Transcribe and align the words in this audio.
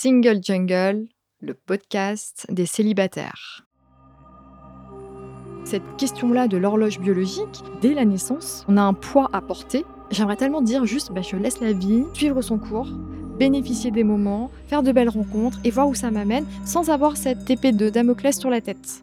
Single 0.00 0.38
Jungle, 0.40 1.08
le 1.40 1.54
podcast 1.54 2.46
des 2.50 2.66
célibataires. 2.66 3.66
Cette 5.64 5.96
question-là 5.98 6.46
de 6.46 6.56
l'horloge 6.56 7.00
biologique, 7.00 7.64
dès 7.80 7.94
la 7.94 8.04
naissance, 8.04 8.64
on 8.68 8.76
a 8.76 8.82
un 8.82 8.94
poids 8.94 9.28
à 9.32 9.40
porter. 9.40 9.84
J'aimerais 10.12 10.36
tellement 10.36 10.62
dire 10.62 10.84
juste, 10.84 11.10
bah, 11.10 11.22
je 11.22 11.34
laisse 11.34 11.58
la 11.58 11.72
vie, 11.72 12.04
suivre 12.14 12.42
son 12.42 12.58
cours, 12.58 12.86
bénéficier 13.40 13.90
des 13.90 14.04
moments, 14.04 14.52
faire 14.68 14.84
de 14.84 14.92
belles 14.92 15.08
rencontres 15.08 15.58
et 15.64 15.72
voir 15.72 15.88
où 15.88 15.96
ça 15.96 16.12
m'amène 16.12 16.46
sans 16.64 16.90
avoir 16.90 17.16
cette 17.16 17.50
épée 17.50 17.72
de 17.72 17.90
Damoclès 17.90 18.38
sur 18.38 18.50
la 18.50 18.60
tête. 18.60 19.02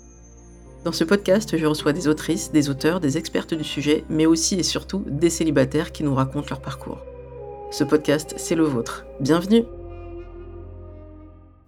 Dans 0.83 0.91
ce 0.91 1.03
podcast, 1.03 1.57
je 1.57 1.65
reçois 1.67 1.93
des 1.93 2.07
autrices, 2.07 2.51
des 2.51 2.71
auteurs, 2.71 2.99
des 2.99 3.19
expertes 3.19 3.53
du 3.53 3.63
sujet, 3.63 4.03
mais 4.09 4.25
aussi 4.25 4.55
et 4.55 4.63
surtout 4.63 5.03
des 5.07 5.29
célibataires 5.29 5.91
qui 5.91 6.03
nous 6.03 6.15
racontent 6.15 6.47
leur 6.49 6.59
parcours. 6.59 7.05
Ce 7.69 7.83
podcast, 7.83 8.33
c'est 8.37 8.55
le 8.55 8.63
vôtre. 8.63 9.05
Bienvenue 9.19 9.63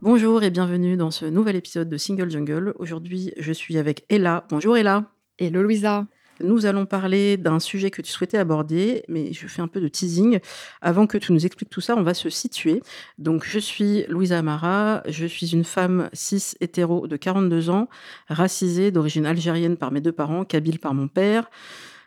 Bonjour 0.01 0.41
et 0.41 0.49
bienvenue 0.49 0.97
dans 0.97 1.11
ce 1.11 1.25
nouvel 1.25 1.55
épisode 1.55 1.89
de 1.89 1.97
Single 1.97 2.31
Jungle. 2.31 2.73
Aujourd'hui, 2.79 3.33
je 3.37 3.53
suis 3.53 3.77
avec 3.77 4.03
Ella. 4.09 4.45
Bonjour 4.49 4.75
Ella. 4.75 5.05
Hello 5.37 5.61
Louisa. 5.61 6.07
Nous 6.39 6.65
allons 6.65 6.85
parler 6.85 7.37
d'un 7.37 7.59
sujet 7.59 7.91
que 7.91 8.01
tu 8.01 8.11
souhaitais 8.11 8.37
aborder, 8.37 9.03
mais 9.07 9.33
je 9.33 9.47
fais 9.47 9.61
un 9.61 9.67
peu 9.67 9.79
de 9.79 9.87
teasing. 9.87 10.39
Avant 10.81 11.05
que 11.05 11.17
tu 11.17 11.31
nous 11.31 11.45
expliques 11.45 11.69
tout 11.69 11.81
ça, 11.81 11.95
on 11.95 12.03
va 12.03 12.13
se 12.13 12.29
situer. 12.29 12.81
Donc, 13.17 13.45
je 13.45 13.59
suis 13.59 14.05
Louisa 14.07 14.39
Amara, 14.39 15.03
je 15.07 15.25
suis 15.25 15.53
une 15.53 15.63
femme 15.63 16.09
cis 16.13 16.55
hétéro 16.59 17.07
de 17.07 17.17
42 17.17 17.69
ans, 17.69 17.87
racisée, 18.27 18.91
d'origine 18.91 19.25
algérienne 19.25 19.77
par 19.77 19.91
mes 19.91 20.01
deux 20.01 20.11
parents, 20.11 20.43
kabyle 20.43 20.79
par 20.79 20.93
mon 20.93 21.07
père. 21.07 21.49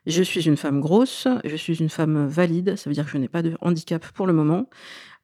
Je 0.07 0.23
suis 0.23 0.47
une 0.47 0.57
femme 0.57 0.81
grosse, 0.81 1.27
je 1.45 1.57
suis 1.57 1.75
une 1.75 1.89
femme 1.89 2.27
valide, 2.27 2.77
ça 2.77 2.89
veut 2.89 2.95
dire 2.95 3.05
que 3.05 3.11
je 3.11 3.19
n'ai 3.19 3.29
pas 3.29 3.43
de 3.43 3.57
handicap 3.61 4.07
pour 4.13 4.27
le 4.27 4.33
moment. 4.33 4.69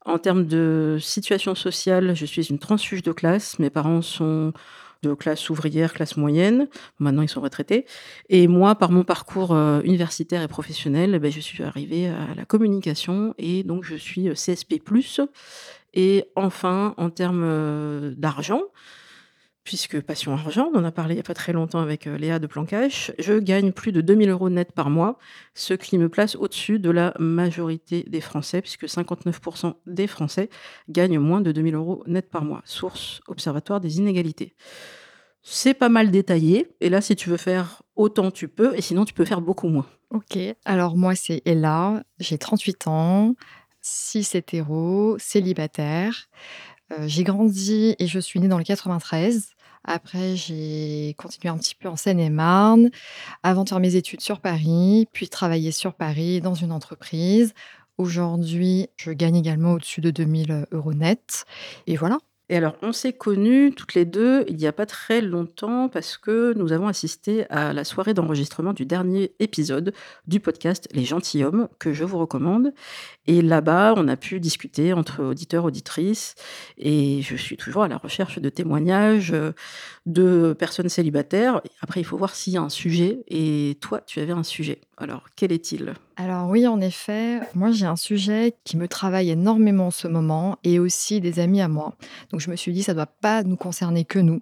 En 0.05 0.19
termes 0.19 0.47
de 0.47 0.98
situation 1.00 1.55
sociale, 1.55 2.14
je 2.16 2.27
suis 2.27 2.42
une 2.42 2.59
transfuge 2.59 3.03
de 3.03 3.12
classe. 3.12 3.61
Mes 3.61 3.70
parents 3.70 4.03
sont 4.03 4.53
de 5.03 5.14
classe 5.14 5.50
ouvrière, 5.50 5.92
classe 5.92 6.17
moyenne. 6.17 6.69
Maintenant, 6.98 7.22
ils 7.22 7.28
sont 7.28 7.41
retraités. 7.41 7.86
Et 8.28 8.47
moi, 8.47 8.75
par 8.75 8.91
mon 8.91 9.05
parcours 9.05 9.53
euh, 9.53 9.81
universitaire 9.83 10.42
et 10.42 10.48
professionnel, 10.48 11.19
ben, 11.19 11.31
je 11.31 11.41
suis 11.41 11.62
arrivée 11.62 12.09
à 12.09 12.34
la 12.34 12.44
communication 12.44 13.34
et 13.39 13.62
donc 13.64 13.84
je 13.84 13.97
suis 13.97 14.28
euh, 14.28 14.34
CSP+. 14.34 14.81
Et 15.94 16.25
enfin, 16.36 16.94
en 16.97 17.11
termes 17.11 17.44
euh, 17.44 18.14
d'argent, 18.17 18.62
puisque 19.65 20.01
Passion 20.01 20.33
Argent, 20.33 20.71
on 20.75 20.79
en 20.79 20.85
a 20.85 20.93
parlé 20.93 21.15
il 21.15 21.17
n'y 21.17 21.21
a 21.21 21.25
pas 21.25 21.35
très 21.35 21.53
longtemps 21.53 21.81
avec 21.81 22.07
euh, 22.07 22.17
Léa 22.17 22.39
de 22.39 22.47
Plancache, 22.47 23.13
je 23.19 23.35
gagne 23.35 23.73
plus 23.73 23.93
de 23.93 24.01
2000 24.01 24.31
euros 24.31 24.51
net 24.51 24.73
par 24.73 24.91
mois, 24.91 25.19
ce 25.55 25.75
qui 25.75 25.99
me 25.99 26.09
place 26.09 26.37
au-dessus 26.37 26.78
de 26.78 26.91
la 26.91 27.15
majorité 27.19 28.05
des 28.09 28.21
Français, 28.21 28.61
puisque 28.61 28.84
59% 28.84 29.75
des 29.87 30.06
Français 30.06 30.49
gagnent 30.89 31.19
moins 31.19 31.41
de 31.41 31.53
2000 31.53 31.75
euros 31.75 32.03
net 32.06 32.31
par 32.31 32.45
mois. 32.45 32.62
Source 32.65 33.21
Observatoire 33.28 33.81
des 33.81 33.99
inégalités. 33.99 34.55
C'est 35.43 35.75
pas 35.75 35.89
mal 35.89 36.11
détaillé, 36.11 36.69
et 36.81 36.89
là, 36.89 37.01
si 37.01 37.17
tu 37.17 37.28
veux 37.28 37.37
faire 37.37 37.83
autant, 37.97 38.31
tu 38.31 38.49
peux, 38.49 38.77
et 38.77 38.81
sinon, 38.81 39.05
tu 39.05 39.12
peux 39.15 39.25
faire 39.25 39.41
beaucoup 39.41 39.69
moins. 39.69 39.87
Ok, 40.11 40.39
alors 40.65 40.97
moi, 40.97 41.15
c'est 41.15 41.43
Ella, 41.45 42.05
j'ai 42.19 42.39
38 42.39 42.87
ans, 42.87 43.34
6 43.81 44.37
hétéros, 44.37 45.17
célibataire. 45.19 46.28
Euh, 46.92 47.04
j'ai 47.06 47.25
grandi 47.25 47.94
et 47.98 48.06
je 48.06 48.19
suis 48.19 48.41
née 48.41 48.48
dans 48.48 48.58
le 48.58 48.64
93. 48.64 49.50
Après, 49.84 50.36
j'ai 50.36 51.14
continué 51.19 51.48
un 51.48 51.58
petit 51.58 51.75
peu 51.75 51.88
en 51.88 51.97
Seine-et-Marne, 51.97 52.91
avant 53.42 53.64
de 53.64 53.69
faire 53.69 53.80
mes 53.80 53.97
études 53.97 54.20
sur 54.20 54.41
Paris, 54.41 55.08
puis 55.12 55.28
travailler 55.28 55.72
sur 55.72 55.94
Paris 55.94 56.41
dans 56.41 56.54
une 56.54 56.70
entreprise. 56.70 57.53
Aujourd'hui, 57.98 58.88
je 58.97 59.10
gagne 59.10 59.36
également 59.36 59.72
au-dessus 59.72 60.00
de 60.00 60.10
2000 60.10 60.66
euros 60.72 60.94
net. 60.94 61.44
Et 61.86 61.97
voilà. 61.97 62.19
Et 62.53 62.57
alors, 62.59 62.77
on 62.83 62.93
s'est 62.93 63.15
connus 63.15 63.73
toutes 63.75 63.95
les 63.95 64.05
deux 64.05 64.45
il 64.47 64.57
n'y 64.57 64.67
a 64.67 64.75
pas 64.75 64.85
très 64.85 65.23
longtemps 65.23 65.89
parce 65.89 66.19
que 66.19 66.53
nous 66.55 66.75
avons 66.75 66.87
assisté 66.87 67.49
à 67.49 67.73
la 67.73 67.83
soirée 67.83 68.13
d'enregistrement 68.13 68.75
du 68.75 68.85
dernier 68.85 69.33
épisode 69.39 69.95
du 70.27 70.39
podcast 70.39 70.87
Les 70.93 71.07
Gentilhommes, 71.07 71.71
que 71.79 71.95
je 71.95 72.05
vous 72.05 72.19
recommande. 72.19 72.75
Et 73.27 73.41
là-bas, 73.41 73.95
on 73.97 74.07
a 74.07 74.17
pu 74.19 74.39
discuter 74.39 74.93
entre 74.93 75.25
auditeurs, 75.25 75.65
auditrices, 75.65 76.35
et 76.77 77.23
je 77.23 77.37
suis 77.37 77.57
toujours 77.57 77.85
à 77.85 77.89
la 77.89 77.97
recherche 77.97 78.39
de 78.39 78.51
témoignages 78.51 79.33
euh, 79.33 79.53
de 80.07 80.55
personnes 80.59 80.89
célibataires. 80.89 81.61
Après, 81.81 82.01
il 82.01 82.05
faut 82.05 82.17
voir 82.17 82.35
s'il 82.35 82.53
y 82.53 82.57
a 82.57 82.63
un 82.63 82.69
sujet, 82.69 83.21
et 83.29 83.79
toi, 83.81 84.01
tu 84.01 84.21
avais 84.21 84.33
un 84.33 84.43
sujet. 84.43 84.81
Alors, 84.97 85.25
quel 85.37 85.53
est-il? 85.53 85.95
Alors 86.17 86.49
oui, 86.49 86.67
en 86.67 86.81
effet, 86.81 87.41
moi 87.55 87.71
j'ai 87.73 87.87
un 87.87 87.97
sujet 87.97 88.55
qui 88.65 88.77
me 88.77 88.87
travaille 88.87 89.31
énormément 89.31 89.87
en 89.87 89.91
ce 89.91 90.09
moment, 90.09 90.59
et 90.65 90.79
aussi 90.79 91.21
des 91.21 91.41
amis 91.41 91.61
à 91.61 91.69
moi. 91.69 91.95
Donc 92.31 92.41
je 92.41 92.51
me 92.51 92.57
suis 92.57 92.73
dit, 92.73 92.83
ça 92.83 92.93
ne 92.93 92.97
doit 92.97 93.07
pas 93.07 93.43
nous 93.43 93.57
concerner 93.57 94.05
que 94.05 94.19
nous. 94.19 94.41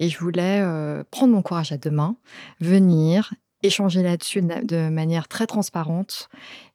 Et 0.00 0.08
je 0.08 0.18
voulais 0.18 0.60
euh, 0.60 1.04
prendre 1.10 1.32
mon 1.32 1.42
courage 1.42 1.72
à 1.72 1.78
deux 1.78 1.90
mains, 1.90 2.16
venir 2.60 3.34
échanger 3.62 4.02
là-dessus 4.02 4.42
de 4.42 4.88
manière 4.88 5.28
très 5.28 5.46
transparente 5.46 6.28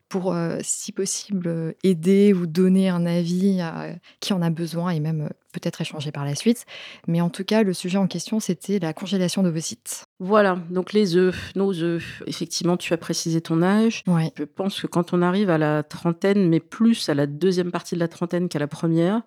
pour, 0.10 0.34
euh, 0.34 0.60
si 0.62 0.92
possible, 0.92 1.48
euh, 1.48 1.74
aider 1.84 2.34
ou 2.34 2.48
donner 2.48 2.90
un 2.90 3.06
avis 3.06 3.60
à 3.62 3.96
qui 4.20 4.34
en 4.34 4.42
a 4.42 4.50
besoin 4.50 4.92
et 4.92 5.00
même 5.00 5.22
euh, 5.22 5.30
peut-être 5.52 5.82
échanger 5.82 6.12
par 6.12 6.24
la 6.24 6.36
suite. 6.36 6.66
Mais 7.08 7.20
en 7.20 7.30
tout 7.30 7.44
cas, 7.44 7.64
le 7.64 7.74
sujet 7.74 7.98
en 7.98 8.08
question, 8.08 8.40
c'était 8.40 8.80
la 8.80 8.94
congélation 8.94 9.44
d'ovocytes. 9.44 10.06
Voilà, 10.20 10.60
donc 10.70 10.94
les 10.94 11.16
œufs, 11.18 11.52
nos 11.56 11.74
œufs. 11.74 12.24
Effectivement, 12.26 12.78
tu 12.78 12.94
as 12.94 12.98
précisé 12.98 13.42
ton 13.42 13.62
âge. 13.62 14.04
Ouais. 14.08 14.32
Je 14.38 14.44
pense 14.44 14.82
que 14.82 14.88
quand 14.88 15.14
on 15.14 15.22
arrive 15.22 15.50
à 15.50 15.58
la 15.58 15.84
trentaine, 15.84 16.48
mais 16.48 16.60
plus 16.60 17.10
à 17.10 17.14
la 17.14 17.28
deuxième 17.28 17.72
partie 17.72 17.96
de 17.96 18.00
la 18.00 18.08
trentaine 18.08 18.48
qu'à 18.48 18.60
la 18.60 18.68
première, 18.68 19.22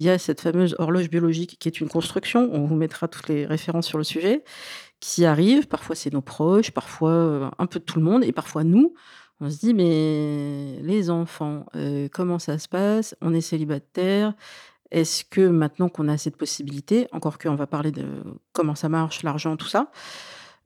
il 0.00 0.06
y 0.06 0.10
a 0.10 0.18
cette 0.18 0.40
fameuse 0.40 0.74
horloge 0.78 1.10
biologique 1.10 1.56
qui 1.58 1.68
est 1.68 1.80
une 1.80 1.88
construction. 1.88 2.48
On 2.52 2.64
vous 2.64 2.76
mettra 2.76 3.08
toutes 3.08 3.28
les 3.28 3.44
références 3.44 3.86
sur 3.86 3.98
le 3.98 4.04
sujet 4.04 4.44
qui 5.00 5.26
arrive. 5.26 5.66
Parfois, 5.66 5.96
c'est 5.96 6.12
nos 6.12 6.22
proches, 6.22 6.70
parfois 6.70 7.50
un 7.58 7.66
peu 7.66 7.80
de 7.80 7.84
tout 7.84 7.98
le 7.98 8.04
monde, 8.04 8.24
et 8.24 8.32
parfois 8.32 8.64
nous. 8.64 8.94
On 9.44 9.50
se 9.50 9.58
dit, 9.58 9.74
mais 9.74 10.78
les 10.82 11.10
enfants, 11.10 11.66
euh, 11.74 12.08
comment 12.12 12.38
ça 12.38 12.60
se 12.60 12.68
passe? 12.68 13.16
On 13.20 13.34
est 13.34 13.40
célibataire. 13.40 14.34
Est-ce 14.92 15.24
que 15.24 15.40
maintenant 15.40 15.88
qu'on 15.88 16.06
a 16.06 16.16
cette 16.16 16.36
possibilité, 16.36 17.08
encore 17.10 17.38
qu'on 17.38 17.56
va 17.56 17.66
parler 17.66 17.90
de 17.90 18.06
comment 18.52 18.76
ça 18.76 18.88
marche, 18.88 19.24
l'argent, 19.24 19.56
tout 19.56 19.66
ça, 19.66 19.90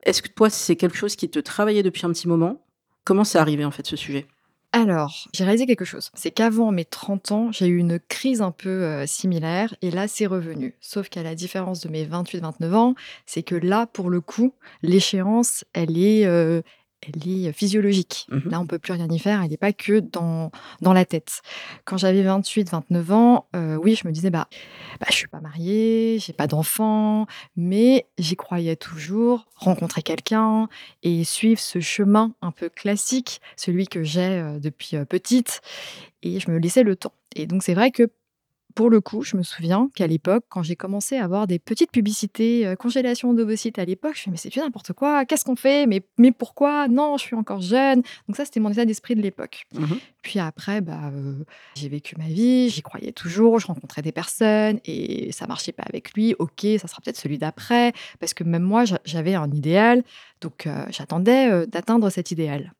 est-ce 0.03 0.21
que 0.21 0.27
toi, 0.27 0.51
c'est 0.51 0.75
quelque 0.75 0.95
chose 0.95 1.15
qui 1.15 1.27
te 1.27 1.39
travaillait 1.39 1.81
depuis 1.81 2.05
un 2.05 2.09
petit 2.09 2.27
moment? 2.27 2.61
Comment 3.03 3.23
c'est 3.23 3.39
arrivé 3.39 3.65
en 3.65 3.71
fait 3.71 3.87
ce 3.87 3.95
sujet? 3.95 4.27
Alors, 4.73 5.27
j'ai 5.33 5.43
réalisé 5.43 5.65
quelque 5.65 5.85
chose. 5.85 6.11
C'est 6.13 6.29
qu'avant 6.29 6.71
mes 6.71 6.85
30 6.85 7.31
ans, 7.31 7.51
j'ai 7.51 7.67
eu 7.67 7.77
une 7.77 7.99
crise 7.99 8.41
un 8.41 8.51
peu 8.51 8.69
euh, 8.69 9.07
similaire 9.07 9.73
et 9.81 9.89
là, 9.89 10.07
c'est 10.07 10.27
revenu. 10.27 10.75
Sauf 10.81 11.09
qu'à 11.09 11.23
la 11.23 11.35
différence 11.35 11.79
de 11.79 11.89
mes 11.89 12.05
28-29 12.05 12.73
ans, 12.73 12.95
c'est 13.25 13.43
que 13.43 13.55
là, 13.55 13.87
pour 13.87 14.09
le 14.09 14.21
coup, 14.21 14.53
l'échéance, 14.83 15.63
elle 15.73 15.97
est, 15.97 16.27
euh, 16.27 16.61
elle 17.01 17.47
est 17.47 17.51
physiologique. 17.51 18.27
Mmh 18.29 18.49
Là, 18.49 18.59
on 18.59 18.65
peut 18.65 18.79
plus 18.79 18.93
rien 18.93 19.07
y 19.09 19.19
faire. 19.19 19.41
Elle 19.41 19.51
n'est 19.51 19.57
pas 19.57 19.73
que 19.73 19.99
dans, 19.99 20.51
dans 20.81 20.93
la 20.93 21.05
tête. 21.05 21.41
Quand 21.85 21.97
j'avais 21.97 22.23
28, 22.23 22.69
29 22.69 23.11
ans, 23.11 23.47
euh, 23.55 23.75
oui, 23.75 23.95
je 23.95 24.07
me 24.07 24.13
disais, 24.13 24.29
bah, 24.29 24.47
bah, 24.99 25.07
je 25.09 25.15
suis 25.15 25.27
pas 25.27 25.39
mariée, 25.39 26.17
j'ai 26.19 26.33
pas 26.33 26.47
d'enfant, 26.47 27.27
mais 27.55 28.07
j'y 28.17 28.35
croyais 28.35 28.75
toujours, 28.75 29.45
rencontrer 29.55 30.01
quelqu'un 30.01 30.69
et 31.03 31.23
suivre 31.23 31.59
ce 31.59 31.79
chemin 31.79 32.33
un 32.41 32.51
peu 32.51 32.69
classique, 32.69 33.41
celui 33.55 33.87
que 33.87 34.03
j'ai 34.03 34.21
euh, 34.21 34.59
depuis 34.59 34.97
euh, 34.97 35.05
petite. 35.05 35.61
Et 36.23 36.39
je 36.39 36.49
me 36.49 36.57
laissais 36.57 36.83
le 36.83 36.95
temps. 36.95 37.13
Et 37.35 37.45
donc, 37.45 37.63
c'est 37.63 37.75
vrai 37.75 37.91
que 37.91 38.09
pour 38.77 38.91
le 38.91 39.01
coup, 39.01 39.23
je 39.23 39.35
me 39.35 39.41
souviens 39.41 39.89
qu'à 39.95 40.05
l'époque, 40.05 40.45
quand 40.49 40.61
j'ai 40.61 40.75
commencé 40.75 41.17
à 41.17 41.23
avoir 41.23 41.47
des 41.47 41.57
petites 41.57 41.91
publicités, 41.91 42.67
euh, 42.67 42.75
congélation 42.75 43.33
d'ovocytes 43.33 43.79
à 43.79 43.85
l'époque, 43.85 44.13
je 44.13 44.29
me 44.29 44.35
suis 44.35 44.49
mais 44.49 44.53
c'est 44.53 44.61
n'importe 44.61 44.93
quoi, 44.93 45.25
qu'est-ce 45.25 45.43
qu'on 45.43 45.55
fait? 45.55 45.87
Mais, 45.87 46.03
mais 46.19 46.31
pourquoi? 46.31 46.87
Non, 46.87 47.17
je 47.17 47.23
suis 47.23 47.35
encore 47.35 47.59
jeune. 47.59 48.03
Donc 48.27 48.35
ça, 48.35 48.45
c'était 48.45 48.59
mon 48.59 48.69
état 48.69 48.85
d'esprit 48.85 49.15
de 49.15 49.21
l'époque. 49.23 49.65
Mmh 49.73 49.95
Puis 50.21 50.37
après, 50.37 50.81
bah, 50.81 51.09
euh, 51.11 51.43
j'ai 51.73 51.89
vécu 51.89 52.13
ma 52.19 52.27
vie, 52.27 52.69
j'y 52.69 52.83
croyais 52.83 53.13
toujours, 53.13 53.57
je 53.57 53.65
rencontrais 53.65 54.03
des 54.03 54.11
personnes 54.11 54.79
et 54.85 55.31
ça 55.31 55.47
marchait 55.47 55.71
pas 55.71 55.83
avec 55.89 56.13
lui. 56.13 56.35
Ok, 56.37 56.67
ça 56.79 56.87
sera 56.87 57.01
peut-être 57.03 57.17
celui 57.17 57.39
d'après, 57.39 57.93
parce 58.19 58.35
que 58.35 58.43
même 58.43 58.61
moi, 58.61 58.83
j'avais 59.05 59.33
un 59.33 59.49
idéal, 59.49 60.03
donc 60.39 60.67
euh, 60.67 60.85
j'attendais 60.91 61.65
d'atteindre 61.65 62.11
cet 62.11 62.29
idéal. 62.29 62.73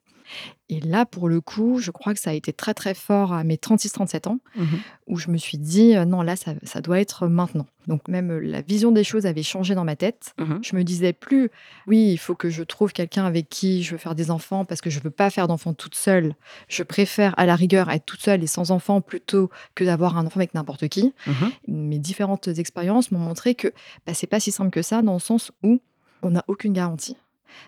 Et 0.70 0.82
là, 0.82 1.06
pour 1.06 1.30
le 1.30 1.40
coup, 1.40 1.80
je 1.80 1.92
crois 1.92 2.14
que 2.14 2.20
ça 2.20 2.32
a 2.32 2.34
été 2.34 2.52
très 2.52 2.74
très 2.74 2.94
fort 2.94 3.32
à 3.32 3.44
mes 3.46 3.56
36-37 3.56 4.28
ans, 4.28 4.40
mmh 4.56 4.64
où 5.10 5.18
je 5.18 5.32
me 5.32 5.38
suis 5.38 5.58
dit, 5.58 5.96
euh, 5.96 6.04
non, 6.04 6.22
là, 6.22 6.36
ça, 6.36 6.82
doit 6.82 7.00
être 7.00 7.30
maintenant. 7.30 7.66
Donc 7.88 8.10
même 8.10 8.30
euh, 8.30 8.40
la 8.40 8.60
vision 8.60 8.92
des 8.92 9.06
choses 9.06 9.26
avait 9.26 9.42
changé 9.42 9.74
dans 9.74 9.86
ma 9.86 9.96
tête. 9.96 10.34
mmh 10.38 10.56
Je 10.62 10.76
me 10.76 10.84
disais 10.84 11.14
plus, 11.14 11.50
oui, 11.88 12.12
il 12.12 12.18
faut 12.18 12.36
que 12.36 12.50
je 12.50 12.62
trouve 12.62 12.92
quelqu'un 12.92 13.24
avec 13.26 13.48
qui 13.48 13.84
je 13.84 13.92
veux 13.92 13.98
faire 13.98 14.16
des 14.16 14.32
enfants 14.32 14.66
parce 14.66 14.82
que 14.82 14.90
je 14.90 15.00
veux 15.00 15.10
pas 15.10 15.30
faire 15.30 15.48
d'enfants 15.48 15.74
toute 15.74 15.96
seule. 15.96 16.36
Je 16.68 16.84
préfère 16.84 17.34
à 17.40 17.46
la 17.46 17.56
rigueur 17.56 17.90
être 17.90 18.06
toute 18.06 18.20
seule 18.20 18.44
et 18.44 18.48
sans 18.48 18.72
enfants 18.72 19.00
plutôt 19.00 19.50
que 19.76 19.86
d'avoir 19.86 20.18
un 20.18 20.26
enfant 20.26 20.42
avec 20.42 20.54
n'importe 20.54 20.90
qui. 20.90 21.14
mmh 21.26 21.32
Mes 21.70 22.00
différentes 22.00 22.50
expériences 22.50 23.12
m'ont 23.12 23.20
montré 23.20 23.56
que 23.56 23.70
bah, 24.06 24.14
c'est 24.14 24.28
pas 24.28 24.42
si 24.42 24.52
simple 24.52 24.72
que 24.72 24.82
ça 24.82 25.02
dans 25.02 25.14
le 25.14 25.20
sens 25.20 25.54
où 25.64 25.80
on 26.22 26.32
n'a 26.32 26.44
aucune 26.50 26.74
garantie. 26.74 27.16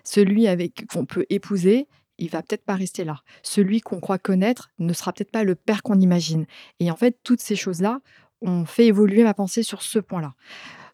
Celui 0.04 0.46
avec 0.46 0.86
qu'on 0.92 1.06
peut 1.06 1.24
épouser, 1.30 1.86
il 2.20 2.30
va 2.30 2.42
peut-être 2.42 2.64
pas 2.64 2.74
rester 2.74 3.04
là. 3.04 3.22
Celui 3.42 3.80
qu'on 3.80 3.98
croit 3.98 4.18
connaître 4.18 4.70
ne 4.78 4.92
sera 4.92 5.12
peut-être 5.12 5.30
pas 5.30 5.42
le 5.42 5.54
père 5.54 5.82
qu'on 5.82 5.98
imagine. 5.98 6.46
Et 6.78 6.90
en 6.90 6.96
fait, 6.96 7.18
toutes 7.24 7.40
ces 7.40 7.56
choses-là 7.56 8.00
ont 8.42 8.64
fait 8.64 8.86
évoluer 8.86 9.24
ma 9.24 9.34
pensée 9.34 9.62
sur 9.62 9.82
ce 9.82 9.98
point-là. 9.98 10.34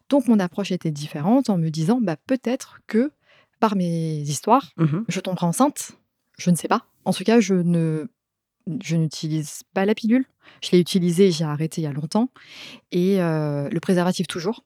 Donc 0.09 0.27
mon 0.27 0.39
approche 0.39 0.71
était 0.71 0.91
différente 0.91 1.49
en 1.49 1.57
me 1.57 1.69
disant 1.69 1.99
bah, 2.01 2.15
peut-être 2.15 2.79
que 2.87 3.11
par 3.59 3.75
mes 3.75 4.19
histoires, 4.19 4.71
mmh 4.77 4.99
je 5.07 5.19
tomberai 5.19 5.45
enceinte. 5.45 5.93
Je 6.37 6.49
ne 6.49 6.55
sais 6.55 6.67
pas. 6.67 6.85
En 7.05 7.13
tout 7.13 7.23
cas, 7.23 7.39
je 7.39 7.55
ne 7.55 8.07
je 8.81 8.95
n'utilise 8.95 9.63
pas 9.73 9.85
la 9.85 9.95
pilule. 9.95 10.25
Je 10.61 10.71
l'ai 10.71 10.79
utilisée, 10.79 11.31
j'ai 11.31 11.45
arrêté 11.45 11.81
il 11.81 11.83
y 11.85 11.87
a 11.87 11.91
longtemps. 11.91 12.29
Et 12.91 13.21
euh, 13.21 13.69
le 13.69 13.79
préservatif 13.79 14.27
toujours. 14.27 14.63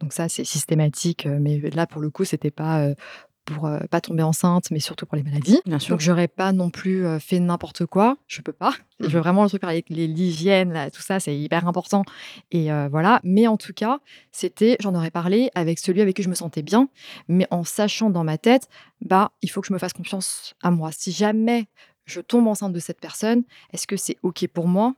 Donc 0.00 0.12
ça, 0.12 0.28
c'est 0.28 0.44
systématique. 0.44 1.26
Euh, 1.26 1.38
mais 1.40 1.58
là, 1.70 1.86
pour 1.86 2.00
le 2.00 2.10
coup, 2.10 2.24
c'était 2.24 2.50
pas 2.50 2.80
euh, 2.82 2.94
pour 3.48 3.66
euh, 3.66 3.78
pas 3.90 4.00
tomber 4.00 4.22
enceinte, 4.22 4.70
mais 4.70 4.80
surtout 4.80 5.06
pour 5.06 5.16
les 5.16 5.22
maladies. 5.22 5.60
Bien 5.66 5.78
sûr. 5.78 5.94
Donc 5.94 6.00
j'aurais 6.00 6.28
pas 6.28 6.52
non 6.52 6.70
plus 6.70 7.06
euh, 7.06 7.18
fait 7.18 7.40
n'importe 7.40 7.86
quoi, 7.86 8.16
je 8.26 8.42
peux 8.42 8.52
pas. 8.52 8.74
Je 9.00 9.08
veux 9.08 9.20
vraiment 9.20 9.44
le 9.44 9.48
truc 9.48 9.64
avec 9.64 9.88
l'hygiène, 9.90 10.90
tout 10.92 11.02
ça, 11.02 11.20
c'est 11.20 11.36
hyper 11.36 11.66
important. 11.68 12.04
Et 12.50 12.72
euh, 12.72 12.88
voilà. 12.90 13.20
Mais 13.22 13.46
en 13.46 13.56
tout 13.56 13.72
cas, 13.72 14.00
c'était, 14.32 14.76
j'en 14.80 14.94
aurais 14.94 15.10
parlé 15.10 15.50
avec 15.54 15.78
celui 15.78 16.00
avec 16.00 16.16
qui 16.16 16.22
je 16.22 16.28
me 16.28 16.34
sentais 16.34 16.62
bien, 16.62 16.88
mais 17.28 17.46
en 17.50 17.64
sachant 17.64 18.10
dans 18.10 18.24
ma 18.24 18.38
tête, 18.38 18.68
bah, 19.00 19.32
il 19.42 19.50
faut 19.50 19.60
que 19.60 19.68
je 19.68 19.72
me 19.72 19.78
fasse 19.78 19.92
confiance 19.92 20.54
à 20.62 20.70
moi. 20.70 20.90
Si 20.92 21.12
jamais 21.12 21.68
je 22.06 22.20
tombe 22.20 22.48
enceinte 22.48 22.72
de 22.72 22.80
cette 22.80 23.00
personne, 23.00 23.44
est-ce 23.72 23.86
que 23.86 23.96
c'est 23.96 24.16
OK 24.22 24.46
pour 24.48 24.66
moi? 24.66 24.94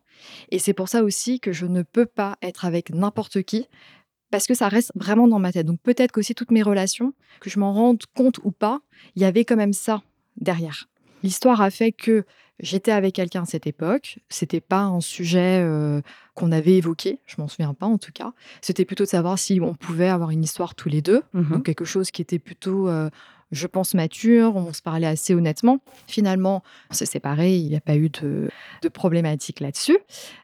Et 0.50 0.58
c'est 0.58 0.72
pour 0.72 0.88
ça 0.88 1.02
aussi 1.02 1.40
que 1.40 1.52
je 1.52 1.66
ne 1.66 1.82
peux 1.82 2.06
pas 2.06 2.36
être 2.40 2.64
avec 2.64 2.90
n'importe 2.90 3.42
qui 3.42 3.66
parce 4.30 4.46
que 4.46 4.54
ça 4.54 4.68
reste 4.68 4.92
vraiment 4.94 5.28
dans 5.28 5.38
ma 5.38 5.52
tête. 5.52 5.66
Donc 5.66 5.80
peut-être 5.80 6.12
qu'aussi 6.12 6.34
toutes 6.34 6.50
mes 6.50 6.62
relations, 6.62 7.12
que 7.40 7.50
je 7.50 7.58
m'en 7.58 7.72
rende 7.72 8.02
compte 8.14 8.38
ou 8.44 8.50
pas, 8.50 8.80
il 9.16 9.22
y 9.22 9.24
avait 9.24 9.44
quand 9.44 9.56
même 9.56 9.72
ça 9.72 10.02
derrière. 10.36 10.88
L'histoire 11.22 11.60
a 11.60 11.70
fait 11.70 11.92
que 11.92 12.24
j'étais 12.60 12.92
avec 12.92 13.14
quelqu'un 13.14 13.42
à 13.42 13.46
cette 13.46 13.66
époque. 13.66 14.18
C'était 14.28 14.60
pas 14.60 14.82
un 14.82 15.00
sujet 15.00 15.60
euh, 15.62 16.00
qu'on 16.34 16.52
avait 16.52 16.76
évoqué, 16.76 17.18
je 17.26 17.36
m'en 17.38 17.48
souviens 17.48 17.74
pas 17.74 17.86
en 17.86 17.98
tout 17.98 18.12
cas. 18.12 18.32
C'était 18.60 18.84
plutôt 18.84 19.04
de 19.04 19.08
savoir 19.08 19.38
si 19.38 19.60
on 19.60 19.74
pouvait 19.74 20.08
avoir 20.08 20.30
une 20.30 20.42
histoire 20.42 20.74
tous 20.74 20.88
les 20.88 21.02
deux, 21.02 21.22
mmh 21.32 21.50
donc 21.50 21.64
quelque 21.64 21.84
chose 21.84 22.10
qui 22.10 22.22
était 22.22 22.38
plutôt, 22.38 22.88
euh, 22.88 23.10
je 23.50 23.66
pense, 23.66 23.94
mature. 23.94 24.54
On 24.56 24.72
se 24.72 24.82
parlait 24.82 25.06
assez 25.06 25.34
honnêtement. 25.34 25.80
Finalement, 26.06 26.62
on 26.90 26.94
s'est 26.94 27.06
séparés, 27.06 27.56
il 27.56 27.68
n'y 27.68 27.76
a 27.76 27.80
pas 27.80 27.96
eu 27.96 28.08
de, 28.08 28.48
problématique 28.92 29.60
là-dessus. 29.60 29.98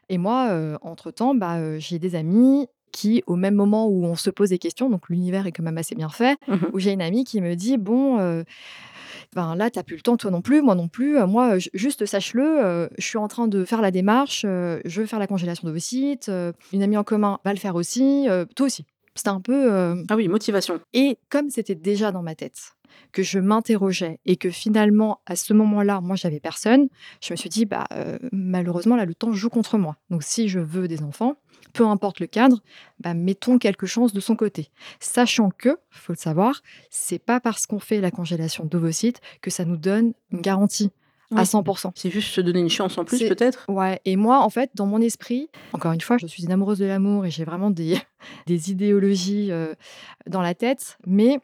Et 0.09 0.17
moi, 0.17 0.49
euh, 0.49 0.77
entre 0.81 1.11
temps, 1.11 1.33
bah, 1.33 1.79
j'ai 1.79 1.99
des 1.99 2.15
amis 2.15 2.67
qui, 2.91 3.23
au 3.27 3.35
même 3.35 3.55
moment 3.55 3.87
où 3.87 4.05
on 4.05 4.15
se 4.15 4.29
pose 4.29 4.49
des 4.49 4.57
questions, 4.57 4.89
donc 4.89 5.09
l'univers 5.09 5.47
est 5.47 5.51
quand 5.51 5.63
même 5.63 5.77
assez 5.77 5.95
bien 5.95 6.09
fait, 6.09 6.37
mmh 6.47 6.55
où 6.73 6.79
j'ai 6.79 6.91
une 6.91 7.01
amie 7.01 7.23
qui 7.23 7.41
me 7.41 7.55
dit 7.55 7.77
Bon, 7.77 8.19
euh, 8.19 8.43
ben 9.35 9.55
là, 9.55 9.69
tu 9.69 9.79
n'as 9.79 9.83
plus 9.83 9.95
le 9.95 10.01
temps, 10.01 10.17
toi 10.17 10.31
non 10.31 10.41
plus, 10.41 10.61
moi 10.61 10.75
non 10.75 10.87
plus. 10.87 11.17
Euh, 11.17 11.27
moi, 11.27 11.57
juste 11.73 12.05
sache-le, 12.05 12.65
euh, 12.65 12.87
je 12.97 13.05
suis 13.05 13.17
en 13.17 13.27
train 13.27 13.47
de 13.47 13.65
faire 13.65 13.81
la 13.81 13.91
démarche, 13.91 14.41
je 14.43 15.01
veux 15.01 15.05
faire 15.05 15.19
la 15.19 15.27
congélation 15.27 15.67
de 15.67 15.73
vos 15.73 15.79
sites, 15.79 16.31
une 16.73 16.83
amie 16.83 16.97
en 16.97 17.03
commun 17.03 17.39
va 17.45 17.53
le 17.53 17.59
faire 17.59 17.75
aussi, 17.75 18.27
toi 18.55 18.65
aussi. 18.65 18.85
C'était 19.17 19.29
un 19.29 19.41
peu. 19.41 20.05
Ah 20.07 20.15
oui, 20.15 20.27
motivation. 20.29 20.79
Et 20.93 21.17
comme 21.29 21.49
c'était 21.49 21.75
déjà 21.75 22.11
dans 22.11 22.21
ma 22.21 22.35
tête, 22.35 22.77
que 23.11 23.23
je 23.23 23.39
m'interrogeais 23.39 24.19
et 24.25 24.37
que 24.37 24.49
finalement, 24.49 25.19
à 25.25 25.35
ce 25.35 25.53
moment-là, 25.53 26.01
moi, 26.01 26.15
j'avais 26.15 26.39
personne, 26.39 26.87
je 27.21 27.33
me 27.33 27.35
suis 27.35 27.49
dit, 27.49 27.65
bah, 27.65 27.87
malheureusement, 28.31 28.95
là, 28.95 29.05
le 29.05 29.15
temps 29.15 29.33
joue 29.33 29.49
contre 29.49 29.77
moi. 29.77 29.97
Donc, 30.09 30.23
si 30.23 30.47
je 30.47 30.59
veux 30.59 30.87
des 30.87 31.03
enfants, 31.03 31.35
peu 31.73 31.85
importe 31.85 32.19
le 32.19 32.27
cadre, 32.27 32.61
bah, 32.99 33.13
mettons 33.13 33.57
quelque 33.57 33.85
chose 33.85 34.13
de 34.13 34.19
son 34.19 34.35
côté. 34.35 34.69
Sachant 34.99 35.49
que, 35.49 35.77
faut 35.89 36.13
le 36.13 36.17
savoir, 36.17 36.61
c'est 36.89 37.19
pas 37.19 37.39
parce 37.39 37.67
qu'on 37.67 37.79
fait 37.79 38.01
la 38.01 38.11
congélation 38.11 38.65
d'ovocytes 38.65 39.19
que 39.41 39.51
ça 39.51 39.65
nous 39.65 39.77
donne 39.77 40.13
une 40.31 40.41
garantie. 40.41 40.91
À 41.35 41.43
100%. 41.43 41.91
C'est 41.95 42.09
juste 42.09 42.33
se 42.33 42.41
donner 42.41 42.59
une 42.59 42.69
chance 42.69 42.97
en 42.97 43.05
plus, 43.05 43.19
peut-être? 43.19 43.65
Ouais, 43.69 43.99
et 44.05 44.15
moi, 44.15 44.39
en 44.39 44.49
fait, 44.49 44.71
dans 44.75 44.85
mon 44.85 45.01
esprit, 45.01 45.49
encore 45.73 45.91
une 45.91 46.01
fois, 46.01 46.17
je 46.17 46.27
suis 46.27 46.43
une 46.43 46.51
amoureuse 46.51 46.79
de 46.79 46.85
l'amour 46.85 47.25
et 47.25 47.31
j'ai 47.31 47.43
vraiment 47.43 47.69
des, 47.69 47.97
des 48.47 48.71
idéologies 48.71 49.51
euh, 49.51 49.73
dans 50.25 50.41
la 50.41 50.55
tête, 50.55 50.97
mais 51.05 51.39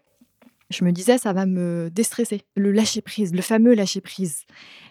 je 0.69 0.85
me 0.85 0.91
disais, 0.91 1.18
ça 1.18 1.33
va 1.33 1.45
me 1.45 1.89
déstresser. 1.91 2.44
Le 2.56 2.71
lâcher 2.71 3.01
prise, 3.01 3.33
le 3.33 3.41
fameux 3.41 3.74
lâcher 3.74 4.01
prise, 4.01 4.45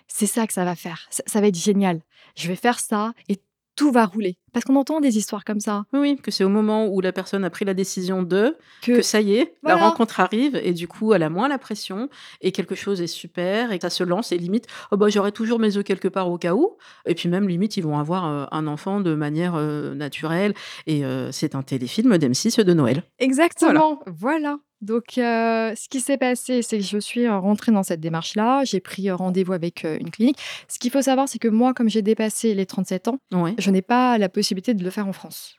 c'est 0.06 0.26
ça 0.26 0.46
que 0.46 0.52
ça 0.52 0.64
va 0.64 0.74
faire. 0.74 1.06
Ça, 1.10 1.22
ça 1.26 1.40
va 1.40 1.48
être 1.48 1.58
génial. 1.58 2.00
Je 2.36 2.48
vais 2.48 2.56
faire 2.56 2.78
ça 2.78 3.12
et 3.28 3.40
tout 3.76 3.90
va 3.90 4.06
rouler. 4.06 4.38
Parce 4.52 4.64
qu'on 4.66 4.76
entend 4.76 5.00
des 5.00 5.16
histoires 5.16 5.44
comme 5.44 5.60
ça. 5.60 5.84
Oui, 5.94 6.19
que 6.22 6.30
c'est 6.30 6.44
au 6.44 6.48
moment 6.48 6.86
où 6.86 7.00
la 7.00 7.12
personne 7.12 7.44
a 7.44 7.50
pris 7.50 7.64
la 7.64 7.72
décision 7.72 8.22
de, 8.22 8.56
que, 8.82 9.00
ça 9.00 9.20
y 9.20 9.36
est, 9.36 9.54
la 9.62 9.76
rencontre 9.76 10.20
arrive, 10.20 10.56
et 10.62 10.72
du 10.72 10.88
coup, 10.88 11.14
elle 11.14 11.22
a 11.22 11.30
moins 11.30 11.48
la 11.48 11.58
pression, 11.58 12.10
et 12.42 12.52
quelque 12.52 12.74
chose 12.74 13.00
est 13.00 13.06
super, 13.06 13.72
et 13.72 13.80
ça 13.80 13.88
se 13.88 14.04
lance, 14.04 14.30
et 14.30 14.38
limite, 14.38 14.66
oh 14.90 14.96
bah, 14.96 15.08
j'aurai 15.08 15.32
toujours 15.32 15.58
mes 15.58 15.76
œufs 15.76 15.84
quelque 15.84 16.08
part 16.08 16.30
au 16.30 16.36
cas 16.36 16.54
où. 16.54 16.76
Et 17.06 17.14
puis 17.14 17.28
même, 17.28 17.48
limite, 17.48 17.76
ils 17.78 17.82
vont 17.82 17.98
avoir 17.98 18.26
euh, 18.26 18.44
un 18.50 18.66
enfant 18.66 19.00
de 19.00 19.14
manière 19.14 19.54
euh, 19.54 19.94
naturelle, 19.94 20.54
et 20.86 21.04
euh, 21.04 21.32
c'est 21.32 21.54
un 21.54 21.62
téléfilm 21.62 22.16
d'M6 22.16 22.62
de 22.62 22.75
Noël. 22.75 23.04
Exactement, 23.18 24.00
voilà. 24.06 24.58
Donc, 24.82 25.17
euh, 25.17 25.75
ce 25.76 25.88
qui 25.88 26.00
s'est 26.00 26.19
passé, 26.19 26.61
c'est 26.62 26.79
que 26.79 26.84
je 26.84 26.99
suis 26.99 27.29
rentrée 27.29 27.73
dans 27.73 27.82
cette 27.82 28.00
démarche-là. 28.00 28.64
J'ai 28.64 28.81
pris 28.81 29.11
rendez-vous 29.11 29.52
avec 29.52 29.84
une 29.84 30.11
clinique. 30.11 30.38
Ce 30.69 30.79
qu'il 30.79 30.90
faut 30.90 31.02
savoir, 31.02 31.29
c'est 31.29 31.38
que 31.38 31.49
moi, 31.49 31.73
comme 31.73 31.88
j'ai 31.88 32.02
dépassé 32.02 32.55
les 32.55 32.67
37 32.67 33.08
ans, 33.08 33.19
je 33.58 33.70
n'ai 33.70 33.82
pas 33.82 34.19
la 34.19 34.29
possibilité 34.29 34.75
de 34.75 34.82
le 34.82 34.90
faire 34.90 35.06
en 35.06 35.12
France. 35.12 35.56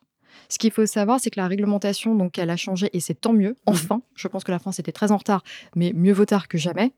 Ce 0.49 0.57
qu'il 0.57 0.71
faut 0.71 0.85
savoir, 0.85 1.19
c'est 1.19 1.29
que 1.29 1.39
la 1.39 1.47
réglementation, 1.47 2.15
donc, 2.15 2.37
elle 2.37 2.49
a 2.49 2.57
changé 2.57 2.89
et 2.93 2.99
c'est 2.99 3.13
tant 3.13 3.33
mieux. 3.33 3.51
Mmh. 3.51 3.55
Enfin, 3.67 4.01
je 4.15 4.27
pense 4.27 4.43
que 4.43 4.51
la 4.51 4.59
France 4.59 4.79
était 4.79 4.91
très 4.91 5.11
en 5.11 5.17
retard, 5.17 5.43
mais 5.75 5.93
mieux 5.93 6.13
vaut 6.13 6.25
tard 6.25 6.47
que 6.47 6.57
jamais. 6.57 6.93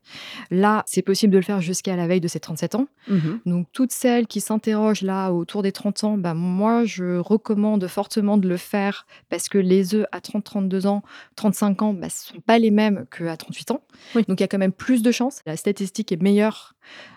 Là, 0.50 0.82
c'est 0.86 1.02
possible 1.02 1.32
de 1.32 1.38
le 1.38 1.44
faire 1.44 1.60
jusqu'à 1.60 1.96
la 1.96 2.06
veille 2.06 2.20
de 2.20 2.28
ses 2.28 2.40
37 2.40 2.74
ans. 2.74 2.88
Mmh 3.08 3.16
donc, 3.46 3.66
toutes 3.72 3.92
celles 3.92 4.26
qui 4.26 4.40
s'interrogent 4.40 5.02
là 5.02 5.30
autour 5.30 5.62
des 5.62 5.72
30 5.72 6.04
ans, 6.04 6.18
bah, 6.18 6.34
moi, 6.34 6.84
je 6.84 7.18
recommande 7.18 7.86
fortement 7.86 8.36
de 8.38 8.48
le 8.48 8.56
faire 8.56 9.06
parce 9.28 9.48
que 9.48 9.58
les 9.58 9.94
œufs 9.94 10.06
à 10.12 10.20
30, 10.20 10.44
32 10.44 10.86
ans, 10.86 11.02
35 11.36 11.82
ans, 11.82 11.92
bah, 11.92 12.08
ce 12.08 12.30
ne 12.30 12.36
sont 12.36 12.40
pas 12.40 12.58
les 12.58 12.70
mêmes 12.70 13.06
qu'à 13.10 13.36
38 13.36 13.70
ans. 13.70 13.82
Donc, 14.14 14.40
il 14.40 14.40
y 14.40 14.44
a 14.44 14.48
quand 14.48 14.58
même 14.58 14.72
plus 14.72 15.02
de 15.02 15.10
chances. 15.10 15.40
La 15.46 15.56
statistique 15.56 16.12
est 16.12 16.20
meilleure 16.20 16.74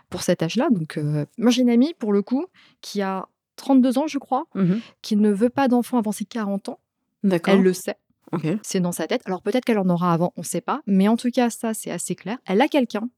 pour 0.10 0.24
cet 0.24 0.44
âge-là. 0.44 0.70
Donc, 0.72 0.98
euh, 0.98 1.26
moi, 1.38 1.52
j'ai 1.52 1.62
une 1.62 1.70
amie, 1.70 1.94
pour 1.98 2.14
le 2.14 2.22
coup, 2.22 2.46
qui 2.82 3.02
a 3.02 3.28
32 3.60 3.98
ans, 3.98 4.08
je 4.08 4.18
crois, 4.18 4.46
mmh 4.56 4.76
qui 5.02 5.16
ne 5.16 5.32
veut 5.32 5.50
pas 5.50 5.68
d'enfant 5.68 5.98
avant 5.98 6.12
ses 6.12 6.26
40 6.26 6.70
ans. 6.70 6.80
D'accord. 7.24 7.54
Elle 7.54 7.62
le 7.62 7.74
sait. 7.74 7.98
Okay. 8.32 8.58
C'est 8.62 8.80
dans 8.80 8.92
sa 8.92 9.08
tête. 9.08 9.22
Alors 9.26 9.42
peut-être 9.42 9.66
qu'elle 9.66 9.80
en 9.80 9.90
aura 9.90 10.14
avant, 10.14 10.34
on 10.36 10.42
ne 10.42 10.46
sait 10.46 10.62
pas. 10.62 10.82
Mais 10.86 11.08
en 11.08 11.18
tout 11.18 11.32
cas, 11.32 11.50
ça, 11.50 11.74
c'est 11.74 11.92
assez 11.92 12.16
clair. 12.16 12.38
Elle 12.46 12.62
a 12.62 12.68
quelqu'un. 12.68 13.10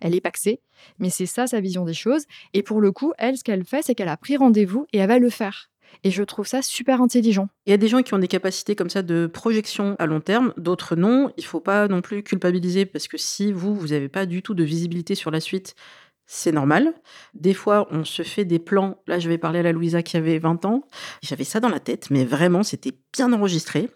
Elle 0.00 0.14
est 0.14 0.20
paxée, 0.20 0.60
mais 0.98 1.08
c'est 1.08 1.26
ça 1.26 1.46
sa 1.46 1.60
vision 1.60 1.84
des 1.84 1.94
choses. 1.94 2.24
Et 2.52 2.62
pour 2.62 2.80
le 2.80 2.92
coup, 2.92 3.12
elle, 3.18 3.38
ce 3.38 3.44
qu'elle 3.44 3.64
fait, 3.64 3.82
c'est 3.82 3.94
qu'elle 3.94 4.08
a 4.08 4.18
pris 4.18 4.36
rendez-vous 4.36 4.86
et 4.92 4.98
elle 4.98 5.08
va 5.08 5.18
le 5.18 5.30
faire. 5.30 5.70
Et 6.04 6.10
je 6.10 6.22
trouve 6.22 6.46
ça 6.46 6.62
super 6.62 7.00
intelligent. 7.00 7.48
Il 7.66 7.70
y 7.70 7.72
a 7.72 7.76
des 7.76 7.88
gens 7.88 8.02
qui 8.02 8.14
ont 8.14 8.18
des 8.18 8.28
capacités 8.28 8.74
comme 8.74 8.90
ça 8.90 9.02
de 9.02 9.26
projection 9.26 9.96
à 9.98 10.06
long 10.06 10.20
terme, 10.20 10.52
d'autres 10.56 10.96
non. 10.96 11.30
Il 11.36 11.42
ne 11.42 11.46
faut 11.46 11.60
pas 11.60 11.88
non 11.88 12.00
plus 12.00 12.22
culpabiliser 12.22 12.86
parce 12.86 13.08
que 13.08 13.18
si 13.18 13.52
vous, 13.52 13.74
vous 13.74 13.88
n'avez 13.88 14.08
pas 14.08 14.26
du 14.26 14.42
tout 14.42 14.54
de 14.54 14.64
visibilité 14.64 15.14
sur 15.14 15.30
la 15.30 15.40
suite, 15.40 15.74
c'est 16.26 16.52
normal. 16.52 16.94
Des 17.34 17.54
fois, 17.54 17.86
on 17.90 18.04
se 18.04 18.22
fait 18.22 18.44
des 18.44 18.58
plans. 18.58 19.02
Là, 19.06 19.18
je 19.18 19.28
vais 19.28 19.38
parler 19.38 19.58
à 19.58 19.62
la 19.62 19.72
Louisa 19.72 20.02
qui 20.02 20.16
avait 20.16 20.38
20 20.38 20.64
ans. 20.64 20.86
J'avais 21.22 21.44
ça 21.44 21.60
dans 21.60 21.68
la 21.68 21.80
tête, 21.80 22.10
mais 22.10 22.24
vraiment, 22.24 22.62
c'était 22.62 22.92
bien 23.12 23.32
enregistré. 23.32 23.90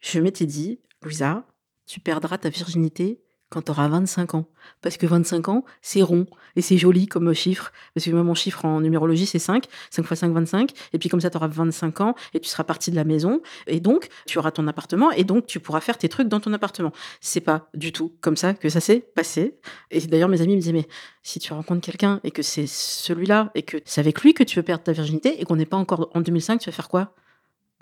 Je 0.00 0.20
m'étais 0.20 0.46
dit, 0.46 0.80
Louisa, 1.02 1.46
tu 1.86 2.00
perdras 2.00 2.38
ta 2.38 2.48
virginité 2.48 3.22
quand 3.50 3.62
tu 3.62 3.70
auras 3.70 3.88
25 3.88 4.34
ans. 4.34 4.46
Parce 4.82 4.96
que 4.96 5.06
25 5.06 5.48
ans, 5.48 5.64
c'est 5.82 6.02
rond 6.02 6.26
et 6.56 6.62
c'est 6.62 6.78
joli 6.78 7.06
comme 7.06 7.32
chiffre. 7.34 7.72
Parce 7.94 8.06
que 8.06 8.10
moi, 8.10 8.22
mon 8.22 8.34
chiffre 8.34 8.64
en 8.64 8.80
numérologie, 8.80 9.26
c'est 9.26 9.38
5. 9.38 9.66
5 9.90 10.02
x 10.02 10.20
5, 10.20 10.32
25. 10.32 10.70
Et 10.92 10.98
puis 10.98 11.08
comme 11.08 11.20
ça, 11.20 11.30
tu 11.30 11.36
auras 11.36 11.48
25 11.48 12.00
ans 12.00 12.14
et 12.32 12.40
tu 12.40 12.48
seras 12.48 12.64
parti 12.64 12.90
de 12.90 12.96
la 12.96 13.04
maison. 13.04 13.40
Et 13.66 13.80
donc, 13.80 14.08
tu 14.26 14.38
auras 14.38 14.50
ton 14.50 14.66
appartement 14.66 15.10
et 15.12 15.24
donc 15.24 15.46
tu 15.46 15.60
pourras 15.60 15.80
faire 15.80 15.98
tes 15.98 16.08
trucs 16.08 16.28
dans 16.28 16.40
ton 16.40 16.52
appartement. 16.52 16.92
C'est 17.20 17.40
pas 17.40 17.68
du 17.74 17.92
tout 17.92 18.12
comme 18.20 18.36
ça 18.36 18.54
que 18.54 18.68
ça 18.68 18.80
s'est 18.80 19.00
passé. 19.00 19.56
Et 19.90 20.00
d'ailleurs, 20.00 20.28
mes 20.28 20.40
amis 20.40 20.56
me 20.56 20.60
disaient, 20.60 20.72
mais 20.72 20.88
si 21.22 21.38
tu 21.38 21.52
rencontres 21.52 21.84
quelqu'un 21.84 22.20
et 22.24 22.30
que 22.30 22.42
c'est 22.42 22.66
celui-là 22.66 23.50
et 23.54 23.62
que 23.62 23.78
c'est 23.84 24.00
avec 24.00 24.22
lui 24.22 24.34
que 24.34 24.44
tu 24.44 24.56
veux 24.56 24.62
perdre 24.62 24.84
ta 24.84 24.92
virginité 24.92 25.40
et 25.40 25.44
qu'on 25.44 25.56
n'est 25.56 25.66
pas 25.66 25.76
encore 25.76 26.10
en 26.14 26.20
2005, 26.20 26.60
tu 26.60 26.70
vas 26.70 26.74
faire 26.74 26.88
quoi? 26.88 27.14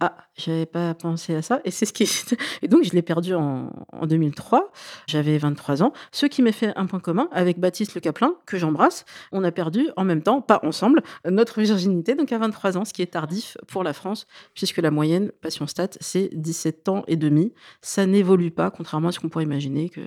Ah, 0.05 0.17
j'avais 0.37 0.67
pas 0.67 0.95
pensé 0.95 1.33
à 1.33 1.43
ça. 1.43 1.61
Et 1.65 1.71
c'est 1.71 1.87
ce 1.87 1.93
qui. 1.93 2.11
Et 2.63 2.67
donc, 2.67 2.83
je 2.83 2.91
l'ai 2.91 3.03
perdu 3.03 3.37
en, 3.37 3.71
en 3.93 4.07
2003. 4.09 4.73
J'avais 5.07 5.39
23 5.39 5.85
ans. 5.85 5.93
Ce 6.11 6.27
qui 6.27 6.43
m'a 6.43 6.51
fait 6.51 6.73
un 6.75 6.87
point 6.87 6.99
commun 6.99 7.29
avec 7.31 7.61
Baptiste 7.61 7.95
Le 7.95 8.01
Caplin, 8.01 8.35
que 8.45 8.59
j'embrasse. 8.59 9.05
On 9.31 9.45
a 9.45 9.53
perdu 9.53 9.91
en 9.97 10.03
même 10.03 10.21
temps, 10.21 10.41
pas 10.41 10.59
ensemble, 10.65 11.03
notre 11.25 11.61
virginité, 11.61 12.17
donc 12.17 12.33
à 12.33 12.39
23 12.39 12.79
ans, 12.79 12.85
ce 12.85 12.93
qui 12.93 13.03
est 13.03 13.13
tardif 13.13 13.57
pour 13.69 13.85
la 13.85 13.93
France, 13.93 14.27
puisque 14.55 14.79
la 14.79 14.91
moyenne, 14.91 15.31
passion 15.41 15.69
stat, 15.69 15.91
c'est 16.01 16.31
17 16.33 16.89
ans 16.89 17.05
et 17.07 17.15
demi. 17.15 17.53
Ça 17.81 18.05
n'évolue 18.05 18.51
pas, 18.51 18.73
contrairement 18.73 19.11
à 19.11 19.13
ce 19.13 19.21
qu'on 19.21 19.29
pourrait 19.29 19.45
imaginer, 19.45 19.89
que 19.89 20.01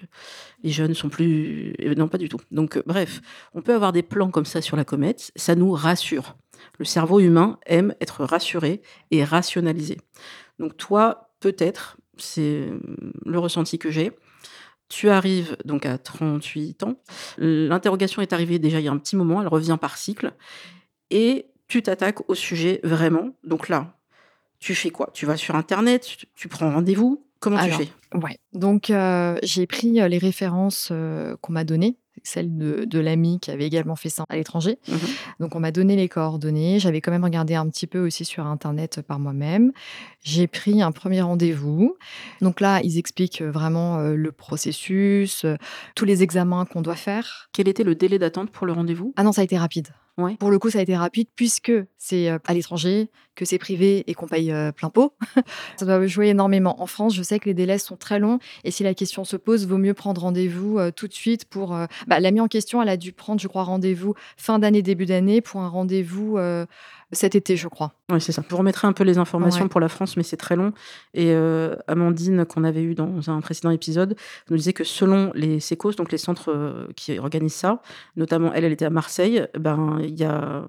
les 0.61 0.71
jeunes 0.71 0.93
sont 0.93 1.07
plus. 1.07 1.73
Non, 1.95 2.09
pas 2.09 2.17
du 2.17 2.27
tout. 2.27 2.41
Donc, 2.51 2.83
bref, 2.85 3.21
on 3.53 3.61
peut 3.61 3.73
avoir 3.73 3.93
des 3.93 4.03
plans 4.03 4.29
comme 4.29 4.45
ça 4.45 4.61
sur 4.61 4.75
la 4.75 4.83
comète. 4.83 5.31
Ça 5.37 5.55
nous 5.55 5.71
rassure. 5.71 6.35
Le 6.77 6.85
cerveau 6.85 7.19
humain 7.19 7.59
aime 7.65 7.95
être 8.01 8.23
rassuré 8.23 8.81
et 9.11 9.23
rationalisé. 9.23 9.97
Donc 10.59 10.77
toi, 10.77 11.29
peut-être, 11.39 11.97
c'est 12.17 12.69
le 13.25 13.39
ressenti 13.39 13.77
que 13.79 13.91
j'ai. 13.91 14.11
Tu 14.87 15.09
arrives 15.09 15.57
donc 15.65 15.85
à 15.85 15.97
38 15.97 16.83
ans. 16.83 16.95
L'interrogation 17.37 18.21
est 18.21 18.33
arrivée 18.33 18.59
déjà 18.59 18.79
il 18.79 18.85
y 18.85 18.87
a 18.87 18.91
un 18.91 18.97
petit 18.97 19.15
moment, 19.15 19.41
elle 19.41 19.47
revient 19.47 19.77
par 19.79 19.97
cycle. 19.97 20.33
Et 21.09 21.47
tu 21.67 21.81
t'attaques 21.81 22.29
au 22.29 22.35
sujet 22.35 22.79
vraiment. 22.83 23.31
Donc 23.43 23.69
là, 23.69 23.95
tu 24.59 24.75
fais 24.75 24.89
quoi? 24.89 25.09
Tu 25.13 25.25
vas 25.25 25.37
sur 25.37 25.55
Internet, 25.55 26.07
tu, 26.35 26.47
prends 26.47 26.71
rendez-vous? 26.71 27.25
Comment 27.39 27.63
tu 27.63 27.71
fais? 27.71 27.89
Ouais. 28.13 28.37
Donc 28.53 28.89
euh, 28.89 29.37
j'ai 29.43 29.67
pris 29.67 29.99
euh, 29.99 30.07
les 30.07 30.17
références 30.17 30.89
euh, 30.91 31.35
qu'on 31.41 31.53
m'a 31.53 31.63
données 31.63 31.97
celle 32.23 32.57
de, 32.57 32.99
l'ami 32.99 33.39
qui 33.39 33.51
avait 33.51 33.65
également 33.65 33.95
fait 33.95 34.09
ça 34.09 34.25
à 34.29 34.35
l'étranger. 34.35 34.79
Mmh 34.87 34.95
Donc 35.39 35.55
on 35.55 35.59
m'a 35.59 35.71
donné 35.71 35.95
les 35.95 36.09
coordonnées. 36.09 36.79
J'avais 36.79 37.01
quand 37.01 37.11
même 37.11 37.23
regardé 37.23 37.55
un 37.55 37.67
petit 37.69 37.87
peu 37.87 38.05
aussi 38.05 38.25
sur 38.25 38.45
Internet 38.45 39.01
par 39.01 39.19
moi-même. 39.19 39.71
J'ai 40.23 40.47
pris 40.47 40.81
un 40.81 40.91
premier 40.91 41.21
rendez-vous. 41.21 41.97
Donc 42.41 42.61
là, 42.61 42.81
ils 42.83 42.97
expliquent 42.97 43.41
vraiment 43.41 43.99
euh, 43.99 44.15
le 44.15 44.31
processus, 44.31 45.45
euh, 45.45 45.55
tous 45.95 46.05
les 46.05 46.23
examens 46.23 46.65
qu'on 46.65 46.81
doit 46.81 46.95
faire. 46.95 47.49
Quel 47.51 47.67
était 47.67 47.83
le 47.83 47.95
délai 47.95 48.19
d'attente 48.19 48.49
pour 48.49 48.65
le 48.65 48.73
rendez-vous? 48.73 49.13
Ah 49.17 49.23
non, 49.23 49.31
ça 49.31 49.41
a 49.41 49.43
été 49.43 49.57
rapide. 49.57 49.89
Pour 50.39 50.49
le 50.49 50.59
coup, 50.59 50.69
ça 50.69 50.79
a 50.79 50.81
été 50.81 50.95
rapide 50.95 51.27
puisque 51.35 51.73
c'est 51.97 52.29
euh, 52.29 52.37
à 52.45 52.53
l'étranger, 52.53 53.09
que 53.35 53.43
c'est 53.43 53.57
privé 53.57 54.03
et 54.07 54.13
qu'on 54.13 54.27
paye 54.27 54.51
euh, 54.51 54.71
plein 54.71 54.89
pot. 54.89 55.13
ça 55.77 55.85
doit 55.85 56.05
jouer 56.07 56.29
énormément. 56.29 56.81
En 56.81 56.85
France, 56.85 57.13
je 57.13 57.21
sais 57.21 57.37
que 57.37 57.45
les 57.45 57.53
délais 57.53 57.77
sont 57.77 57.97
très 57.97 58.17
longs 58.17 58.39
et 58.63 58.71
si 58.71 58.83
la 58.83 58.93
question 58.93 59.25
se 59.25 59.35
pose, 59.35 59.67
vaut 59.67 59.77
mieux 59.77 59.93
prendre 59.93 60.21
rendez-vous 60.21 60.79
euh, 60.79 60.91
tout 60.91 61.07
de 61.07 61.13
suite 61.13 61.45
pour. 61.45 61.77
Bah, 62.07 62.19
L'amie 62.19 62.39
en 62.39 62.47
question, 62.47 62.81
elle 62.81 62.89
a 62.89 62.97
dû 62.97 63.11
prendre, 63.11 63.41
je 63.41 63.47
crois, 63.47 63.63
rendez-vous 63.63 64.15
fin 64.37 64.57
d'année, 64.57 64.81
début 64.81 65.05
d'année 65.05 65.41
pour 65.41 65.61
un 65.61 65.67
rendez-vous 65.67 66.37
cet 67.11 67.35
été, 67.35 67.55
je 67.55 67.67
crois. 67.67 67.93
Oui, 68.11 68.19
c'est 68.19 68.31
ça. 68.31 68.43
Je 68.43 68.49
vous 68.49 68.57
remettrai 68.57 68.87
un 68.87 68.93
peu 68.93 69.03
les 69.03 69.17
informations 69.17 69.67
pour 69.67 69.79
la 69.79 69.89
France, 69.89 70.17
mais 70.17 70.23
c'est 70.23 70.37
très 70.37 70.55
long. 70.55 70.73
Et 71.13 71.31
euh, 71.31 71.75
Amandine, 71.87 72.45
qu'on 72.45 72.63
avait 72.63 72.83
eu 72.83 72.95
dans 72.95 73.29
un 73.29 73.41
précédent 73.41 73.71
épisode, 73.71 74.15
nous 74.49 74.57
disait 74.57 74.73
que 74.73 74.83
selon 74.83 75.31
les 75.35 75.59
SECOS, 75.59 75.93
donc 75.93 76.11
les 76.11 76.17
centres 76.17 76.51
euh, 76.51 76.87
qui 76.95 77.17
organisent 77.19 77.53
ça, 77.53 77.81
notamment 78.15 78.53
elle, 78.53 78.65
elle 78.65 78.73
était 78.73 78.85
à 78.85 78.89
Marseille, 78.89 79.47
ben 79.57 79.99
il 80.01 80.19
y 80.19 80.23
a 80.23 80.65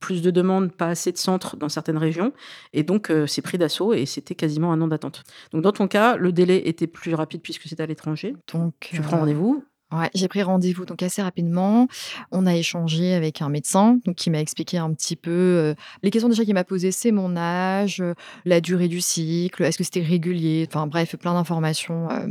plus 0.00 0.22
de 0.22 0.30
demandes, 0.30 0.72
pas 0.72 0.88
assez 0.88 1.12
de 1.12 1.18
centres 1.18 1.56
dans 1.56 1.68
certaines 1.68 1.98
régions, 1.98 2.32
et 2.72 2.82
donc 2.82 3.10
euh, 3.10 3.26
c'est 3.26 3.42
pris 3.42 3.58
d'assaut 3.58 3.92
et 3.94 4.06
c'était 4.06 4.34
quasiment 4.34 4.72
un 4.72 4.80
an 4.80 4.88
d'attente. 4.88 5.24
Donc 5.52 5.62
dans 5.62 5.72
ton 5.72 5.88
cas, 5.88 6.16
le 6.16 6.32
délai 6.32 6.68
était 6.68 6.86
plus 6.86 7.14
rapide 7.14 7.42
puisque 7.42 7.64
c'était 7.64 7.82
à 7.82 7.86
l'étranger. 7.86 8.36
Donc 8.52 8.74
tu 8.80 9.00
prends 9.00 9.18
rendez-vous, 9.18 9.64
Ouais, 9.90 10.10
j'ai 10.14 10.28
pris 10.28 10.42
rendez-vous 10.42 10.84
donc 10.84 11.02
assez 11.02 11.22
rapidement. 11.22 11.88
On 12.30 12.46
a 12.46 12.54
échangé 12.54 13.14
avec 13.14 13.40
un 13.40 13.48
médecin 13.48 13.98
donc 14.04 14.16
qui 14.16 14.28
m'a 14.28 14.40
expliqué 14.40 14.76
un 14.76 14.92
petit 14.92 15.16
peu 15.16 15.30
euh, 15.30 15.74
les 16.02 16.10
questions 16.10 16.28
déjà 16.28 16.44
qu'il 16.44 16.52
m'a 16.52 16.64
posées, 16.64 16.92
c'est 16.92 17.10
mon 17.10 17.36
âge, 17.36 18.00
euh, 18.00 18.12
la 18.44 18.60
durée 18.60 18.88
du 18.88 19.00
cycle, 19.00 19.62
est-ce 19.64 19.78
que 19.78 19.84
c'était 19.84 20.02
régulier, 20.02 20.66
enfin 20.68 20.86
bref, 20.86 21.16
plein 21.16 21.32
d'informations 21.32 22.10
euh, 22.10 22.26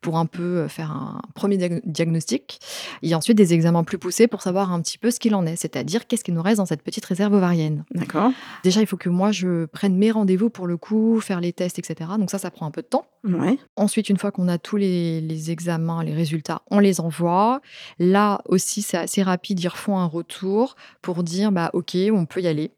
pour 0.00 0.18
un 0.18 0.26
peu 0.26 0.68
faire 0.68 0.92
un 0.92 1.20
premier 1.34 1.80
diagnostic. 1.84 2.60
Et 3.02 3.12
ensuite 3.14 3.36
des 3.36 3.54
examens 3.54 3.82
plus 3.82 3.98
poussés 3.98 4.28
pour 4.28 4.42
savoir 4.42 4.72
un 4.72 4.80
petit 4.80 4.98
peu 4.98 5.10
ce 5.10 5.18
qu'il 5.18 5.34
en 5.34 5.46
est, 5.46 5.56
c'est-à-dire 5.56 6.06
qu'est-ce 6.06 6.22
qui 6.22 6.32
nous 6.32 6.42
reste 6.42 6.58
dans 6.58 6.66
cette 6.66 6.82
petite 6.82 7.04
réserve 7.04 7.34
ovarienne. 7.34 7.84
D'accord. 7.92 8.30
Déjà, 8.62 8.80
il 8.80 8.86
faut 8.86 8.96
que 8.96 9.08
moi 9.08 9.32
je 9.32 9.64
prenne 9.64 9.96
mes 9.96 10.12
rendez-vous 10.12 10.48
pour 10.48 10.68
le 10.68 10.76
coup, 10.76 11.20
faire 11.20 11.40
les 11.40 11.52
tests, 11.52 11.80
etc. 11.80 12.12
Donc 12.20 12.30
ça, 12.30 12.38
ça 12.38 12.52
prend 12.52 12.66
un 12.66 12.70
peu 12.70 12.82
de 12.82 12.86
temps. 12.86 13.06
Ouais. 13.24 13.58
Ensuite, 13.76 14.10
une 14.10 14.18
fois 14.18 14.30
qu'on 14.30 14.48
a 14.48 14.58
tous 14.58 14.76
les, 14.76 15.20
les 15.20 15.50
examens, 15.50 16.04
les 16.04 16.14
résultats, 16.14 16.62
on 16.70 16.78
les 16.84 17.00
envoie. 17.00 17.60
Là 17.98 18.40
aussi, 18.46 18.82
c'est 18.82 18.96
assez 18.96 19.22
rapide, 19.22 19.60
ils 19.60 19.68
refont 19.68 19.98
un 19.98 20.06
retour 20.06 20.76
pour 21.02 21.22
dire 21.22 21.50
bah 21.52 21.70
ok, 21.72 21.96
on 22.12 22.26
peut 22.26 22.40
y 22.40 22.46
aller. 22.46 22.70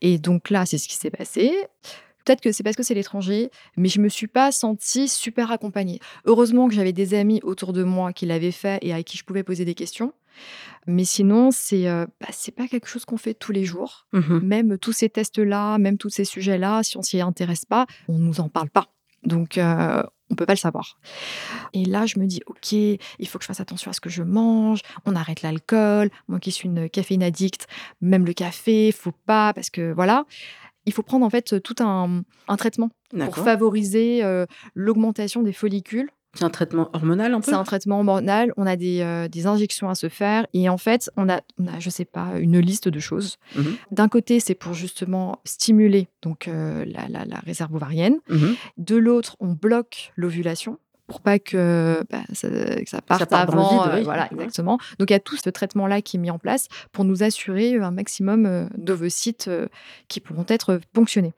Et 0.00 0.18
donc 0.18 0.50
là, 0.50 0.66
c'est 0.66 0.78
ce 0.78 0.88
qui 0.88 0.94
s'est 0.94 1.10
passé. 1.10 1.52
Peut-être 2.24 2.40
que 2.42 2.52
c'est 2.52 2.62
parce 2.62 2.76
que 2.76 2.82
c'est 2.82 2.94
l'étranger, 2.94 3.50
mais 3.78 3.88
je 3.88 4.00
me 4.00 4.08
suis 4.10 4.26
pas 4.26 4.52
sentie 4.52 5.08
super 5.08 5.50
accompagnée. 5.50 5.98
Heureusement 6.26 6.68
que 6.68 6.74
j'avais 6.74 6.92
des 6.92 7.14
amis 7.14 7.40
autour 7.42 7.72
de 7.72 7.82
moi 7.82 8.12
qui 8.12 8.26
l'avaient 8.26 8.52
fait 8.52 8.78
et 8.82 8.92
à 8.92 9.02
qui 9.02 9.16
je 9.16 9.24
pouvais 9.24 9.42
poser 9.42 9.64
des 9.64 9.74
questions. 9.74 10.12
Mais 10.86 11.04
sinon, 11.04 11.50
c'est 11.50 11.88
euh, 11.88 12.06
bah, 12.20 12.28
c'est 12.30 12.54
pas 12.54 12.68
quelque 12.68 12.86
chose 12.86 13.04
qu'on 13.04 13.16
fait 13.16 13.34
tous 13.34 13.52
les 13.52 13.64
jours. 13.64 14.06
Mmh 14.12 14.38
même 14.42 14.78
tous 14.78 14.92
ces 14.92 15.08
tests-là, 15.08 15.78
même 15.78 15.96
tous 15.96 16.10
ces 16.10 16.24
sujets-là, 16.24 16.82
si 16.82 16.96
on 16.98 17.02
s'y 17.02 17.20
intéresse 17.20 17.64
pas, 17.64 17.86
on 18.08 18.18
nous 18.18 18.40
en 18.40 18.48
parle 18.48 18.70
pas. 18.70 18.88
Donc, 19.24 19.58
euh, 19.58 20.02
on 20.30 20.34
peut 20.34 20.46
pas 20.46 20.52
le 20.52 20.58
savoir. 20.58 20.98
Et 21.72 21.84
là, 21.84 22.06
je 22.06 22.18
me 22.18 22.26
dis, 22.26 22.40
ok, 22.46 22.72
il 22.72 22.98
faut 23.28 23.38
que 23.38 23.44
je 23.44 23.48
fasse 23.48 23.60
attention 23.60 23.90
à 23.90 23.94
ce 23.94 24.00
que 24.00 24.10
je 24.10 24.22
mange. 24.22 24.80
On 25.06 25.16
arrête 25.16 25.42
l'alcool. 25.42 26.10
Moi 26.28 26.38
qui 26.38 26.52
suis 26.52 26.68
une 26.68 26.88
caféine 26.88 27.22
addict, 27.22 27.66
même 28.00 28.26
le 28.26 28.32
café, 28.32 28.92
faut 28.92 29.14
pas 29.26 29.52
parce 29.54 29.70
que 29.70 29.92
voilà. 29.92 30.24
Il 30.86 30.92
faut 30.92 31.02
prendre 31.02 31.26
en 31.26 31.30
fait 31.30 31.60
tout 31.62 31.74
un, 31.80 32.22
traitement 32.56 32.90
pour 33.10 33.36
favoriser 33.36 34.24
euh, 34.24 34.46
l'augmentation 34.74 35.42
des 35.42 35.52
follicules 35.52 36.10
c'est 36.34 36.44
un 36.44 36.50
traitement 36.50 36.90
hormonal 36.92 37.32
un 37.32 37.40
peu 37.40 37.50
C'est 37.50 37.56
un 37.56 37.64
traitement 37.64 37.96
hormonal. 37.98 38.52
On 38.56 38.66
a 38.66 38.76
des, 38.76 39.00
euh, 39.00 39.28
des, 39.28 39.46
injections 39.46 39.88
à 39.88 39.94
se 39.94 40.08
faire. 40.08 40.46
Et 40.52 40.68
en 40.68 40.76
fait, 40.76 41.10
on 41.16 41.28
a, 41.28 41.40
on 41.58 41.66
a 41.66 41.78
je 41.78 41.90
sais 41.90 42.04
pas, 42.04 42.32
une 42.38 42.58
liste 42.58 42.88
de 42.88 43.00
choses. 43.00 43.38
Mhm. 43.56 43.76
D'un 43.90 44.08
côté, 44.08 44.38
c'est 44.38 44.54
pour 44.54 44.74
justement 44.74 45.40
stimuler 45.44 46.08
donc, 46.22 46.46
euh, 46.46 46.84
la, 46.86 47.08
la, 47.08 47.38
réserve 47.40 47.74
ovarienne. 47.74 48.18
Mhm. 48.28 48.56
De 48.76 48.96
l'autre, 48.96 49.36
on 49.40 49.48
bloque 49.48 50.12
l'ovulation 50.16 50.78
pour 51.06 51.22
pas 51.22 51.38
que, 51.38 52.04
bah, 52.10 52.18
ça, 52.34 52.48
que 52.50 52.88
ça, 52.88 53.00
parte 53.00 53.32
avant. 53.32 53.88
Euh, 53.88 54.02
voilà, 54.02 54.28
exactement. 54.30 54.78
Donc 54.98 55.08
il 55.08 55.14
y 55.14 55.16
a 55.16 55.20
tout 55.20 55.36
ce 55.36 55.48
traitement-là 55.48 56.02
qui 56.02 56.18
est 56.18 56.20
mis 56.20 56.30
en 56.30 56.38
place 56.38 56.68
pour 56.92 57.06
nous 57.06 57.22
assurer 57.22 57.76
un 57.76 57.90
maximum 57.90 58.68
d'ovocytes 58.76 59.50
qui 60.08 60.20
pourront 60.20 60.44
être 60.48 60.78
ponctionnés. 60.92 61.32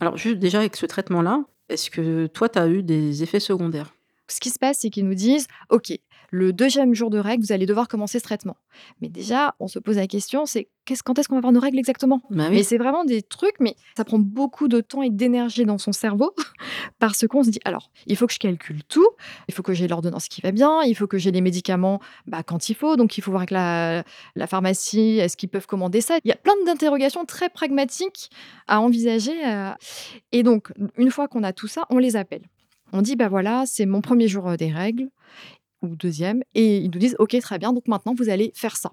Alors 0.00 0.16
juste 0.16 0.38
déjà 0.38 0.60
avec 0.60 0.76
ce 0.76 0.86
traitement-là, 0.86 1.44
est-ce 1.68 1.90
que 1.90 2.26
toi, 2.26 2.48
tu 2.48 2.58
as 2.58 2.68
eu 2.68 2.82
des 2.82 3.22
effets 3.22 3.40
secondaires? 3.40 3.92
Ce 4.32 4.40
qui 4.40 4.50
se 4.50 4.58
passe, 4.58 4.78
c'est 4.80 4.90
qu'ils 4.90 5.06
nous 5.06 5.14
disent, 5.14 5.46
OK, 5.70 5.92
le 6.30 6.52
deuxième 6.52 6.94
jour 6.94 7.10
de 7.10 7.18
règle, 7.18 7.44
vous 7.44 7.52
allez 7.52 7.66
devoir 7.66 7.88
commencer 7.88 8.18
ce 8.18 8.24
traitement. 8.24 8.56
Mais 9.02 9.08
déjà, 9.08 9.54
on 9.60 9.68
se 9.68 9.78
pose 9.78 9.96
la 9.96 10.06
question, 10.06 10.46
c'est 10.46 10.68
quand 11.04 11.18
est-ce 11.18 11.28
qu'on 11.28 11.34
va 11.36 11.38
avoir 11.38 11.52
nos 11.52 11.60
règles 11.60 11.78
exactement? 11.78 12.22
Bah 12.30 12.48
Mais 12.50 12.62
c'est 12.62 12.78
vraiment 12.78 13.04
des 13.04 13.22
trucs, 13.22 13.60
mais 13.60 13.76
ça 13.96 14.04
prend 14.04 14.18
beaucoup 14.18 14.66
de 14.66 14.80
temps 14.80 15.02
et 15.02 15.10
d'énergie 15.10 15.64
dans 15.64 15.78
son 15.78 15.92
cerveau 15.92 16.34
parce 16.98 17.26
qu'on 17.26 17.44
se 17.44 17.50
dit, 17.50 17.60
alors, 17.64 17.90
il 18.06 18.16
faut 18.16 18.26
que 18.26 18.32
je 18.32 18.38
calcule 18.38 18.82
tout, 18.84 19.06
il 19.46 19.54
faut 19.54 19.62
que 19.62 19.74
j'ai 19.74 19.86
l'ordonnance 19.88 20.28
qui 20.28 20.40
va 20.40 20.52
bien, 20.52 20.82
il 20.82 20.94
faut 20.94 21.06
que 21.06 21.18
j'ai 21.18 21.30
les 21.30 21.42
médicaments 21.42 22.00
bah, 22.26 22.42
quand 22.42 22.70
il 22.70 22.74
faut, 22.74 22.96
donc 22.96 23.18
il 23.18 23.20
faut 23.20 23.30
voir 23.30 23.42
avec 23.42 23.50
la, 23.50 24.02
la 24.34 24.46
pharmacie, 24.46 25.18
est-ce 25.18 25.36
qu'ils 25.36 25.50
peuvent 25.50 25.66
commander 25.66 26.00
ça? 26.00 26.16
Il 26.24 26.28
y 26.28 26.32
a 26.32 26.36
plein 26.36 26.54
d'interrogations 26.64 27.26
très 27.26 27.50
pragmatiques 27.50 28.30
à 28.66 28.80
envisager. 28.80 29.36
Euh. 29.46 29.70
Et 30.32 30.42
donc, 30.42 30.72
une 30.96 31.10
fois 31.10 31.28
qu'on 31.28 31.42
a 31.42 31.52
tout 31.52 31.68
ça, 31.68 31.84
on 31.90 31.98
les 31.98 32.16
appelle. 32.16 32.42
On 32.92 33.02
dit, 33.02 33.16
bah 33.16 33.28
voilà, 33.28 33.64
c'est 33.66 33.86
mon 33.86 34.00
premier 34.00 34.28
jour 34.28 34.56
des 34.56 34.70
règles, 34.70 35.08
ou 35.82 35.96
deuxième, 35.96 36.42
et 36.54 36.78
ils 36.78 36.90
nous 36.90 36.98
disent, 36.98 37.16
ok, 37.18 37.38
très 37.40 37.58
bien, 37.58 37.72
donc 37.72 37.88
maintenant 37.88 38.14
vous 38.14 38.28
allez 38.28 38.52
faire 38.54 38.76
ça. 38.76 38.92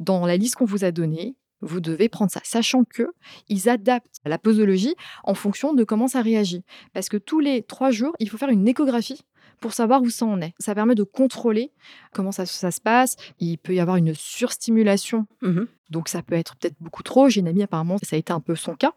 Dans 0.00 0.26
la 0.26 0.36
liste 0.36 0.54
qu'on 0.56 0.64
vous 0.64 0.84
a 0.84 0.90
donnée, 0.90 1.36
vous 1.60 1.80
devez 1.80 2.08
prendre 2.08 2.30
ça, 2.30 2.40
sachant 2.44 2.84
que 2.84 3.12
ils 3.48 3.68
adaptent 3.68 4.20
la 4.24 4.38
posologie 4.38 4.94
en 5.24 5.34
fonction 5.34 5.72
de 5.74 5.84
comment 5.84 6.08
ça 6.08 6.20
réagit. 6.20 6.62
Parce 6.92 7.08
que 7.08 7.16
tous 7.16 7.40
les 7.40 7.62
trois 7.62 7.90
jours, 7.90 8.14
il 8.18 8.28
faut 8.28 8.36
faire 8.36 8.50
une 8.50 8.68
échographie 8.68 9.22
pour 9.64 9.72
savoir 9.72 10.02
où 10.02 10.10
ça 10.10 10.26
en 10.26 10.42
est. 10.42 10.52
Ça 10.58 10.74
permet 10.74 10.94
de 10.94 11.04
contrôler 11.04 11.72
comment 12.12 12.32
ça, 12.32 12.44
se 12.44 12.80
passe. 12.82 13.16
Il 13.40 13.56
peut 13.56 13.74
y 13.74 13.80
avoir 13.80 13.96
une 13.96 14.12
surstimulation. 14.12 15.26
Mmh 15.40 15.62
Donc 15.88 16.10
ça 16.10 16.20
peut 16.20 16.34
être 16.34 16.54
peut-être 16.56 16.76
beaucoup 16.80 17.02
trop. 17.02 17.30
J'ai 17.30 17.40
une 17.40 17.48
amie, 17.48 17.62
apparemment, 17.62 17.96
ça 18.02 18.16
a 18.16 18.18
été 18.18 18.30
un 18.30 18.40
peu 18.40 18.56
son 18.56 18.74
cas. 18.74 18.92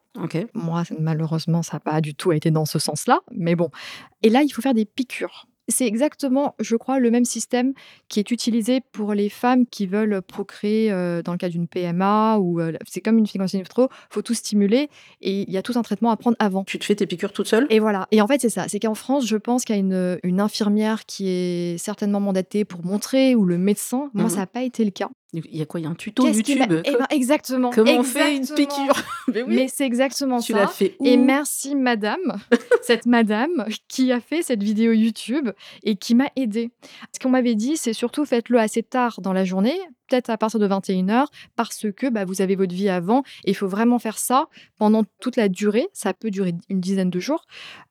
Moi, 0.54 0.84
malheureusement, 1.00 1.64
ça 1.64 1.78
n'a 1.78 1.80
pas 1.80 2.02
du 2.02 2.16
tout 2.16 2.34
été 2.34 2.52
dans 2.52 2.66
ce 2.66 2.80
sens-là. 2.80 3.22
Mais 3.32 3.56
bon. 3.56 3.70
Et 4.24 4.30
là, 4.30 4.42
il 4.44 4.50
faut 4.50 4.62
faire 4.62 4.74
des 4.74 4.84
piqûres. 4.84 5.48
C'est 5.70 5.86
exactement, 5.86 6.56
je 6.60 6.76
crois, 6.78 7.00
le 7.00 7.12
même 7.12 7.26
système 7.26 7.74
qui 8.08 8.20
est 8.20 8.32
utilisé 8.32 8.82
pour 8.94 9.14
les 9.14 9.28
femmes 9.30 9.66
qui 9.66 9.86
veulent 9.86 10.22
procréer 10.22 10.92
euh, 10.92 11.22
dans 11.22 11.34
le 11.34 11.38
cas 11.38 11.50
d'une 11.50 11.68
PMA 11.68 12.38
ou 12.40 12.62
euh, 12.62 12.72
c'est 12.88 13.02
comme 13.02 13.18
une 13.18 13.28
fécondation 13.28 13.60
in 13.60 13.64
vitro, 13.64 13.90
faut 14.10 14.22
tout 14.22 14.34
stimuler 14.34 14.90
et 15.22 15.42
il 15.42 15.52
y 15.52 15.58
a 15.58 15.62
tout 15.62 15.74
un 15.76 15.82
traitement 15.82 16.10
à 16.12 16.16
prendre 16.18 16.38
avant. 16.40 16.64
Tu 16.64 16.80
te 16.80 16.86
fais 16.86 16.96
tes 16.96 17.06
piqûres 17.06 17.34
toute 17.34 17.48
seule? 17.48 17.68
Et 17.70 17.80
voilà. 17.80 18.08
Et 18.12 18.22
en 18.22 18.28
fait, 18.28 18.40
c'est 18.40 18.50
ça. 18.50 18.68
C'est 18.70 18.80
qu'en 18.80 18.96
France, 18.96 19.26
je 19.28 19.36
pense 19.38 19.66
qu'il 19.66 19.76
y 19.76 19.78
a 19.78 19.82
une, 19.82 20.20
une 20.24 20.40
infirmière 20.40 21.06
qui 21.06 21.28
est 21.30 21.78
certainement 21.78 22.20
mandatée 22.22 22.64
pour 22.64 22.86
montrer 22.86 23.36
ou 23.36 23.44
le 23.46 23.58
médecin. 23.58 24.10
Moi, 24.14 24.24
Mhm. 24.26 24.30
ça 24.30 24.38
n'a 24.38 24.48
pas 24.48 24.64
été 24.64 24.86
le 24.86 24.92
cas. 24.92 25.10
Il 25.34 25.44
y 25.58 25.62
a 25.62 25.66
quoi? 25.66 25.80
Il 25.80 25.84
y 25.84 25.86
a 25.86 25.90
un 25.90 25.96
tuto 25.96 26.26
YouTube? 26.28 26.60
m'a- 26.60 26.82
Eh 26.86 26.92
ben, 26.94 27.06
exactement. 27.10 27.70
Comment 27.72 27.92
on 28.00 28.04
fait 28.04 28.38
une 28.38 28.46
piqûre? 28.48 28.96
Mais 29.34 29.44
oui, 29.44 29.56
Mais 29.56 29.68
c'est 29.68 29.86
exactement 29.86 30.40
tu 30.40 30.54
ça. 30.54 30.60
l'as 30.60 30.68
fait 30.68 30.96
où? 31.00 31.06
Et 31.06 31.18
merci 31.18 31.76
madame, 31.76 32.38
cette 32.82 33.06
madame 33.06 33.66
qui 33.90 34.12
a 34.14 34.22
fait 34.22 34.42
cette 34.42 34.64
vidéo 34.64 34.94
YouTube 34.94 35.50
et 35.84 35.96
qui 35.98 36.16
m'a 36.16 36.30
aidée. 36.38 36.72
Ce 37.14 37.20
qu'on 37.20 37.30
m'avait 37.30 37.56
dit, 37.56 37.76
c'est 37.76 37.92
surtout 37.94 38.24
faites-le 38.26 38.58
assez 38.58 38.84
tard 38.84 39.20
dans 39.22 39.34
la 39.34 39.44
journée, 39.44 39.78
peut-être 40.10 40.30
à 40.30 40.38
partir 40.38 40.62
de 40.62 40.68
21h, 40.70 41.26
parce 41.58 41.86
que 41.92 42.08
bah, 42.10 42.24
vous 42.24 42.42
avez 42.42 42.56
votre 42.56 42.74
vie 42.74 42.88
avant 42.88 43.24
et 43.44 43.52
il 43.52 43.56
faut 43.56 43.68
vraiment 43.68 44.00
faire 44.00 44.18
ça 44.18 44.48
pendant 44.78 45.04
toute 45.20 45.36
la 45.36 45.50
durée. 45.50 45.88
Ça 45.92 46.14
peut 46.14 46.32
durer 46.32 46.54
une 46.70 46.80
dizaine 46.80 47.10
de 47.10 47.20
jours. 47.20 47.46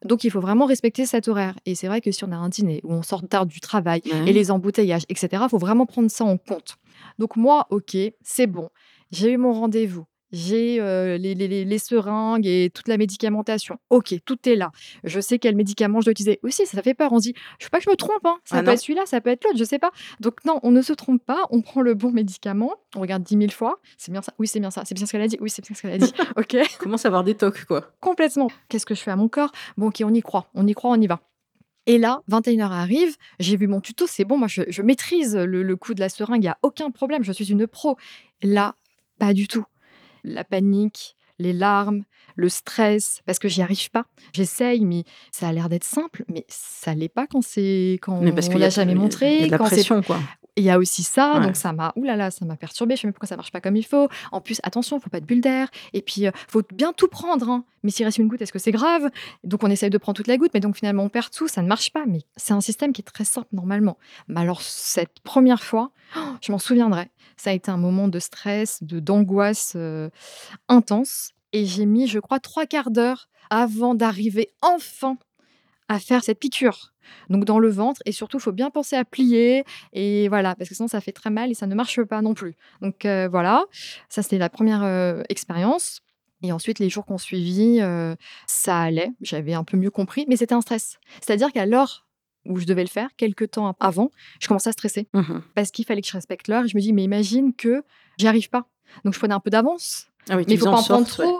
Donc 0.06 0.24
il 0.24 0.30
faut 0.30 0.40
vraiment 0.40 0.64
respecter 0.64 1.04
cet 1.04 1.28
horaire. 1.28 1.58
Et 1.66 1.74
c'est 1.74 1.86
vrai 1.88 2.00
que 2.00 2.10
si 2.12 2.24
on 2.24 2.32
a 2.32 2.36
un 2.36 2.48
dîner 2.48 2.80
où 2.82 2.94
on 2.94 3.02
sort 3.02 3.28
tard 3.28 3.44
du 3.44 3.60
travail 3.60 4.00
Ouais. 4.06 4.30
et 4.30 4.32
les 4.32 4.50
embouteillages, 4.50 5.04
etc., 5.10 5.28
il 5.44 5.48
faut 5.50 5.58
vraiment 5.58 5.84
prendre 5.84 6.10
ça 6.10 6.24
en 6.24 6.38
compte. 6.38 6.76
Donc 7.18 7.37
moi, 7.37 7.66
ok, 7.70 7.96
c'est 8.23 8.46
bon. 8.46 8.68
J'ai 9.11 9.32
eu 9.32 9.37
mon 9.37 9.52
rendez-vous. 9.52 10.04
J'ai 10.32 10.80
euh, 10.80 11.16
les, 11.18 11.37
les- 11.37 11.64
les- 11.64 11.78
seringues 11.78 12.46
et 12.46 12.68
toute 12.75 12.88
la 12.88 12.96
médicamentation. 12.96 13.78
Ok, 13.90 14.12
tout 14.25 14.37
est 14.49 14.56
là. 14.56 14.73
Je 15.04 15.20
sais 15.20 15.38
quel 15.38 15.54
médicament 15.54 16.00
je 16.00 16.06
dois 16.06 16.11
utiliser. 16.11 16.40
Aussi, 16.42 16.66
ça 16.66 16.82
fait 16.82 16.94
peur. 16.94 17.12
On 17.12 17.18
se 17.18 17.28
dit, 17.28 17.35
je 17.61 17.66
veux 17.66 17.70
pas 17.70 17.78
que 17.78 17.85
je 17.85 17.90
me 17.90 17.94
trompe. 17.94 18.25
hein. 18.25 18.37
Ça 18.44 18.56
Ah 18.56 18.61
peut 18.61 18.66
non. 18.66 18.73
être 18.73 18.80
celui-là, 18.80 19.02
ça 19.06 19.20
peut 19.20 19.30
être 19.30 19.44
l'autre, 19.44 19.56
je 19.56 19.62
sais 19.64 19.78
pas. 19.78 19.92
Donc 20.18 20.44
non, 20.44 20.58
on 20.64 20.73
ne 20.73 20.82
se 20.82 20.92
trompe 20.92 21.25
pas. 21.25 21.46
On 21.50 21.62
prend 21.62 21.80
le 21.80 21.94
bon 21.94 22.11
médicament. 22.11 22.73
On 22.96 23.00
regarde 23.00 23.23
10 23.23 23.37
000 23.38 23.50
fois. 23.52 23.78
C'est 23.96 24.11
bien 24.11 24.20
ça. 24.20 24.32
Oui, 24.40 24.49
c'est 24.49 24.58
bien 24.61 24.73
ça. 24.73 24.82
C'est 24.85 24.96
bien 24.96 25.06
ce 25.06 25.12
qu'elle 25.12 25.23
a 25.23 25.28
dit. 25.28 25.38
Oui, 25.40 25.49
c'est 25.49 25.64
bien 25.64 25.76
ce 25.76 25.82
qu'elle 25.82 25.92
a 25.92 25.99
dit. 25.99 26.12
ok, 26.37 26.56
Commence 26.80 27.04
à 27.04 27.08
avoir 27.08 27.23
des 27.23 27.37
tocs, 27.37 27.64
quoi. 27.64 27.92
complètement. 28.00 28.49
Qu'est-ce 28.68 28.85
que 28.85 28.96
je 28.96 29.00
fais 29.02 29.12
à 29.12 29.16
mon 29.16 29.28
corps? 29.28 29.52
Bon, 29.76 29.87
ok, 29.88 30.02
on 30.04 30.12
y 30.12 30.23
croit. 30.23 30.50
On 30.54 30.66
y 30.66 30.75
croit, 30.75 30.90
on 30.90 31.00
y 31.00 31.06
va. 31.06 31.20
Et 31.86 31.98
là, 31.98 32.22
21h 32.30 32.70
arrive, 32.70 33.16
j'ai 33.38 33.56
vu 33.56 33.68
mon 33.68 33.80
tuto, 33.80 34.06
c'est 34.08 34.24
bon, 34.24 34.38
moi 34.38 34.48
je, 34.48 34.62
je 34.68 34.82
maîtrise 34.82 35.36
le, 35.36 35.62
le 35.62 35.76
coup 35.76 35.94
de 35.94 36.00
la 36.00 36.08
seringue, 36.08 36.38
il 36.38 36.46
n'y 36.46 36.48
a 36.48 36.58
aucun 36.62 36.90
problème, 36.90 37.22
je 37.22 37.32
suis 37.32 37.50
une 37.50 37.66
pro. 37.66 37.96
Là, 38.42 38.74
pas 39.18 39.32
du 39.32 39.46
tout. 39.46 39.64
La 40.24 40.42
panique, 40.42 41.16
les 41.38 41.52
larmes, 41.52 42.02
le 42.34 42.48
stress, 42.48 43.20
parce 43.24 43.38
que 43.38 43.48
j'y 43.48 43.62
arrive 43.62 43.90
pas. 43.90 44.04
J'essaye, 44.32 44.84
mais 44.84 45.04
ça 45.30 45.48
a 45.48 45.52
l'air 45.52 45.68
d'être 45.68 45.84
simple, 45.84 46.24
mais 46.28 46.44
ça 46.48 46.94
l'est 46.94 47.08
pas 47.08 47.26
quand 47.26 47.42
c'est 47.42 47.98
quand 48.02 48.20
Mais 48.20 48.32
parce 48.32 48.48
on 48.48 48.58
l'a 48.58 48.70
jamais 48.70 48.94
montré. 48.94 49.40
y 49.40 49.42
a 49.44 49.46
de 49.46 49.50
la 49.52 49.58
quand 49.58 49.64
pression, 49.66 50.02
quoi. 50.02 50.18
Il 50.56 50.64
y 50.64 50.70
a 50.70 50.78
aussi 50.78 51.02
ça, 51.02 51.34
Ouais. 51.34 51.46
donc 51.46 51.56
ça 51.56 51.72
m'a, 51.72 51.92
oulala, 51.96 52.30
ça 52.30 52.44
m'a 52.44 52.56
perturbé. 52.56 52.96
Je 52.96 53.02
sais 53.02 53.06
même 53.06 53.12
pourquoi 53.12 53.28
ça 53.28 53.36
marche 53.36 53.52
pas 53.52 53.60
comme 53.60 53.76
il 53.76 53.84
faut. 53.84 54.08
En 54.32 54.40
plus, 54.40 54.58
attention, 54.62 54.98
faut 55.00 55.10
pas 55.10 55.20
de 55.20 55.26
bulle 55.26 55.40
d'air. 55.42 55.68
Et 55.92 56.00
puis, 56.02 56.26
euh, 56.26 56.30
faut 56.48 56.62
bien 56.72 56.92
tout 56.92 57.08
prendre. 57.08 57.48
hein. 57.50 57.64
Mais 57.82 57.90
s'il 57.90 58.04
reste 58.06 58.18
une 58.18 58.26
goutte, 58.28 58.40
est-ce 58.42 58.52
que 58.52 58.58
c'est 58.58 58.72
grave? 58.72 59.10
Donc, 59.44 59.62
on 59.62 59.70
essaye 59.70 59.90
de 59.90 59.98
prendre 59.98 60.16
toute 60.16 60.26
la 60.28 60.36
goutte, 60.38 60.52
mais 60.54 60.60
donc 60.60 60.76
finalement, 60.76 61.04
on 61.04 61.08
perd 61.08 61.30
tout. 61.30 61.46
Ça 61.48 61.62
ne 61.62 61.68
marche 61.68 61.92
pas. 61.92 62.04
Mais 62.06 62.20
c'est 62.36 62.54
un 62.54 62.60
système 62.60 62.92
qui 62.92 63.02
est 63.02 63.04
très 63.04 63.25
simple 63.25 63.48
normalement. 63.52 63.98
Mais 64.28 64.40
alors, 64.40 64.62
cette 64.62 65.20
première 65.20 65.62
fois, 65.62 65.90
oh, 66.16 66.20
je 66.40 66.50
m'en 66.52 66.58
souviendrai. 66.58 67.10
Ça 67.36 67.50
a 67.50 67.52
été 67.52 67.70
un 67.70 67.76
moment 67.76 68.08
de 68.08 68.18
stress, 68.18 68.82
de 68.82 68.98
d'angoisse 68.98 69.75
euh, 69.76 70.08
intense. 70.68 71.30
Et 71.52 71.64
j'ai 71.66 71.86
mis, 71.86 72.06
je 72.06 72.18
crois, 72.18 72.40
trois 72.40 72.66
quarts 72.66 72.90
d'heure 72.90 73.28
avant 73.50 73.94
d'arriver 73.94 74.50
enfin 74.62 75.16
à 75.88 75.98
faire 75.98 76.22
cette 76.24 76.38
piqûre. 76.38 76.92
Donc 77.30 77.44
dans 77.44 77.60
le 77.60 77.68
ventre 77.68 78.00
et 78.04 78.10
surtout 78.12 78.38
il 78.38 78.40
faut 78.40 78.52
bien 78.52 78.70
penser 78.70 78.96
à 78.96 79.04
plier 79.04 79.64
et 79.92 80.28
voilà 80.28 80.56
parce 80.56 80.68
que 80.68 80.74
sinon 80.74 80.88
ça 80.88 81.00
fait 81.00 81.12
très 81.12 81.30
mal 81.30 81.50
et 81.52 81.54
ça 81.54 81.66
ne 81.68 81.74
marche 81.76 82.02
pas 82.02 82.20
non 82.20 82.34
plus. 82.34 82.56
Donc 82.82 83.04
euh, 83.04 83.28
voilà, 83.28 83.64
ça 84.08 84.22
c'était 84.22 84.38
la 84.38 84.48
première 84.48 84.82
euh, 84.82 85.22
expérience 85.28 86.00
et 86.42 86.50
ensuite 86.50 86.80
les 86.80 86.90
jours 86.90 87.06
qu'on 87.06 87.18
suivi 87.18 87.78
euh, 87.80 88.16
ça 88.48 88.80
allait, 88.80 89.10
j'avais 89.20 89.54
un 89.54 89.62
peu 89.62 89.76
mieux 89.76 89.90
compris 89.92 90.24
mais 90.28 90.36
c'était 90.36 90.54
un 90.54 90.60
stress. 90.60 90.98
C'est-à-dire 91.20 91.52
qu'à 91.52 91.64
l'heure 91.66 92.06
où 92.44 92.58
je 92.58 92.66
devais 92.66 92.82
le 92.82 92.88
faire, 92.88 93.08
quelques 93.16 93.52
temps 93.52 93.74
avant, 93.80 94.10
je 94.40 94.48
commençais 94.48 94.68
à 94.70 94.72
stresser 94.72 95.06
Mhm. 95.12 95.42
parce 95.54 95.70
qu'il 95.70 95.84
fallait 95.84 96.00
que 96.02 96.08
je 96.08 96.12
respecte 96.12 96.48
l'heure 96.48 96.64
et 96.64 96.68
je 96.68 96.76
me 96.76 96.80
dis 96.82 96.92
mais 96.92 97.04
imagine 97.04 97.54
que 97.54 97.84
j'y 98.18 98.26
arrive 98.26 98.50
pas. 98.50 98.66
Donc 99.04 99.14
je 99.14 99.18
prenais 99.20 99.34
un 99.34 99.40
peu 99.40 99.50
d'avance 99.50 100.08
Ah 100.28 100.36
oui, 100.36 100.44
mais 100.48 100.54
il 100.54 100.58
faut 100.58 100.64
pas 100.66 100.72
en 100.72 100.78
en 100.80 100.82
prendre 100.82 101.06
sorte, 101.06 101.20
ouais. 101.28 101.34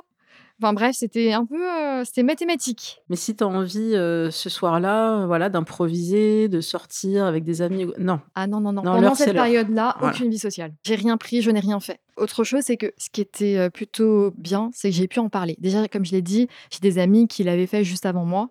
Enfin 0.63 0.73
bref, 0.73 0.97
c'était 0.97 1.33
un 1.33 1.45
peu 1.45 1.63
euh, 1.63 2.03
c'était 2.05 2.23
mathématique. 2.23 3.03
Mais 3.11 3.17
si 3.17 3.37
tu 3.37 3.45
as 3.45 3.47
envie 3.47 3.95
euh, 3.95 4.31
ce 4.31 4.49
soir-là, 4.49 5.21
euh, 5.21 5.27
voilà, 5.27 5.51
d'improviser, 5.51 6.49
de 6.49 6.61
sortir 6.61 7.27
avec 7.27 7.45
des 7.45 7.61
amis, 7.61 7.87
non. 7.99 8.21
Ah 8.35 8.47
non, 8.47 8.61
non, 8.61 8.73
non. 8.73 8.83
Non, 8.83 8.95
Pendant 8.95 9.15
cette 9.15 9.35
période-là, 9.35 9.97
Voilà. 9.99 10.15
aucune 10.15 10.31
vie 10.31 10.39
sociale. 10.39 10.73
J'ai 10.85 10.95
rien 10.95 11.19
pris, 11.19 11.43
je 11.43 11.51
n'ai 11.51 11.61
rien 11.61 11.79
fait. 11.81 12.01
Autre 12.17 12.45
chose, 12.45 12.63
c'est 12.63 12.79
que 12.79 12.93
ce 12.97 13.11
qui 13.11 13.21
était 13.21 13.69
plutôt 13.71 14.33
bien, 14.39 14.71
c'est 14.73 14.89
que 14.89 14.97
j'ai 14.97 15.09
pu 15.09 15.19
en 15.19 15.29
parler. 15.29 15.57
Déjà, 15.59 15.87
comme 15.89 16.07
je 16.07 16.13
l'ai 16.13 16.23
dit, 16.23 16.49
j'ai 16.71 16.81
des 16.81 16.99
amis 16.99 17.29
qui 17.29 17.45
l'avaient 17.45 17.67
fait 17.67 17.85
juste 17.85 18.07
avant 18.07 18.25
moi. 18.25 18.51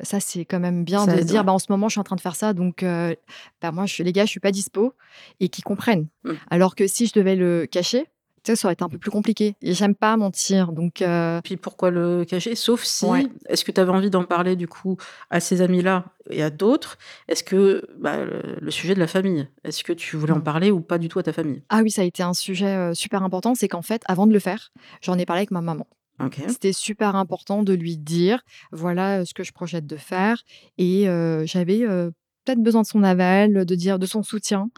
Ça, 0.00 0.20
c'est 0.20 0.44
quand 0.44 0.60
même 0.60 0.84
bien 0.84 1.04
Ça 1.04 1.14
de 1.14 1.20
se 1.20 1.24
dire, 1.26 1.44
bah, 1.44 1.52
en 1.52 1.58
ce 1.58 1.66
moment, 1.70 1.88
je 1.88 1.92
suis 1.92 2.00
en 2.00 2.04
train 2.04 2.16
de 2.16 2.20
faire 2.20 2.36
ça, 2.36 2.52
donc 2.52 2.82
euh, 2.82 3.14
bah, 3.60 3.72
moi, 3.72 3.86
je, 3.86 4.02
les 4.02 4.12
gars, 4.12 4.24
je 4.24 4.30
suis 4.30 4.40
pas 4.40 4.52
dispo 4.52 4.94
et 5.40 5.48
qui 5.48 5.62
comprennent. 5.62 6.06
Mm. 6.24 6.32
Alors 6.50 6.76
que 6.76 6.86
si 6.86 7.06
je 7.06 7.12
devais 7.14 7.34
le 7.34 7.66
cacher, 7.66 8.06
sais, 8.52 8.56
ça 8.56 8.68
aurait 8.68 8.74
été 8.74 8.84
un 8.84 8.88
peu 8.88 8.98
plus 8.98 9.10
compliqué. 9.10 9.54
Et 9.62 9.74
j'aime 9.74 9.94
pas 9.94 10.16
mentir, 10.16 10.72
donc 10.72 11.02
euh, 11.02 11.40
Puis 11.42 11.56
pourquoi 11.56 11.90
le 11.90 12.24
cacher? 12.24 12.54
Sauf 12.54 12.82
si, 12.84 13.06
Ouais. 13.06 13.26
est-ce 13.48 13.64
que 13.64 13.72
tu 13.72 13.80
avais 13.80 13.92
envie 13.92 14.10
d'en 14.10 14.24
parler 14.24 14.56
du 14.56 14.68
coup 14.68 14.96
à 15.30 15.40
ces 15.40 15.60
amis-là 15.62 16.04
et 16.30 16.42
à 16.42 16.50
d'autres? 16.50 16.98
Est-ce 17.28 17.44
que 17.44 17.86
bah, 17.98 18.18
le, 18.24 18.70
sujet 18.70 18.94
de 18.94 19.00
la 19.00 19.06
famille, 19.06 19.48
est-ce 19.64 19.84
que 19.84 19.92
tu 19.92 20.16
voulais 20.16 20.32
en 20.32 20.40
parler 20.40 20.70
ou 20.70 20.80
pas 20.80 20.98
du 20.98 21.08
tout 21.08 21.18
à 21.18 21.22
ta 21.22 21.32
famille? 21.32 21.62
Ah 21.68 21.80
oui, 21.82 21.90
ça 21.90 22.02
a 22.02 22.04
été 22.04 22.22
un 22.22 22.34
sujet 22.34 22.66
euh, 22.66 22.94
super 22.94 23.22
important. 23.22 23.54
C'est 23.54 23.68
qu'en 23.68 23.82
fait, 23.82 24.02
avant 24.06 24.26
de 24.26 24.32
le 24.32 24.38
faire, 24.38 24.70
j'en 25.00 25.18
ai 25.18 25.26
parlé 25.26 25.40
avec 25.40 25.50
ma 25.50 25.60
maman. 25.60 25.86
Ok. 26.20 26.40
C'était 26.48 26.72
super 26.72 27.14
important 27.14 27.62
de 27.62 27.72
lui 27.72 27.96
dire 27.96 28.42
voilà 28.72 29.20
euh, 29.20 29.24
ce 29.24 29.34
que 29.34 29.44
je 29.44 29.52
projette 29.52 29.86
de 29.86 29.96
faire 29.96 30.42
et 30.76 31.08
euh, 31.08 31.46
j'avais 31.46 31.82
euh, 31.82 32.10
peut-être 32.44 32.62
besoin 32.62 32.82
de 32.82 32.86
son 32.86 33.04
aval, 33.04 33.64
de 33.64 33.74
dire 33.74 33.98
de 33.98 34.06
son 34.06 34.22
soutien. 34.22 34.70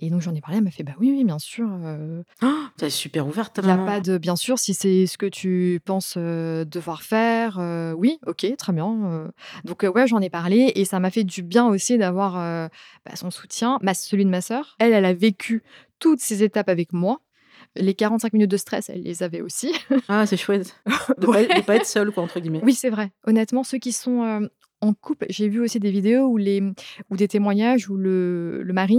Et 0.00 0.10
donc 0.10 0.20
j'en 0.20 0.34
ai 0.34 0.40
parlé, 0.40 0.58
elle 0.58 0.64
m'a 0.64 0.70
fait 0.70 0.84
bah 0.84 0.92
oui 1.00 1.10
oui 1.10 1.24
bien 1.24 1.38
sûr. 1.40 1.66
euh, 1.84 2.22
Ah, 2.40 2.70
T'es 2.76 2.88
super 2.90 3.26
ouverte 3.26 3.54
ta 3.54 3.62
a 3.62 3.66
maman. 3.66 3.84
pas 3.86 4.00
de 4.00 4.16
bien 4.18 4.36
sûr 4.36 4.58
si 4.58 4.72
c'est 4.74 5.06
ce 5.06 5.18
que 5.18 5.26
tu 5.26 5.80
penses 5.84 6.14
euh, 6.16 6.64
devoir 6.64 7.02
faire. 7.02 7.58
euh, 7.58 7.92
oui 7.92 8.18
ok 8.26 8.46
très 8.56 8.72
bien. 8.72 9.30
Donc 9.64 9.82
ouais 9.82 10.06
j'en 10.06 10.20
ai 10.20 10.30
parlé 10.30 10.72
et 10.76 10.84
ça 10.84 11.00
m'a 11.00 11.10
fait 11.10 11.24
du 11.24 11.42
bien 11.42 11.66
aussi 11.66 11.98
d'avoir 11.98 12.34
bah, 13.04 13.16
son 13.16 13.30
soutien, 13.30 13.78
ma, 13.82 13.92
celui 13.94 14.24
de 14.24 14.30
ma 14.30 14.40
sœur. 14.40 14.76
Elle 14.78 14.92
elle 14.92 15.04
a 15.04 15.14
vécu 15.14 15.62
toutes 15.98 16.20
ces 16.20 16.42
étapes 16.44 16.68
avec 16.68 16.92
moi. 16.92 17.20
Les 17.76 17.94
45 17.94 18.32
minutes 18.32 18.50
de 18.50 18.56
stress, 18.56 18.88
elle 18.88 19.02
les 19.02 19.22
avait 19.22 19.40
aussi. 19.40 19.72
Ah, 20.08 20.26
c'est 20.26 20.36
chouette. 20.36 20.80
De, 21.18 21.26
Ouais. 21.26 21.46
pas, 21.48 21.62
pas 21.62 21.76
être 21.76 21.86
seule, 21.86 22.12
quoi, 22.12 22.22
entre 22.22 22.40
guillemets. 22.40 22.60
Oui, 22.62 22.74
c'est 22.74 22.88
vrai. 22.88 23.10
Honnêtement, 23.26 23.62
ceux 23.64 23.78
qui 23.78 23.92
sont 23.92 24.48
en 24.80 24.92
couple, 24.94 25.26
j'ai 25.28 25.48
vu 25.48 25.60
aussi 25.60 25.80
des 25.80 25.90
vidéos 25.90 26.26
où 26.26 26.36
les, 26.36 26.62
ou 27.10 27.16
des 27.16 27.28
témoignages 27.28 27.88
où 27.90 27.96
le, 27.96 28.62
le 28.62 28.72
mari 28.72 28.98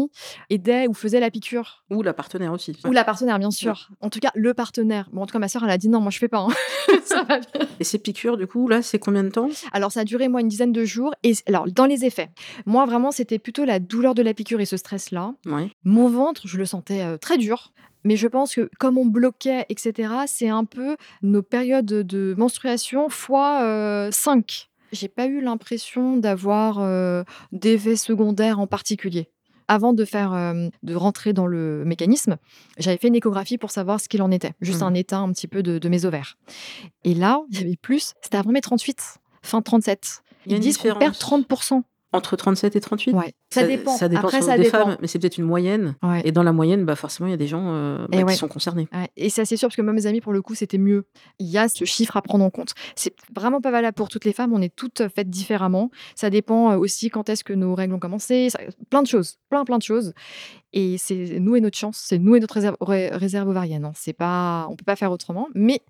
aidait 0.50 0.88
ou 0.88 0.94
faisait 0.94 1.20
la 1.20 1.32
piqûre. 1.32 1.86
Ou 1.90 2.02
la 2.02 2.14
partenaire 2.14 2.52
aussi. 2.54 2.78
Ou 2.86 2.92
la 2.92 3.04
partenaire, 3.04 3.40
bien 3.40 3.52
sûr. 3.52 3.90
En 4.02 4.10
tout 4.10 4.20
cas, 4.20 4.32
le 4.36 4.54
partenaire. 4.54 5.10
Bon, 5.14 5.22
en 5.22 5.26
tout 5.26 5.34
cas, 5.34 5.40
ma 5.40 5.48
soeur, 5.48 5.64
elle 5.64 5.70
a 5.70 5.78
dit 5.78 5.90
non, 5.90 6.02
moi, 6.02 6.12
je 6.12 6.18
fais 6.20 6.28
pas. 6.28 6.40
hein. 6.40 6.50
Ça 7.06 7.24
va 7.24 7.40
bien. 7.40 7.68
Et 7.80 7.84
ces 7.84 7.98
piqûres, 8.00 8.38
du 8.38 8.48
coup, 8.48 8.68
là, 8.68 8.82
c'est 8.82 9.00
combien 9.00 9.24
de 9.24 9.30
temps? 9.30 9.50
Alors, 9.72 9.92
ça 9.92 10.02
a 10.02 10.04
duré, 10.04 10.28
moi, 10.28 10.42
une 10.42 10.48
dizaine 10.48 10.72
de 10.72 10.86
jours. 10.86 11.14
Et 11.24 11.34
alors, 11.48 11.66
dans 11.72 11.86
les 11.86 12.06
effets, 12.06 12.30
moi, 12.66 12.86
vraiment, 12.86 13.12
c'était 13.12 13.40
plutôt 13.40 13.66
la 13.66 13.80
douleur 13.80 14.16
de 14.16 14.22
la 14.22 14.34
piqûre 14.34 14.60
et 14.62 14.66
ce 14.66 14.78
stress-là. 14.78 15.34
Ouais. 15.46 15.72
Mon 15.84 16.10
ventre, 16.10 16.42
je 16.46 16.58
le 16.58 16.66
sentais 16.66 17.02
euh, 17.02 17.18
très 17.18 17.38
dur. 17.38 17.72
Mais 18.06 18.16
je 18.16 18.28
pense 18.28 18.56
que 18.56 18.70
comme 18.80 18.98
on 18.98 19.06
bloquait, 19.06 19.66
etc., 19.68 20.14
c'est 20.26 20.48
un 20.48 20.64
peu 20.64 20.96
nos 21.22 21.42
périodes 21.42 21.86
de 21.86 22.34
menstruation 22.38 23.10
fois 23.10 24.10
5. 24.10 24.69
J'ai 24.92 25.08
pas 25.08 25.28
eu 25.28 25.42
l'impression 25.42 26.18
d'avoir 26.18 26.80
euh, 26.80 27.24
d'effets 27.52 27.96
secondaires 27.96 28.60
en 28.60 28.68
particulier. 28.68 29.30
Avant 29.68 29.94
de 29.94 30.04
faire, 30.04 30.34
euh, 30.34 30.68
de 30.82 30.96
rentrer 30.96 31.32
dans 31.32 31.46
le 31.46 31.84
mécanisme, 31.86 32.38
j'avais 32.80 32.98
fait 32.98 33.10
une 33.10 33.16
échographie 33.16 33.60
pour 33.60 33.70
savoir 33.70 34.00
ce 34.02 34.10
qu'il 34.10 34.22
en 34.24 34.32
était, 34.32 34.54
juste 34.62 34.82
Mhm. 34.82 34.88
un 34.88 34.94
état 34.96 35.18
un 35.20 35.32
petit 35.32 35.48
peu 35.48 35.62
de, 35.62 35.78
de 35.78 35.90
mes 35.90 36.06
ovaires. 36.06 36.38
Et 37.04 37.14
là, 37.14 37.42
il 37.52 37.60
y 37.60 37.64
avait 37.64 37.76
plus. 37.80 38.14
C'était 38.24 38.38
avant 38.38 38.52
mes 38.52 38.62
38, 38.62 39.20
fin 39.44 39.62
37. 39.62 40.24
Il 40.48 40.52
y 40.52 40.56
a 40.56 40.58
Ils 40.58 40.62
disent 40.62 40.78
qu'on 40.78 40.96
perd 40.96 41.14
différence 41.14 41.20
30%. 41.20 41.84
Entre 42.12 42.36
37 42.36 42.76
et 42.76 42.82
38 42.82 43.14
Ouais, 43.14 43.34
ça, 43.52 43.64
dépend. 43.68 43.96
Ça 43.96 44.10
dépend 44.10 44.22
Après, 44.24 44.38
sur 44.38 44.48
ça 44.48 44.58
des 44.58 44.64
dépend. 44.64 44.78
femmes, 44.80 44.98
mais 45.00 45.08
c'est 45.08 45.20
peut-être 45.20 45.38
une 45.38 45.46
moyenne. 45.46 45.96
Ouais. 46.02 46.22
Et 46.26 46.32
dans 46.32 46.42
la 46.42 46.52
moyenne, 46.52 46.84
bah, 46.84 46.96
forcément, 46.96 47.28
il 47.28 47.32
y 47.32 47.34
a 47.34 47.38
des 47.38 47.46
gens 47.46 47.66
euh, 47.74 48.08
bah, 48.10 48.24
qui 48.24 48.36
sont 48.36 48.48
concernés. 48.48 48.88
Et 49.16 49.30
c'est 49.30 49.42
assez 49.42 49.58
sûr 49.58 49.68
parce 49.68 49.76
que 49.76 49.84
moi, 49.84 49.94
mes 49.94 50.08
amis, 50.08 50.20
pour 50.20 50.34
le 50.34 50.42
coup, 50.42 50.56
c'était 50.56 50.80
mieux. 50.80 51.06
Il 51.38 51.46
y 51.48 51.60
a 51.60 51.70
ce 51.70 51.86
chiffre 51.86 52.18
à 52.18 52.24
prendre 52.24 52.44
en 52.44 52.50
compte. 52.50 52.74
C'est 52.96 53.14
vraiment 53.36 53.62
pas 53.62 53.70
valable 53.70 53.94
pour 53.94 54.10
toutes 54.10 54.26
les 54.26 54.34
femmes. 54.34 54.54
On 54.54 54.62
est 54.62 54.76
toutes 54.76 55.04
faites 55.16 55.30
différemment. 55.30 55.92
Ça 56.16 56.32
dépend 56.32 56.72
euh, 56.72 56.78
aussi 56.78 57.10
quand 57.12 57.30
est-ce 57.30 57.44
que 57.44 57.54
nos 57.54 57.76
règles 57.76 57.94
ont 57.94 58.00
commencé. 58.00 58.50
Ça- 58.50 58.60
plein 58.90 59.04
de 59.04 59.08
choses, 59.08 59.38
plein 59.50 59.64
plein 59.64 59.78
de 59.78 59.84
choses. 59.84 60.14
Et 60.74 60.98
c'est 60.98 61.40
nous 61.40 61.56
et 61.56 61.62
notre 61.62 61.78
chance, 61.78 61.98
c'est 62.04 62.18
nous 62.18 62.36
et 62.36 62.40
notre 62.40 62.56
réserve, 62.56 62.76
ré- 62.82 63.10
réserve 63.10 63.50
ovarienne. 63.50 63.86
hein. 63.86 63.92
C'est 63.96 64.14
pas, 64.14 64.66
on 64.70 64.76
peut 64.76 64.84
pas 64.86 64.96
faire 64.96 65.12
autrement. 65.12 65.48
Mais 65.54 65.82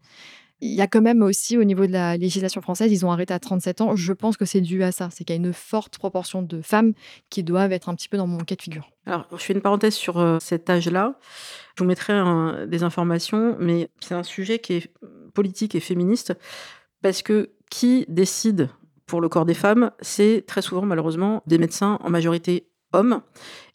Il 0.62 0.74
y 0.74 0.82
a 0.82 0.88
quand 0.88 1.02
même 1.02 1.22
aussi, 1.22 1.58
au 1.58 1.64
niveau 1.64 1.88
de 1.88 1.92
la 1.92 2.18
législation 2.18 2.62
française, 2.62 2.92
ils 2.92 3.06
ont 3.06 3.12
arrêté 3.12 3.34
à 3.34 3.40
37 3.40 3.82
ans. 3.82 3.96
Je 3.96 4.12
pense 4.14 4.36
que 4.36 4.46
c'est 4.46 4.62
dû 4.62 4.84
à 4.84 4.92
ça. 4.92 5.10
C'est 5.12 5.24
qu'il 5.24 5.36
y 5.36 5.40
a 5.40 5.42
une 5.42 5.54
forte 5.54 5.98
proportion 5.98 6.42
de 6.42 6.62
femmes 6.62 6.94
qui 7.30 7.44
doivent 7.44 7.72
être 7.72 7.88
un 7.88 7.96
petit 7.96 8.10
peu 8.10 8.18
dans 8.18 8.28
mon 8.28 8.40
cas 8.40 8.56
de 8.56 8.62
figure. 8.62 8.90
Alors, 9.06 9.26
je 9.32 9.38
fais 9.38 9.54
une 9.54 9.62
parenthèse 9.62 9.96
sur 9.96 10.20
euh, 10.20 10.38
cet 10.40 10.70
âge-là. 10.70 11.18
Je 11.76 11.84
vous 11.84 11.88
mettrai 11.88 12.14
des 12.68 12.84
informations, 12.84 13.56
mais 13.60 13.90
c'est 14.02 14.16
un 14.16 14.24
sujet 14.24 14.60
qui 14.60 14.74
est 14.74 14.94
politique 15.34 15.76
et 15.76 15.80
féministe 15.80 16.34
parce 17.02 17.22
que 17.22 17.52
qui 17.70 18.06
décide 18.10 18.70
pour 19.06 19.22
le 19.22 19.30
corps 19.30 19.46
des 19.46 19.54
femmes, 19.54 19.92
c'est 20.02 20.44
très 20.46 20.62
souvent 20.62 20.84
malheureusement 20.84 21.42
des 21.48 21.58
médecins 21.58 21.98
en 22.04 22.10
majorité 22.10 22.68
hommes. 22.94 23.22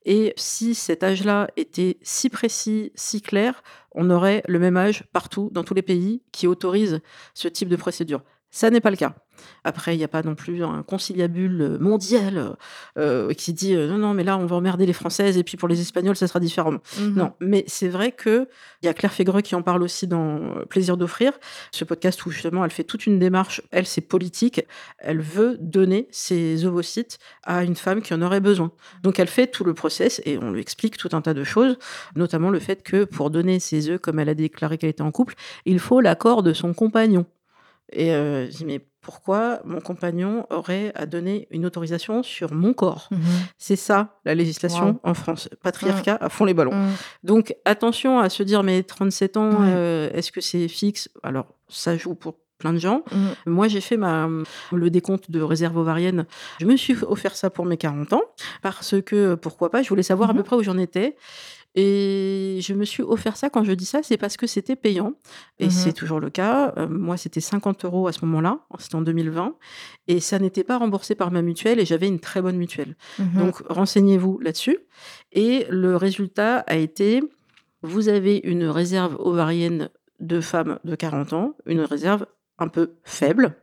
Et 0.04 0.34
si 0.36 0.74
cet 0.74 1.02
âge-là 1.02 1.48
était 1.56 1.96
si 2.02 2.28
précis, 2.28 2.92
si 2.94 3.22
clair, 3.22 3.62
on 3.94 4.10
aurait 4.10 4.42
le 4.46 4.58
même 4.58 4.76
âge 4.76 5.04
partout, 5.12 5.48
dans 5.52 5.64
tous 5.64 5.74
les 5.74 5.82
pays 5.82 6.22
qui 6.32 6.46
autorisent 6.46 7.00
ce 7.34 7.48
type 7.48 7.68
de 7.68 7.76
procédure. 7.76 8.22
Ça 8.50 8.70
n'est 8.70 8.80
pas 8.80 8.90
le 8.90 8.96
cas. 8.96 9.14
Après, 9.64 9.94
il 9.94 9.98
n'y 9.98 10.04
a 10.04 10.08
pas 10.08 10.22
non 10.22 10.34
plus 10.34 10.62
un 10.62 10.82
conciliabule 10.82 11.78
mondial 11.80 12.56
euh, 12.98 13.32
qui 13.32 13.52
dit 13.52 13.74
euh, 13.74 13.88
non, 13.88 13.98
non, 13.98 14.14
mais 14.14 14.24
là, 14.24 14.38
on 14.38 14.46
va 14.46 14.56
emmerder 14.56 14.86
les 14.86 14.92
Françaises 14.92 15.38
et 15.38 15.44
puis 15.44 15.56
pour 15.56 15.68
les 15.68 15.80
Espagnols, 15.80 16.16
ça 16.16 16.26
sera 16.26 16.40
différent. 16.40 16.72
Mmh 16.72 17.14
non, 17.14 17.32
mais 17.40 17.64
c'est 17.66 17.88
vrai 17.88 18.12
qu'il 18.12 18.46
y 18.82 18.88
a 18.88 18.94
Claire 18.94 19.12
Fégreux 19.12 19.40
qui 19.40 19.54
en 19.54 19.62
parle 19.62 19.82
aussi 19.82 20.06
dans 20.06 20.36
euh, 20.36 20.64
Plaisir 20.64 20.96
d'offrir, 20.96 21.32
ce 21.70 21.84
podcast 21.84 22.24
où 22.26 22.30
justement 22.30 22.64
elle 22.64 22.70
fait 22.70 22.84
toute 22.84 23.06
une 23.06 23.18
démarche. 23.18 23.62
Elle, 23.70 23.86
c'est 23.86 24.00
politique. 24.00 24.62
Elle 24.98 25.20
veut 25.20 25.56
donner 25.60 26.08
ses 26.10 26.64
ovocytes 26.64 27.18
à 27.44 27.64
une 27.64 27.76
femme 27.76 28.02
qui 28.02 28.14
en 28.14 28.22
aurait 28.22 28.40
besoin. 28.40 28.72
Donc 29.02 29.18
elle 29.18 29.28
fait 29.28 29.46
tout 29.46 29.64
le 29.64 29.74
process 29.74 30.20
et 30.24 30.38
on 30.38 30.50
lui 30.50 30.60
explique 30.60 30.96
tout 30.96 31.10
un 31.12 31.20
tas 31.20 31.34
de 31.34 31.44
choses, 31.44 31.78
notamment 32.16 32.50
le 32.50 32.58
fait 32.58 32.82
que 32.82 33.04
pour 33.04 33.30
donner 33.30 33.60
ses 33.60 33.88
œufs, 33.88 34.00
comme 34.00 34.18
elle 34.18 34.28
a 34.28 34.34
déclaré 34.34 34.78
qu'elle 34.78 34.90
était 34.90 35.02
en 35.02 35.12
couple, 35.12 35.34
il 35.64 35.78
faut 35.78 36.00
l'accord 36.00 36.42
de 36.42 36.52
son 36.52 36.74
compagnon. 36.74 37.26
Et 37.92 38.08
je 38.08 38.56
dis, 38.56 38.64
mais 38.64 38.80
pourquoi 39.04 39.60
mon 39.64 39.80
compagnon 39.80 40.46
aurait 40.50 40.90
à 40.94 41.06
donner 41.06 41.46
une 41.50 41.66
autorisation 41.66 42.22
sur 42.22 42.52
mon 42.52 42.72
corps 42.72 43.08
mmh 43.10 43.16
C'est 43.58 43.76
ça, 43.76 44.18
la 44.24 44.34
législation 44.34 44.98
en 45.02 45.14
France. 45.14 45.48
Patriarcat 45.62 46.16
à 46.20 46.28
fond 46.28 46.44
les 46.44 46.54
ballons. 46.54 46.74
Mmh. 46.74 46.90
Donc, 47.22 47.54
attention 47.64 48.18
à 48.18 48.30
se 48.30 48.42
dire, 48.42 48.62
mais 48.62 48.82
37 48.82 49.36
ans, 49.36 49.64
est-ce 50.12 50.32
que 50.32 50.40
c'est 50.40 50.66
fixe? 50.68 51.10
Alors, 51.22 51.46
ça 51.68 51.96
joue 51.96 52.14
pour 52.14 52.36
plein 52.58 52.72
de 52.72 52.78
gens. 52.78 53.02
Mmh. 53.12 53.50
Moi, 53.50 53.68
j'ai 53.68 53.80
fait 53.80 53.96
ma, 53.96 54.28
le 54.72 54.90
décompte 54.90 55.30
de 55.30 55.42
réserve 55.42 55.76
ovarienne. 55.76 56.24
Je 56.60 56.66
me 56.66 56.76
suis 56.76 56.96
offert 57.06 57.36
ça 57.36 57.50
pour 57.50 57.66
mes 57.66 57.76
40 57.76 58.14
ans 58.14 58.22
parce 58.62 58.94
que, 59.02 59.34
pourquoi 59.34 59.70
pas, 59.70 59.82
je 59.82 59.88
voulais 59.88 60.02
savoir 60.02 60.30
à 60.30 60.34
peu 60.34 60.42
près 60.42 60.56
où 60.56 60.62
j'en 60.62 60.78
étais. 60.78 61.16
Et 61.74 62.58
je 62.60 62.72
me 62.72 62.84
suis 62.84 63.02
offert 63.02 63.36
ça. 63.36 63.50
Quand 63.50 63.64
je 63.64 63.72
dis 63.72 63.84
ça, 63.84 64.00
c'est 64.02 64.16
parce 64.16 64.36
que 64.36 64.46
c'était 64.46 64.76
payant. 64.76 65.14
Et 65.58 65.66
mmh 65.66 65.70
c'est 65.70 65.92
toujours 65.92 66.20
le 66.20 66.30
cas. 66.30 66.72
Euh, 66.76 66.86
moi, 66.88 67.16
c'était 67.16 67.40
50 67.40 67.84
euros 67.84 68.06
à 68.06 68.12
ce 68.12 68.24
moment-là. 68.24 68.60
C'était 68.78 68.94
en 68.94 69.02
2020. 69.02 69.56
Et 70.06 70.20
ça 70.20 70.38
n'était 70.38 70.64
pas 70.64 70.78
remboursé 70.78 71.14
par 71.14 71.30
ma 71.30 71.42
mutuelle. 71.42 71.80
Et 71.80 71.84
j'avais 71.84 72.06
une 72.06 72.20
très 72.20 72.40
bonne 72.40 72.56
mutuelle. 72.56 72.96
Mmh 73.18 73.38
Donc, 73.38 73.56
renseignez-vous 73.68 74.38
là-dessus. 74.38 74.78
Et 75.32 75.66
le 75.68 75.96
résultat 75.96 76.58
a 76.58 76.76
été, 76.76 77.22
vous 77.82 78.08
avez 78.08 78.40
une 78.44 78.64
réserve 78.64 79.16
ovarienne 79.18 79.90
de 80.20 80.40
femmes 80.40 80.78
de 80.84 80.94
40 80.94 81.32
ans, 81.32 81.56
une 81.66 81.80
réserve 81.80 82.26
un 82.58 82.68
peu 82.68 82.94
faible. 83.02 83.56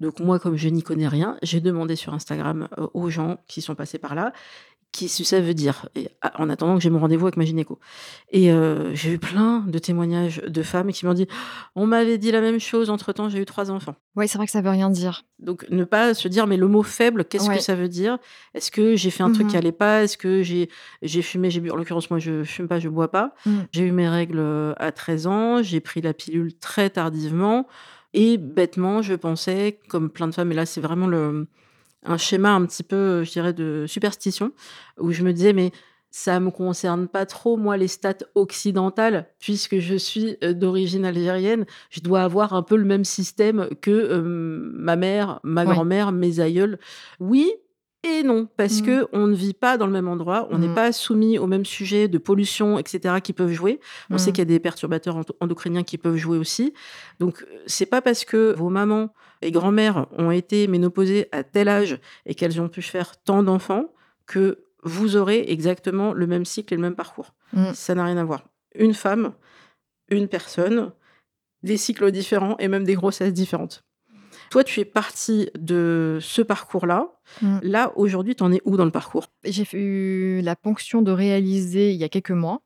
Donc 0.00 0.20
moi, 0.20 0.38
comme 0.38 0.56
je 0.56 0.68
n'y 0.68 0.82
connais 0.82 1.08
rien, 1.08 1.38
j'ai 1.42 1.60
demandé 1.60 1.96
sur 1.96 2.12
Instagram 2.12 2.68
euh, 2.78 2.86
aux 2.92 3.08
gens 3.08 3.38
qui 3.46 3.62
sont 3.62 3.74
passés 3.74 3.98
par 3.98 4.14
là 4.14 4.32
qui 4.92 5.08
ça 5.08 5.40
veut 5.40 5.54
dire, 5.54 5.88
et, 5.94 6.08
ah, 6.22 6.32
en 6.38 6.48
attendant 6.48 6.76
que 6.76 6.80
j'ai 6.80 6.90
mon 6.90 6.98
rendez-vous 6.98 7.26
avec 7.26 7.36
ma 7.36 7.44
gynéco. 7.44 7.78
Et 8.30 8.50
euh, 8.50 8.94
j'ai 8.94 9.12
eu 9.12 9.18
plein 9.18 9.60
de 9.66 9.78
témoignages 9.78 10.40
de 10.46 10.62
femmes 10.62 10.90
qui 10.90 11.04
m'ont 11.04 11.12
dit 11.12 11.26
On 11.74 11.86
m'avait 11.86 12.18
dit 12.18 12.32
la 12.32 12.40
même 12.40 12.58
chose, 12.58 12.88
entre-temps, 12.88 13.28
j'ai 13.28 13.38
eu 13.40 13.44
trois 13.44 13.70
enfants. 13.70 13.94
Oui, 14.16 14.26
c'est 14.26 14.38
vrai 14.38 14.46
que 14.46 14.52
ça 14.52 14.62
veut 14.62 14.70
rien 14.70 14.88
dire. 14.88 15.24
Donc, 15.38 15.66
ne 15.70 15.84
pas 15.84 16.14
se 16.14 16.28
dire 16.28 16.46
Mais 16.46 16.56
le 16.56 16.66
mot 16.66 16.82
faible, 16.82 17.24
qu'est-ce 17.24 17.50
que 17.50 17.60
ça 17.60 17.74
veut 17.74 17.88
dire? 17.88 18.18
Est-ce 18.54 18.70
que 18.70 18.96
j'ai 18.96 19.10
fait 19.10 19.22
un 19.22 19.32
truc 19.32 19.48
qui 19.48 19.54
n'allait 19.54 19.70
mmh 19.70 19.72
pas? 19.72 20.04
Est-ce 20.04 20.16
que 20.16 20.42
j'ai, 20.42 20.70
j'ai 21.02 21.22
fumé 21.22 21.50
j'ai 21.50 21.60
bu 21.60 21.70
En 21.70 21.76
l'occurrence, 21.76 22.10
moi, 22.10 22.18
je 22.18 22.44
fume 22.44 22.68
pas, 22.68 22.78
je 22.78 22.88
bois 22.88 23.10
pas. 23.10 23.34
Mmh. 23.44 23.58
J'ai 23.72 23.82
eu 23.82 23.92
mes 23.92 24.08
règles 24.08 24.38
euh, 24.38 24.72
à 24.78 24.92
13 24.92 25.26
ans, 25.26 25.62
j'ai 25.62 25.80
pris 25.80 26.00
la 26.00 26.14
pilule 26.14 26.56
très 26.58 26.90
tardivement. 26.90 27.66
Et 28.14 28.38
bêtement, 28.38 29.02
je 29.02 29.14
pensais, 29.14 29.78
comme 29.88 30.08
plein 30.08 30.26
de 30.26 30.34
femmes, 30.34 30.52
et 30.52 30.54
là, 30.54 30.64
c'est 30.64 30.80
vraiment 30.80 31.06
le 31.06 31.48
un 32.06 32.16
schéma 32.16 32.52
un 32.52 32.64
petit 32.66 32.82
peu, 32.82 33.24
je 33.24 33.32
dirais, 33.32 33.52
de 33.52 33.84
superstition, 33.86 34.52
où 34.98 35.12
je 35.12 35.22
me 35.22 35.32
disais, 35.32 35.52
mais 35.52 35.72
ça 36.10 36.40
me 36.40 36.50
concerne 36.50 37.08
pas 37.08 37.26
trop, 37.26 37.58
moi, 37.58 37.76
les 37.76 37.88
stats 37.88 38.24
occidentales, 38.34 39.28
puisque 39.38 39.78
je 39.80 39.96
suis 39.96 40.38
euh, 40.42 40.54
d'origine 40.54 41.04
algérienne. 41.04 41.66
Je 41.90 42.00
dois 42.00 42.22
avoir 42.22 42.54
un 42.54 42.62
peu 42.62 42.76
le 42.76 42.86
même 42.86 43.04
système 43.04 43.68
que 43.82 43.90
euh, 43.90 44.22
ma 44.22 44.96
mère, 44.96 45.40
ma 45.42 45.66
grand-mère, 45.66 46.12
mes 46.12 46.40
aïeuls. 46.40 46.78
Oui, 47.20 47.52
et 48.02 48.22
non, 48.22 48.48
parce 48.56 48.80
qu'on 48.80 48.86
mmh. 48.86 49.00
que 49.00 49.08
on 49.12 49.26
ne 49.26 49.34
vit 49.34 49.52
pas 49.52 49.76
dans 49.76 49.86
le 49.86 49.92
même 49.92 50.08
endroit, 50.08 50.48
on 50.50 50.58
n'est 50.58 50.68
mmh. 50.68 50.74
pas 50.74 50.92
soumis 50.92 51.38
aux 51.38 51.46
mêmes 51.46 51.66
sujets 51.66 52.08
de 52.08 52.18
pollution, 52.18 52.78
etc., 52.78 53.16
qui 53.22 53.32
peuvent 53.32 53.52
jouer. 53.52 53.80
On 54.08 54.16
sait 54.16 54.30
mmh. 54.30 54.32
qu'il 54.32 54.38
y 54.38 54.42
a 54.42 54.44
des 54.46 54.60
perturbateurs 54.60 55.20
endocriniens 55.40 55.82
qui 55.82 55.98
peuvent 55.98 56.16
jouer 56.16 56.38
aussi. 56.38 56.72
Donc, 57.20 57.44
c'est 57.66 57.84
pas 57.86 58.00
parce 58.00 58.24
que 58.24 58.54
vos 58.56 58.70
mamans 58.70 59.10
et 59.42 59.50
grand-mères 59.50 60.06
ont 60.16 60.30
été 60.30 60.66
ménopausées 60.66 61.28
à 61.32 61.44
tel 61.44 61.68
âge 61.68 61.98
et 62.24 62.34
qu'elles 62.34 62.60
ont 62.60 62.68
pu 62.68 62.82
faire 62.82 63.22
tant 63.22 63.42
d'enfants 63.42 63.92
que 64.26 64.64
vous 64.82 65.16
aurez 65.16 65.44
exactement 65.48 66.12
le 66.12 66.26
même 66.26 66.44
cycle 66.44 66.74
et 66.74 66.76
le 66.76 66.82
même 66.82 66.94
parcours. 66.94 67.34
Ça 67.74 67.94
n'a 67.94 68.04
rien 68.04 68.16
à 68.16 68.24
voir. 68.24 68.44
Une 68.74 68.94
femme, 68.94 69.32
une 70.08 70.28
personne, 70.28 70.92
des 71.62 71.76
cycles 71.76 72.10
différents 72.12 72.56
et 72.58 72.68
même 72.68 72.84
des 72.84 72.94
grossesses 72.94 73.32
différentes. 73.32 73.84
Toi, 74.50 74.62
tu 74.62 74.80
es 74.80 74.84
partie 74.84 75.50
de 75.58 76.18
ce 76.20 76.42
parcours-là. 76.42 77.08
Mm. 77.42 77.58
Là, 77.62 77.92
aujourd'hui, 77.96 78.36
tu 78.36 78.44
en 78.44 78.52
es 78.52 78.60
où 78.64 78.76
dans 78.76 78.84
le 78.84 78.90
parcours? 78.90 79.26
J'ai 79.44 79.66
eu 79.72 80.40
la 80.42 80.54
ponction 80.54 81.02
de 81.02 81.10
réaliser 81.10 81.92
il 81.92 81.96
y 81.96 82.04
a 82.04 82.08
quelques 82.08 82.30
mois. 82.30 82.62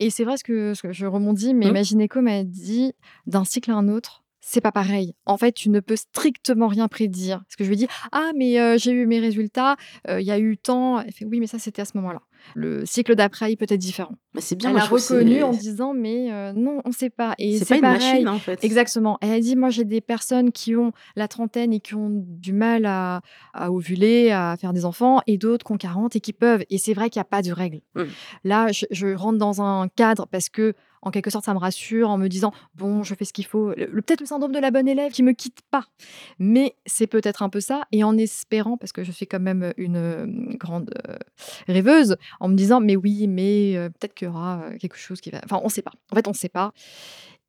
Et 0.00 0.10
c'est 0.10 0.24
vrai 0.24 0.36
ce 0.36 0.44
que, 0.44 0.74
ce 0.74 0.82
que 0.82 0.92
je 0.92 1.06
rebondis, 1.06 1.54
mais 1.54 1.70
mmh. 1.70 1.72
ma 1.72 1.82
gynéco 1.82 2.20
m'a 2.20 2.42
dit 2.42 2.92
d'un 3.26 3.44
cycle 3.44 3.70
à 3.70 3.74
un 3.74 3.88
autre, 3.88 4.23
c'est 4.46 4.60
pas 4.60 4.72
pareil. 4.72 5.14
En 5.24 5.38
fait, 5.38 5.52
tu 5.52 5.70
ne 5.70 5.80
peux 5.80 5.96
strictement 5.96 6.68
rien 6.68 6.86
prédire. 6.86 7.38
Parce 7.38 7.56
que 7.56 7.64
je 7.64 7.70
lui 7.70 7.76
dis, 7.76 7.86
ah, 8.12 8.30
mais 8.36 8.60
euh, 8.60 8.76
j'ai 8.76 8.92
eu 8.92 9.06
mes 9.06 9.18
résultats, 9.18 9.76
euh, 10.08 10.20
il 10.20 10.26
y 10.26 10.30
a 10.30 10.38
eu 10.38 10.58
tant. 10.58 11.00
Elle 11.00 11.12
fait, 11.12 11.24
oui, 11.24 11.40
mais 11.40 11.46
ça, 11.46 11.58
c'était 11.58 11.80
à 11.80 11.86
ce 11.86 11.96
moment-là. 11.96 12.20
Le 12.54 12.84
cycle 12.84 13.14
d'après, 13.14 13.52
il 13.52 13.56
peut 13.56 13.64
être 13.66 13.80
différent. 13.80 14.16
Mais 14.34 14.42
c'est 14.42 14.54
bien. 14.54 14.70
Elle 14.70 14.76
a 14.76 14.84
reconnu 14.84 15.42
en 15.42 15.50
disant, 15.50 15.94
mais 15.94 16.30
euh, 16.30 16.52
non, 16.52 16.82
on 16.84 16.90
ne 16.90 16.94
sait 16.94 17.08
pas. 17.08 17.34
Et 17.38 17.58
c'est 17.58 17.76
pas 17.76 17.80
pareil. 17.80 18.00
une 18.00 18.10
machine, 18.10 18.28
en 18.28 18.38
fait. 18.38 18.62
Exactement. 18.62 19.16
Elle 19.22 19.32
a 19.32 19.40
dit, 19.40 19.56
moi, 19.56 19.70
j'ai 19.70 19.84
des 19.84 20.02
personnes 20.02 20.52
qui 20.52 20.76
ont 20.76 20.92
la 21.16 21.26
trentaine 21.26 21.72
et 21.72 21.80
qui 21.80 21.94
ont 21.94 22.10
du 22.12 22.52
mal 22.52 22.84
à, 22.84 23.22
ovuler, 23.70 24.30
à 24.30 24.58
faire 24.60 24.74
des 24.74 24.84
enfants, 24.84 25.22
et 25.26 25.38
d'autres 25.38 25.64
qui 25.64 25.72
ont 25.72 25.78
40 25.78 26.16
et 26.16 26.20
qui 26.20 26.34
peuvent. 26.34 26.64
Et 26.68 26.76
c'est 26.76 26.92
vrai 26.92 27.08
qu'il 27.08 27.18
n'y 27.18 27.22
a 27.22 27.28
pas 27.28 27.40
de 27.40 27.50
règle. 27.50 27.80
Mmh. 27.94 28.02
Là, 28.44 28.70
je, 28.72 28.84
je 28.90 29.14
rentre 29.14 29.38
dans 29.38 29.62
un 29.62 29.88
cadre 29.88 30.26
parce 30.30 30.50
que 30.50 30.74
en 31.04 31.10
quelque 31.10 31.30
sorte, 31.30 31.44
ça 31.44 31.54
me 31.54 31.58
rassure 31.58 32.10
en 32.10 32.18
me 32.18 32.28
disant 32.28 32.52
bon, 32.74 33.02
je 33.02 33.14
fais 33.14 33.24
ce 33.24 33.32
qu'il 33.32 33.46
faut. 33.46 33.72
Peut-être 33.74 34.20
le 34.20 34.26
syndrome 34.26 34.52
de 34.52 34.58
la 34.58 34.70
bonne 34.70 34.88
élève 34.88 35.12
qui 35.12 35.22
me 35.22 35.32
quitte 35.32 35.60
pas, 35.70 35.84
mais 36.38 36.76
c'est 36.86 37.06
peut-être 37.06 37.42
un 37.42 37.48
peu 37.48 37.60
ça. 37.60 37.82
Et 37.92 38.02
en 38.04 38.16
espérant, 38.16 38.76
parce 38.76 38.92
que 38.92 39.04
je 39.04 39.12
suis 39.12 39.26
quand 39.26 39.40
même 39.40 39.72
une 39.76 39.96
euh, 39.96 40.26
grande 40.56 40.90
euh, 41.08 41.16
rêveuse, 41.68 42.16
en 42.40 42.48
me 42.48 42.54
disant 42.54 42.80
mais 42.80 42.96
oui, 42.96 43.26
mais 43.28 43.76
euh, 43.76 43.88
peut-être 43.90 44.14
qu'il 44.14 44.26
y 44.26 44.30
aura 44.30 44.62
quelque 44.80 44.96
chose 44.96 45.20
qui 45.20 45.30
va. 45.30 45.40
Enfin, 45.44 45.60
on 45.62 45.66
ne 45.66 45.72
sait 45.72 45.82
pas. 45.82 45.92
En 46.10 46.16
fait, 46.16 46.26
on 46.26 46.32
ne 46.32 46.36
sait 46.36 46.48
pas. 46.48 46.72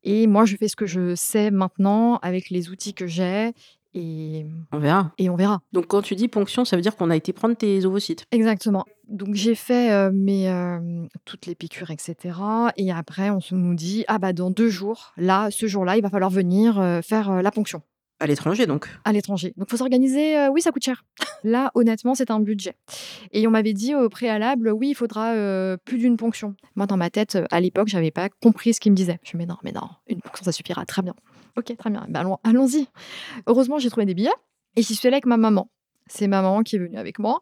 Et 0.02 0.28
moi, 0.28 0.44
je 0.44 0.56
fais 0.56 0.68
ce 0.68 0.76
que 0.76 0.86
je 0.86 1.16
sais 1.16 1.50
maintenant 1.50 2.18
avec 2.18 2.50
les 2.50 2.70
outils 2.70 2.94
que 2.94 3.08
j'ai 3.08 3.52
et 3.96 4.46
on 4.72 4.78
verra. 4.78 5.12
Et 5.18 5.30
on 5.30 5.36
verra. 5.36 5.60
Donc 5.72 5.86
quand 5.86 6.02
tu 6.02 6.14
dis 6.14 6.28
ponction, 6.28 6.64
ça 6.64 6.76
veut 6.76 6.82
dire 6.82 6.96
qu'on 6.96 7.10
a 7.10 7.16
été 7.16 7.32
prendre 7.32 7.56
tes 7.56 7.84
ovocytes. 7.84 8.26
Exactement. 8.30 8.84
Donc 9.08 9.34
j'ai 9.34 9.54
fait 9.54 9.92
euh, 9.92 10.10
mes, 10.12 10.48
euh, 10.50 11.06
toutes 11.24 11.46
les 11.46 11.54
piqûres, 11.54 11.90
etc. 11.90 12.38
Et 12.76 12.92
après, 12.92 13.30
on 13.30 13.40
se 13.40 13.54
nous 13.54 13.74
dit, 13.74 14.04
ah 14.08 14.18
bah 14.18 14.32
dans 14.32 14.50
deux 14.50 14.68
jours, 14.68 15.12
là, 15.16 15.50
ce 15.50 15.66
jour-là, 15.66 15.96
il 15.96 16.02
va 16.02 16.10
falloir 16.10 16.30
venir 16.30 16.80
euh, 16.80 17.00
faire 17.02 17.42
la 17.42 17.50
ponction. 17.50 17.82
À 18.18 18.26
l'étranger, 18.26 18.66
donc 18.66 18.88
À 19.04 19.12
l'étranger. 19.12 19.52
Donc, 19.58 19.68
faut 19.68 19.76
s'organiser. 19.76 20.48
oui, 20.48 20.62
ça 20.62 20.70
coûte 20.70 20.84
cher. 20.84 21.04
Là, 21.44 21.70
honnêtement, 21.74 22.14
c'est 22.14 22.30
un 22.30 22.40
budget. 22.40 22.74
Et 23.32 23.46
on 23.46 23.50
m'avait 23.50 23.74
dit 23.74 23.94
au 23.94 24.08
préalable, 24.08 24.70
oui, 24.70 24.88
il 24.88 24.94
faudra 24.94 25.34
plus 25.84 25.98
d'une 25.98 26.16
ponction. 26.16 26.54
Moi, 26.76 26.86
dans 26.86 26.96
ma 26.96 27.10
tête, 27.10 27.36
à 27.50 27.60
l'époque, 27.60 27.88
j'avais 27.88 28.10
pas 28.10 28.30
compris 28.40 28.72
ce 28.72 28.80
qu'il 28.80 28.92
me 28.92 28.96
disait. 28.96 29.18
Je 29.22 29.36
me 29.36 29.42
dis, 29.42 29.46
mais 29.46 29.46
non, 29.46 29.58
mais 29.64 29.72
non, 29.72 29.90
une 30.08 30.22
ponction, 30.22 30.46
ça 30.46 30.52
suffira 30.52 30.86
très 30.86 31.02
bien. 31.02 31.14
Ok, 31.56 31.74
très 31.76 31.90
bien. 31.90 32.06
Ben, 32.08 32.38
allons-y. 32.44 32.86
Heureusement, 33.46 33.78
j'ai 33.78 33.90
trouvé 33.90 34.06
des 34.06 34.14
billets 34.14 34.30
et 34.76 34.82
j'y 34.82 34.94
suis 34.94 35.06
allée 35.08 35.14
avec 35.14 35.26
ma 35.26 35.36
maman. 35.36 35.70
C'est 36.08 36.28
ma 36.28 36.40
maman 36.40 36.62
qui 36.62 36.76
est 36.76 36.78
venue 36.78 36.98
avec 36.98 37.18
moi, 37.18 37.40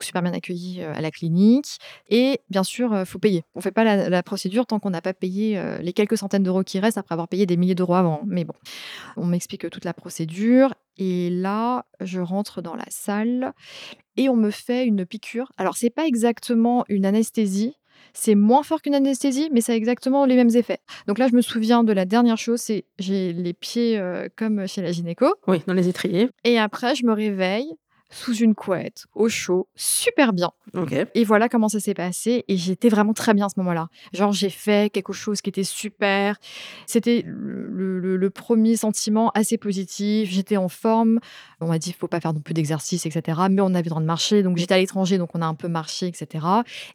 super 0.00 0.22
bien 0.22 0.32
accueillie 0.32 0.80
euh, 0.80 0.94
à 0.94 1.02
la 1.02 1.10
clinique. 1.10 1.78
Et 2.08 2.40
bien 2.48 2.62
sûr, 2.62 2.90
il 2.92 2.98
euh, 2.98 3.04
faut 3.04 3.18
payer. 3.18 3.44
On 3.54 3.58
ne 3.58 3.62
fait 3.62 3.70
pas 3.70 3.84
la, 3.84 4.22
procédure 4.22 4.64
tant 4.66 4.78
qu'on 4.78 4.88
n'a 4.88 5.02
pas 5.02 5.12
payé 5.12 5.58
euh, 5.58 5.76
les 5.78 5.92
quelques 5.92 6.16
centaines 6.16 6.42
d'euros 6.42 6.62
qui 6.62 6.80
restent 6.80 6.96
après 6.96 7.12
avoir 7.12 7.28
payé 7.28 7.44
des 7.44 7.58
milliers 7.58 7.74
d'euros 7.74 7.96
avant. 7.96 8.22
Mais 8.24 8.44
bon, 8.44 8.54
on 9.18 9.26
m'explique 9.26 9.68
toute 9.68 9.84
la 9.84 9.92
procédure. 9.92 10.72
Et 10.96 11.28
là, 11.28 11.84
je 12.00 12.20
rentre 12.20 12.62
dans 12.62 12.76
la 12.76 12.86
salle 12.88 13.52
et 14.16 14.30
on 14.30 14.36
me 14.36 14.50
fait 14.50 14.86
une 14.86 15.04
piqûre. 15.04 15.52
Alors, 15.58 15.76
c'est 15.76 15.90
pas 15.90 16.06
exactement 16.06 16.86
une 16.88 17.04
anesthésie, 17.04 17.76
C'est 18.20 18.34
moins 18.34 18.64
fort 18.64 18.82
qu'une 18.82 18.96
anesthésie, 18.96 19.48
mais 19.52 19.60
ça 19.60 19.72
a 19.72 19.76
exactement 19.76 20.24
les 20.24 20.34
mêmes 20.34 20.50
effets. 20.56 20.80
Donc 21.06 21.18
là, 21.18 21.28
je 21.28 21.36
me 21.36 21.40
souviens 21.40 21.84
de 21.84 21.92
la 21.92 22.04
dernière 22.04 22.36
chose, 22.36 22.60
c'est 22.60 22.84
j'ai 22.98 23.32
les 23.32 23.52
pieds 23.52 23.96
euh, 23.96 24.28
comme 24.34 24.66
chez 24.66 24.82
la 24.82 24.90
gynéco. 24.90 25.26
Oui, 25.46 25.62
dans 25.68 25.74
les 25.74 25.88
étriers. 25.88 26.28
Et 26.42 26.58
après, 26.58 26.96
je 26.96 27.06
me 27.06 27.12
réveille 27.12 27.72
sous 28.10 28.34
une 28.34 28.54
couette, 28.54 29.04
au 29.14 29.28
chaud, 29.28 29.68
super 29.76 30.32
bien. 30.32 30.50
Ok. 30.74 30.94
Et 31.14 31.24
voilà 31.24 31.48
comment 31.50 31.68
ça 31.68 31.78
s'est 31.78 31.92
passé. 31.94 32.42
Et 32.48 32.56
j'étais 32.56 32.88
vraiment 32.88 33.12
très 33.12 33.34
bien 33.34 33.46
à 33.46 33.48
ce 33.50 33.60
moment-là. 33.60 33.88
Genre, 34.14 34.32
j'ai 34.32 34.48
fait 34.48 34.90
quelque 34.90 35.12
chose 35.12 35.42
qui 35.42 35.50
était 35.50 35.62
super. 35.62 36.38
C'était 36.86 37.22
le, 37.26 37.98
le- 38.00 38.16
le 38.16 38.30
premier 38.30 38.76
sentiment 38.76 39.30
assez 39.34 39.58
positif. 39.58 40.30
J'étais 40.30 40.56
en 40.56 40.68
forme. 40.70 41.20
On 41.60 41.66
m'a 41.66 41.78
dit, 41.78 41.90
il 41.90 41.94
faut 41.94 42.08
pas 42.08 42.18
faire 42.20 42.32
non 42.32 42.40
plus 42.40 42.54
d'exercice, 42.54 43.04
etc. 43.04 43.40
Mais 43.50 43.60
on 43.60 43.66
avait 43.74 43.82
le 43.82 43.90
droit 43.90 44.00
de 44.00 44.06
marcher. 44.06 44.42
Donc, 44.42 44.56
j'étais 44.56 44.74
à 44.74 44.78
l'étranger, 44.78 45.18
donc 45.18 45.28
on 45.34 45.42
a 45.42 45.46
un 45.46 45.54
peu 45.54 45.68
marché, 45.68 46.06
etc. 46.06 46.46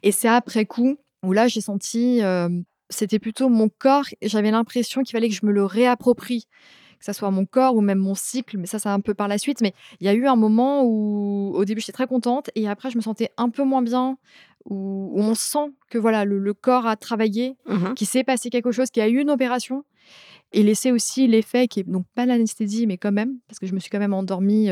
Et 0.02 0.10
c'est 0.10 0.28
après 0.28 0.66
coup 0.66 0.98
où 1.24 1.32
là, 1.32 1.48
j'ai 1.48 1.60
senti, 1.60 2.22
euh, 2.22 2.48
c'était 2.90 3.18
plutôt 3.18 3.48
mon 3.48 3.68
corps. 3.68 4.04
J'avais 4.22 4.50
l'impression 4.50 5.02
qu'il 5.02 5.12
fallait 5.12 5.28
que 5.28 5.34
je 5.34 5.44
me 5.46 5.52
le 5.52 5.64
réapproprie. 5.64 6.46
Que 6.98 7.04
ça 7.04 7.12
soit 7.12 7.30
mon 7.30 7.44
corps 7.44 7.74
ou 7.76 7.80
même 7.82 7.98
mon 7.98 8.14
cycle, 8.14 8.56
mais 8.56 8.66
ça, 8.66 8.78
c'est 8.78 8.88
un 8.88 9.00
peu 9.00 9.12
par 9.14 9.28
la 9.28 9.36
suite. 9.36 9.60
Mais 9.60 9.74
il 10.00 10.06
y 10.06 10.08
a 10.08 10.14
eu 10.14 10.26
un 10.26 10.36
moment 10.36 10.82
où, 10.84 11.52
au 11.54 11.64
début, 11.64 11.80
j'étais 11.80 11.92
très 11.92 12.06
contente 12.06 12.50
et 12.54 12.68
après, 12.68 12.90
je 12.90 12.96
me 12.96 13.02
sentais 13.02 13.30
un 13.36 13.50
peu 13.50 13.62
moins 13.64 13.82
bien, 13.82 14.16
où, 14.64 15.10
où 15.12 15.20
on 15.20 15.34
sent 15.34 15.72
que 15.90 15.98
voilà, 15.98 16.24
le, 16.24 16.38
le 16.38 16.54
corps 16.54 16.86
a 16.86 16.96
travaillé, 16.96 17.56
Mhm. 17.68 17.94
qu'il 17.94 18.06
s'est 18.06 18.24
passé 18.24 18.48
quelque 18.48 18.70
chose, 18.72 18.90
qu'il 18.90 19.02
y 19.02 19.06
a 19.06 19.08
eu 19.08 19.20
une 19.20 19.30
opération. 19.30 19.84
Et 20.52 20.62
laisser 20.62 20.92
aussi 20.92 21.26
l'effet 21.26 21.66
qui 21.68 21.80
est 21.80 21.82
donc 21.88 22.06
pas 22.14 22.26
l'anesthésie, 22.26 22.86
mais 22.86 22.96
quand 22.96 23.10
même, 23.12 23.38
parce 23.48 23.58
que 23.58 23.66
je 23.66 23.74
me 23.74 23.80
suis 23.80 23.90
quand 23.90 23.98
même 23.98 24.14
endormie 24.14 24.68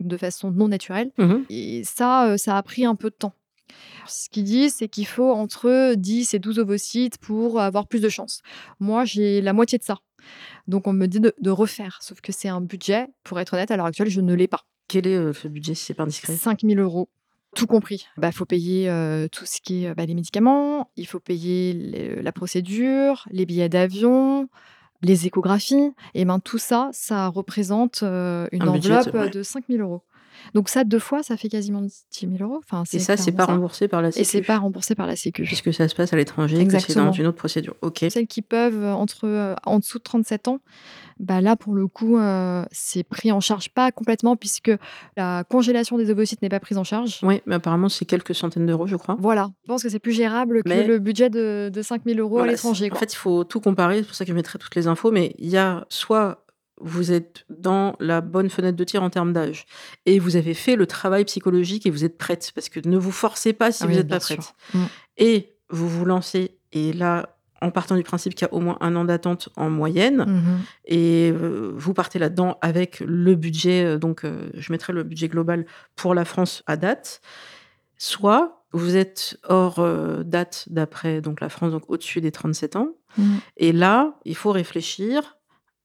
de 0.00 0.16
façon 0.16 0.50
non 0.50 0.66
naturelle. 0.68 1.12
Mhm. 1.18 1.44
Et 1.50 1.82
ça, 1.84 2.36
ça 2.38 2.56
a 2.56 2.62
pris 2.62 2.84
un 2.86 2.94
peu 2.94 3.10
de 3.10 3.16
temps. 3.16 3.34
Ce 4.06 4.28
qu'ils 4.28 4.44
disent, 4.44 4.74
c'est 4.76 4.88
qu'il 4.88 5.06
faut 5.06 5.32
entre 5.32 5.94
10 5.94 6.34
et 6.34 6.38
12 6.38 6.58
ovocytes 6.58 7.18
pour 7.18 7.60
avoir 7.60 7.86
plus 7.86 8.00
de 8.00 8.08
chance. 8.08 8.42
Moi, 8.80 9.04
j'ai 9.04 9.40
la 9.40 9.52
moitié 9.52 9.78
de 9.78 9.82
ça. 9.84 9.98
Donc, 10.68 10.86
on 10.86 10.92
me 10.92 11.06
dit 11.06 11.20
de, 11.20 11.34
de 11.40 11.50
refaire. 11.50 11.98
Sauf 12.02 12.20
que 12.20 12.32
c'est 12.32 12.48
un 12.48 12.60
budget, 12.60 13.06
pour 13.24 13.38
être 13.40 13.54
honnête, 13.54 13.70
à 13.70 13.76
l'heure 13.76 13.86
actuelle, 13.86 14.08
je 14.10 14.20
ne 14.20 14.34
l'ai 14.34 14.48
pas. 14.48 14.62
Quel 14.88 15.06
est 15.06 15.16
euh, 15.16 15.32
ce 15.32 15.48
budget 15.48 15.74
si 15.74 15.84
c'est 15.84 15.94
pas 15.94 16.04
indiscret? 16.04 16.34
5 16.36 16.62
000 16.62 16.80
euros, 16.80 17.08
tout 17.54 17.66
compris. 17.66 18.06
Il 18.22 18.32
faut 18.32 18.44
payer 18.44 18.88
euh, 18.88 19.28
tout 19.28 19.46
ce 19.46 19.60
qui 19.60 19.84
est 19.84 19.88
euh, 19.90 19.94
bah, 19.94 20.06
les 20.06 20.14
médicaments, 20.14 20.90
il 20.96 21.06
faut 21.06 21.20
payer 21.20 21.72
les- 21.72 22.22
la 22.22 22.32
procédure, 22.32 23.24
les 23.30 23.46
billets 23.46 23.68
d'avion, 23.68 24.48
les 25.02 25.26
échographies. 25.26 25.92
Et 26.14 26.24
ben 26.24 26.38
tout 26.40 26.58
ça, 26.58 26.88
ça 26.92 27.26
représente 27.28 28.02
euh, 28.02 28.46
une 28.52 28.62
Un 28.62 28.72
budget, 28.72 28.96
enveloppe 28.98 29.14
ouais. 29.14 29.30
de 29.30 29.42
5 29.42 29.64
000 29.68 29.82
euros. 29.82 30.02
Donc 30.54 30.68
ça, 30.68 30.84
deux 30.84 30.98
fois, 30.98 31.22
ça 31.22 31.36
fait 31.36 31.48
quasiment 31.48 31.82
10 31.82 32.04
000 32.20 32.32
euros. 32.40 32.60
Enfin, 32.64 32.84
Et 32.92 32.98
ça, 32.98 33.16
c'est 33.16 33.32
pas 33.32 33.44
remboursé 33.46 33.88
par 33.88 34.02
la 34.02 34.08
Et 34.08 34.12
Sécu. 34.12 34.24
c'est 34.26 34.42
pas 34.42 34.58
remboursé 34.58 34.94
par 34.94 35.06
la 35.06 35.16
Sécu. 35.16 35.42
Puisque 35.42 35.72
ça 35.74 35.88
se 35.88 35.94
passe 35.94 36.12
à 36.12 36.16
l'étranger, 36.16 36.60
et 36.60 36.70
c'est 36.80 36.94
dans 36.96 37.12
une 37.12 37.26
autre 37.26 37.36
procédure. 37.38 37.74
Ok. 37.82 38.04
Celles 38.10 38.26
qui 38.26 38.42
peuvent 38.42 38.82
euh, 38.82 38.92
entre 38.92 39.26
euh, 39.26 39.54
en 39.64 39.78
dessous 39.78 39.98
de 39.98 40.02
37 40.04 40.48
ans, 40.48 40.58
bah 41.18 41.40
là 41.40 41.56
pour 41.56 41.74
le 41.74 41.86
coup, 41.88 42.18
euh, 42.18 42.64
c'est 42.70 43.02
pris 43.02 43.32
en 43.32 43.40
charge 43.40 43.70
pas 43.70 43.90
complètement 43.90 44.36
puisque 44.36 44.70
la 45.16 45.44
congélation 45.44 45.96
des 45.96 46.10
ovocytes 46.10 46.42
n'est 46.42 46.48
pas 46.50 46.60
prise 46.60 46.76
en 46.78 46.84
charge. 46.84 47.20
Oui, 47.22 47.40
mais 47.46 47.54
apparemment, 47.54 47.88
c'est 47.88 48.04
quelques 48.04 48.34
centaines 48.34 48.66
d'euros, 48.66 48.86
je 48.86 48.96
crois. 48.96 49.16
Voilà, 49.18 49.50
je 49.64 49.68
pense 49.68 49.82
que 49.82 49.88
c'est 49.88 49.98
plus 49.98 50.12
gérable 50.12 50.60
Mais- 50.66 50.82
que 50.84 50.88
le 50.88 50.98
budget 50.98 51.30
de, 51.30 51.70
de 51.72 51.82
5 51.82 52.02
000 52.04 52.18
euros 52.18 52.36
Voilà, 52.36 52.50
à 52.50 52.52
l'étranger. 52.52 52.90
En 52.92 52.96
fait, 52.96 53.12
il 53.12 53.16
faut 53.16 53.44
tout 53.44 53.60
comparer, 53.60 53.98
c'est 53.98 54.06
pour 54.06 54.14
ça 54.14 54.24
que 54.24 54.30
je 54.30 54.34
mettrai 54.36 54.58
toutes 54.58 54.74
les 54.74 54.86
infos, 54.86 55.10
mais 55.10 55.34
il 55.38 55.48
y 55.48 55.56
a 55.56 55.86
soit 55.88 56.44
vous 56.80 57.10
êtes 57.12 57.44
dans 57.48 57.96
la 58.00 58.20
bonne 58.20 58.50
fenêtre 58.50 58.76
de 58.76 58.84
tir 58.84 59.02
en 59.02 59.10
termes 59.10 59.32
d'âge 59.32 59.64
et 60.04 60.18
vous 60.18 60.36
avez 60.36 60.52
fait 60.54 60.76
le 60.76 60.86
travail 60.86 61.24
psychologique 61.24 61.86
et 61.86 61.90
vous 61.90 62.04
êtes 62.04 62.18
prête, 62.18 62.52
parce 62.54 62.68
que 62.68 62.80
ne 62.86 62.98
vous 62.98 63.12
forcez 63.12 63.52
pas 63.54 63.72
si 63.72 63.84
Ah 63.84 63.86
vous 63.86 63.94
n'êtes 63.94 64.08
pas 64.08 64.20
prête. 64.20 64.54
Et 65.16 65.56
vous 65.70 65.88
vous 65.88 66.04
lancez, 66.04 66.58
et 66.72 66.92
là, 66.92 67.30
en 67.62 67.70
partant 67.70 67.96
du 67.96 68.02
principe 68.02 68.34
qu'il 68.34 68.46
y 68.46 68.50
a 68.50 68.52
au 68.52 68.60
moins 68.60 68.76
un 68.82 68.94
an 68.96 69.04
d'attente 69.06 69.48
en 69.56 69.70
moyenne, 69.70 70.24
Mhm. 70.26 70.58
et 70.84 71.32
euh, 71.34 71.72
vous 71.74 71.94
partez 71.94 72.18
là-dedans 72.18 72.58
avec 72.60 73.00
le 73.00 73.34
budget, 73.34 73.82
euh, 73.84 73.98
donc 73.98 74.24
euh, 74.24 74.50
je 74.54 74.70
mettrai 74.72 74.92
le 74.92 75.02
budget 75.02 75.28
global 75.28 75.64
pour 75.96 76.14
la 76.14 76.26
France 76.26 76.62
à 76.66 76.76
date, 76.76 77.22
soit 77.96 78.64
vous 78.72 78.96
êtes 78.96 79.38
hors 79.48 79.78
euh, 79.78 80.22
date 80.22 80.64
d'après 80.68 81.20
donc 81.22 81.40
la 81.40 81.48
France, 81.48 81.72
donc 81.72 81.84
au-dessus 81.88 82.20
des 82.20 82.30
37 82.32 82.76
ans, 82.76 82.90
Mhm. 83.16 83.38
et 83.56 83.72
là, 83.72 84.18
il 84.26 84.36
faut 84.36 84.52
réfléchir 84.52 85.38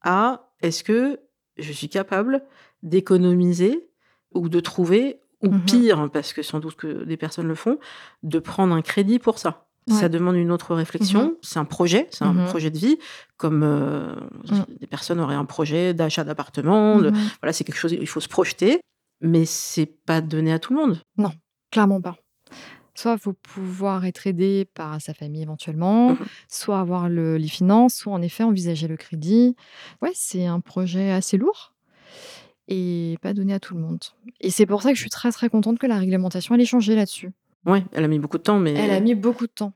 à 0.03 0.50
est-ce 0.61 0.83
que 0.83 1.19
je 1.57 1.71
suis 1.71 1.89
capable 1.89 2.43
d'économiser 2.83 3.89
ou 4.33 4.47
de 4.49 4.59
trouver, 4.59 5.19
ou 5.43 5.49
Mhm. 5.51 5.65
pire, 5.65 6.09
parce 6.11 6.33
que 6.33 6.41
sans 6.43 6.59
doute 6.59 6.75
que 6.75 7.03
des 7.03 7.17
personnes 7.17 7.47
le 7.47 7.55
font, 7.55 7.79
de 8.23 8.39
prendre 8.39 8.73
un 8.75 8.81
crédit 8.81 9.19
pour 9.19 9.37
ça? 9.39 9.65
Ouais. 9.89 9.95
Ça 9.95 10.07
demande 10.09 10.35
une 10.35 10.51
autre 10.51 10.75
réflexion. 10.75 11.23
Mhm. 11.23 11.35
C'est 11.41 11.57
un 11.59 11.65
projet, 11.65 12.07
c'est 12.11 12.23
un 12.23 12.33
Mhm. 12.33 12.45
projet 12.45 12.69
de 12.69 12.77
vie, 12.77 12.97
comme 13.37 13.63
euh, 13.63 14.13
des 14.79 14.85
personnes 14.87 15.19
auraient 15.19 15.35
un 15.35 15.45
projet 15.45 15.93
d'achat 15.95 16.23
d'appartement. 16.23 16.99
de-. 16.99 17.11
Voilà, 17.41 17.51
c'est 17.53 17.63
quelque 17.63 17.77
chose, 17.79 17.91
il 17.91 18.07
faut 18.07 18.19
se 18.19 18.29
projeter, 18.29 18.79
mais 19.21 19.45
c'est 19.45 19.87
pas 19.87 20.21
donné 20.21 20.53
à 20.53 20.59
tout 20.59 20.73
le 20.73 20.79
monde. 20.79 21.01
Clairement 21.71 21.99
pas. 22.01 22.15
Soit 22.93 23.17
faut 23.17 23.33
pouvoir 23.33 24.05
être 24.05 24.27
aidé 24.27 24.65
par 24.73 24.99
sa 25.01 25.13
famille 25.13 25.41
éventuellement, 25.41 26.09
Mhm. 26.09 26.17
soit 26.49 26.79
avoir 26.79 27.07
le- 27.09 27.37
les 27.37 27.47
finances, 27.47 27.95
soit 27.95 28.13
en 28.13 28.21
effet 28.21 28.43
envisager 28.43 28.87
le 28.87 28.97
crédit. 28.97 29.55
Ouais, 30.01 30.11
c'est 30.13 30.45
un 30.45 30.59
projet 30.59 31.11
assez 31.11 31.37
lourd 31.37 31.73
et 32.67 33.17
pas 33.21 33.33
donné 33.33 33.53
à 33.53 33.59
tout 33.59 33.73
le 33.75 33.81
monde. 33.81 33.99
Et 34.39 34.49
c'est 34.49 34.65
pour 34.65 34.81
ça 34.81 34.89
que 34.89 34.95
je 34.95 35.01
suis 35.01 35.09
très 35.09 35.31
très 35.31 35.49
contente 35.49 35.79
que 35.79 35.87
la 35.87 35.97
réglementation 35.97 36.55
elle 36.55 36.61
ait 36.61 36.65
changé 36.65 36.95
là-dessus. 36.95 37.31
Ouais, 37.65 37.83
elle 37.91 38.03
a 38.03 38.07
mis 38.07 38.19
beaucoup 38.19 38.37
de 38.37 38.43
temps, 38.43 38.59
mais 38.59 38.73
Elle 38.73 38.91
a 38.91 38.99
mis 38.99 39.15
beaucoup 39.15 39.45
de 39.45 39.51
temps, 39.51 39.73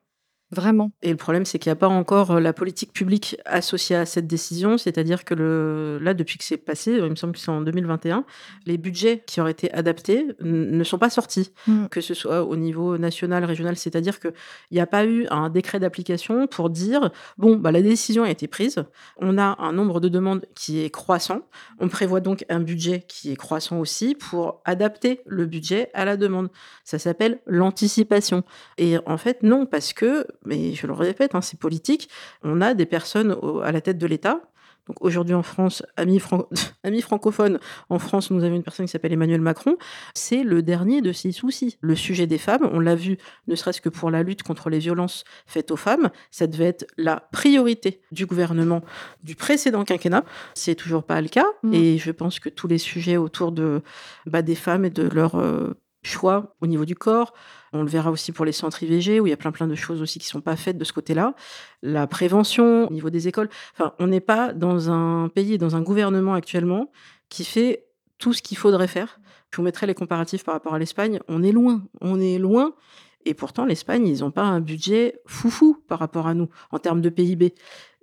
vraiment. 0.56 0.92
Et 1.02 1.12
le 1.12 1.18
problème, 1.18 1.46
c'est 1.46 1.60
qu'il 1.60 1.70
n'y 1.70 1.74
a 1.74 1.78
pas 1.78 1.88
encore 1.88 2.32
euh, 2.32 2.40
la 2.40 2.54
politique 2.54 2.94
publique 2.94 3.38
associée 3.46 3.96
à 3.96 4.06
cette 4.06 4.28
décision. 4.28 4.78
C'est-à-dire 4.78 5.26
que 5.26 5.34
le... 5.34 6.00
là, 6.02 6.14
depuis 6.14 6.38
que 6.38 6.44
c'est 6.44 6.58
passé, 6.58 6.94
il 6.94 7.10
me 7.10 7.16
semble 7.16 7.34
que 7.34 7.40
c'est 7.40 7.52
en 7.52 7.62
2021, 7.62 8.26
les 8.66 8.78
budgets 8.78 9.24
qui 9.28 9.42
auraient 9.42 9.52
été 9.52 9.72
adaptés 9.72 10.26
ne 10.42 10.84
sont 10.84 10.98
pas 10.98 11.10
sortis, 11.10 11.52
Mm. 11.68 11.88
que 11.90 12.02
ce 12.02 12.14
soit 12.14 12.44
au 12.44 12.56
niveau 12.56 12.98
national, 12.98 13.44
régional. 13.44 13.76
C'est-à-dire 13.76 14.20
qu'il 14.20 14.34
n'y 14.72 14.80
a 14.80 14.88
pas 14.88 15.06
eu 15.06 15.28
un 15.30 15.50
décret 15.50 15.80
d'application 15.80 16.48
pour 16.48 16.70
dire, 16.70 17.12
bon, 17.38 17.58
bah, 17.58 17.72
la 17.72 17.82
décision 17.82 18.24
a 18.24 18.30
été 18.30 18.48
prise, 18.48 18.84
on 19.18 19.38
a 19.38 19.56
un 19.60 19.74
nombre 19.74 20.00
de 20.00 20.10
demandes 20.10 20.46
qui 20.56 20.82
est 20.82 20.90
croissant, 20.90 21.42
on 21.80 21.88
prévoit 21.88 22.20
donc 22.20 22.46
un 22.50 22.60
budget 22.60 23.06
qui 23.08 23.32
est 23.32 23.36
croissant 23.36 23.80
aussi 23.80 24.16
pour 24.16 24.62
adapter 24.66 25.22
le 25.26 25.46
budget 25.46 25.90
à 25.94 26.06
la 26.06 26.18
demande. 26.18 26.50
Ça 26.84 27.00
s'appelle 27.00 27.40
l'anticipation. 27.46 28.44
Et 28.78 28.98
en 29.06 29.18
fait, 29.18 29.44
non, 29.44 29.66
parce 29.66 29.94
que, 29.94 30.28
mais 30.46 30.74
je 30.74 30.88
le 30.88 30.94
répète, 30.94 31.36
hein, 31.36 31.42
c'est 31.42 31.60
politique, 31.60 32.10
on 32.44 32.62
a 32.62 32.74
des 32.74 32.86
personnes 32.86 33.34
au- 33.42 33.60
à 33.62 33.72
la 33.72 33.82
tête 33.82 33.98
de 33.98 34.08
l'État. 34.08 34.42
Donc 34.88 34.98
aujourd'hui 35.04 35.34
en 35.34 35.42
France, 35.42 35.82
amis, 35.98 36.20
fran- 36.20 36.48
amis 36.84 37.02
francophones, 37.02 37.58
en 37.90 37.98
France, 37.98 38.30
nous 38.30 38.44
avons 38.44 38.56
une 38.56 38.62
personne 38.62 38.86
qui 38.86 38.92
s'appelle 38.92 39.14
Emmanuel 39.14 39.42
Macron. 39.42 39.78
C'est 40.14 40.44
le 40.44 40.62
dernier 40.62 41.02
de 41.02 41.12
ces 41.12 41.32
soucis. 41.32 41.78
Le 41.82 41.96
sujet 41.96 42.28
des 42.28 42.38
femmes, 42.38 42.70
on 42.72 42.80
l'a 42.80 42.94
vu, 42.94 43.18
ne 43.48 43.56
serait-ce 43.56 43.82
que 43.82 43.90
pour 43.90 44.12
la 44.12 44.22
lutte 44.22 44.44
contre 44.44 44.70
les 44.70 44.78
violences 44.78 45.24
faites 45.48 45.72
aux 45.72 45.76
femmes, 45.76 46.12
ça 46.30 46.46
devait 46.46 46.66
être 46.66 46.86
la 46.98 47.20
priorité 47.32 48.02
du 48.12 48.28
gouvernement 48.28 48.82
du 49.24 49.36
précédent 49.36 49.86
quinquennat. 49.86 50.24
C'est 50.54 50.76
toujours 50.76 51.04
pas 51.04 51.20
le 51.20 51.30
cas. 51.30 51.48
Mm. 51.64 51.74
Et 51.74 51.98
je 51.98 52.12
pense 52.12 52.40
que 52.40 52.50
tous 52.50 52.68
les 52.68 52.78
sujets 52.78 53.18
autour 53.18 53.52
de, 53.52 53.82
bah, 54.28 54.44
des 54.44 54.54
femmes 54.56 54.86
et 54.86 54.92
de 54.92 55.10
leur 55.10 55.34
euh, 55.34 55.74
choix 56.04 56.56
au 56.62 56.68
niveau 56.68 56.86
du 56.86 56.94
corps, 56.94 57.34
on 57.76 57.84
le 57.84 57.90
verra 57.90 58.10
aussi 58.12 58.32
pour 58.32 58.46
les 58.46 58.52
centres 58.52 58.82
IVG, 58.84 59.20
où 59.20 59.28
il 59.28 59.30
y 59.30 59.34
a 59.34 59.38
plein 59.38 59.52
plein 59.52 59.68
de 59.68 59.76
choses 59.76 60.02
aussi 60.02 60.20
qui 60.20 60.28
sont 60.28 60.42
pas 60.42 60.56
faites 60.56 60.78
de 60.78 60.84
ce 60.84 60.94
côté-là. 60.94 61.36
La 61.82 62.08
prévention 62.08 62.88
au 62.88 62.92
niveau 62.92 63.10
des 63.10 63.28
écoles. 63.28 63.50
Enfin, 63.74 63.94
on 64.00 64.08
n'est 64.08 64.22
pas 64.22 64.54
dans 64.54 64.90
un 64.92 65.30
pays, 65.30 65.58
dans 65.58 65.76
un 65.76 65.82
gouvernement 65.82 66.34
actuellement 66.34 66.92
qui 67.30 67.44
fait 67.44 67.86
tout 68.18 68.34
ce 68.34 68.42
qu'il 68.42 68.58
faudrait 68.58 68.88
faire. 68.88 69.20
Je 69.52 69.58
vous 69.58 69.64
mettrai 69.64 69.88
les 69.88 69.94
comparatifs 69.94 70.44
par 70.44 70.54
rapport 70.54 70.74
à 70.74 70.80
l'Espagne. 70.80 71.20
On 71.28 71.44
est 71.44 71.52
loin, 71.52 71.84
on 72.02 72.20
est 72.20 72.38
loin. 72.38 72.74
Et 73.26 73.34
pourtant, 73.34 73.66
l'Espagne, 73.66 74.08
ils 74.08 74.20
n'ont 74.20 74.32
pas 74.32 74.44
un 74.44 74.62
budget 74.62 75.20
foufou 75.26 75.84
par 75.88 76.00
rapport 76.00 76.28
à 76.28 76.34
nous 76.34 76.50
en 76.72 76.80
termes 76.80 77.02
de 77.02 77.10
PIB. 77.10 77.56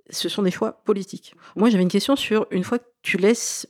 Ce 0.09 0.29
sont 0.29 0.43
des 0.43 0.51
choix 0.51 0.83
politiques. 0.83 1.33
Moi, 1.55 1.69
j'avais 1.69 1.83
une 1.83 1.89
question 1.89 2.15
sur 2.15 2.45
une 2.51 2.63
fois 2.63 2.79
que 2.79 2.85
tu 3.01 3.17
laisses 3.17 3.67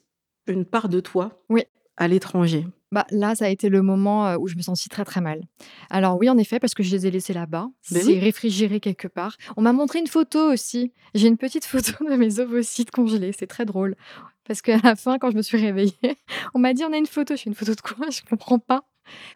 une 0.47 0.65
part 0.65 0.89
de 0.89 0.99
toi 0.99 1.43
Oui. 1.49 1.63
à 1.95 2.07
l'étranger. 2.07 2.65
Bah, 2.93 3.07
là, 3.09 3.33
ça 3.33 3.45
a 3.45 3.49
été 3.49 3.69
le 3.69 3.81
moment 3.81 4.27
euh, 4.27 4.37
où 4.37 4.47
je 4.47 4.55
me 4.55 4.61
sentis 4.61 4.87
très 4.87 5.03
très 5.03 5.19
mal. 5.19 5.41
Alors 5.89 6.15
oui, 6.19 6.29
en 6.29 6.37
effet, 6.37 6.59
parce 6.59 6.75
que 6.75 6.83
je 6.83 6.91
les 6.91 7.07
ai 7.07 7.11
laissés 7.11 7.33
là-bas. 7.33 7.67
Ben 7.89 8.01
C'est 8.01 8.05
oui. 8.05 8.19
réfrigéré 8.19 8.79
quelque 8.79 9.07
part. 9.07 9.35
On 9.57 9.61
m'a 9.63 9.73
montré 9.73 9.97
une 9.97 10.05
photo 10.05 10.51
aussi. 10.53 10.93
J'ai 11.15 11.27
une 11.27 11.37
petite 11.37 11.65
photo 11.65 11.91
de 12.07 12.15
mes 12.15 12.39
ovocytes 12.39 12.91
congelés. 12.91 13.31
C'est 13.35 13.47
très 13.47 13.65
drôle. 13.65 13.95
Parce 14.45 14.61
qu'à 14.61 14.77
la 14.83 14.95
fin, 14.95 15.17
quand 15.17 15.31
je 15.31 15.37
me 15.37 15.41
suis 15.41 15.57
réveillée, 15.57 15.93
on 16.53 16.59
m'a 16.59 16.73
dit 16.75 16.83
on 16.83 16.93
a 16.93 16.97
une 16.97 17.07
photo. 17.07 17.33
Je 17.33 17.39
suis 17.39 17.47
une 17.49 17.55
photo 17.55 17.73
de 17.73 17.81
quoi? 17.81 18.07
Je 18.11 18.21
comprends 18.29 18.59
pas. 18.59 18.83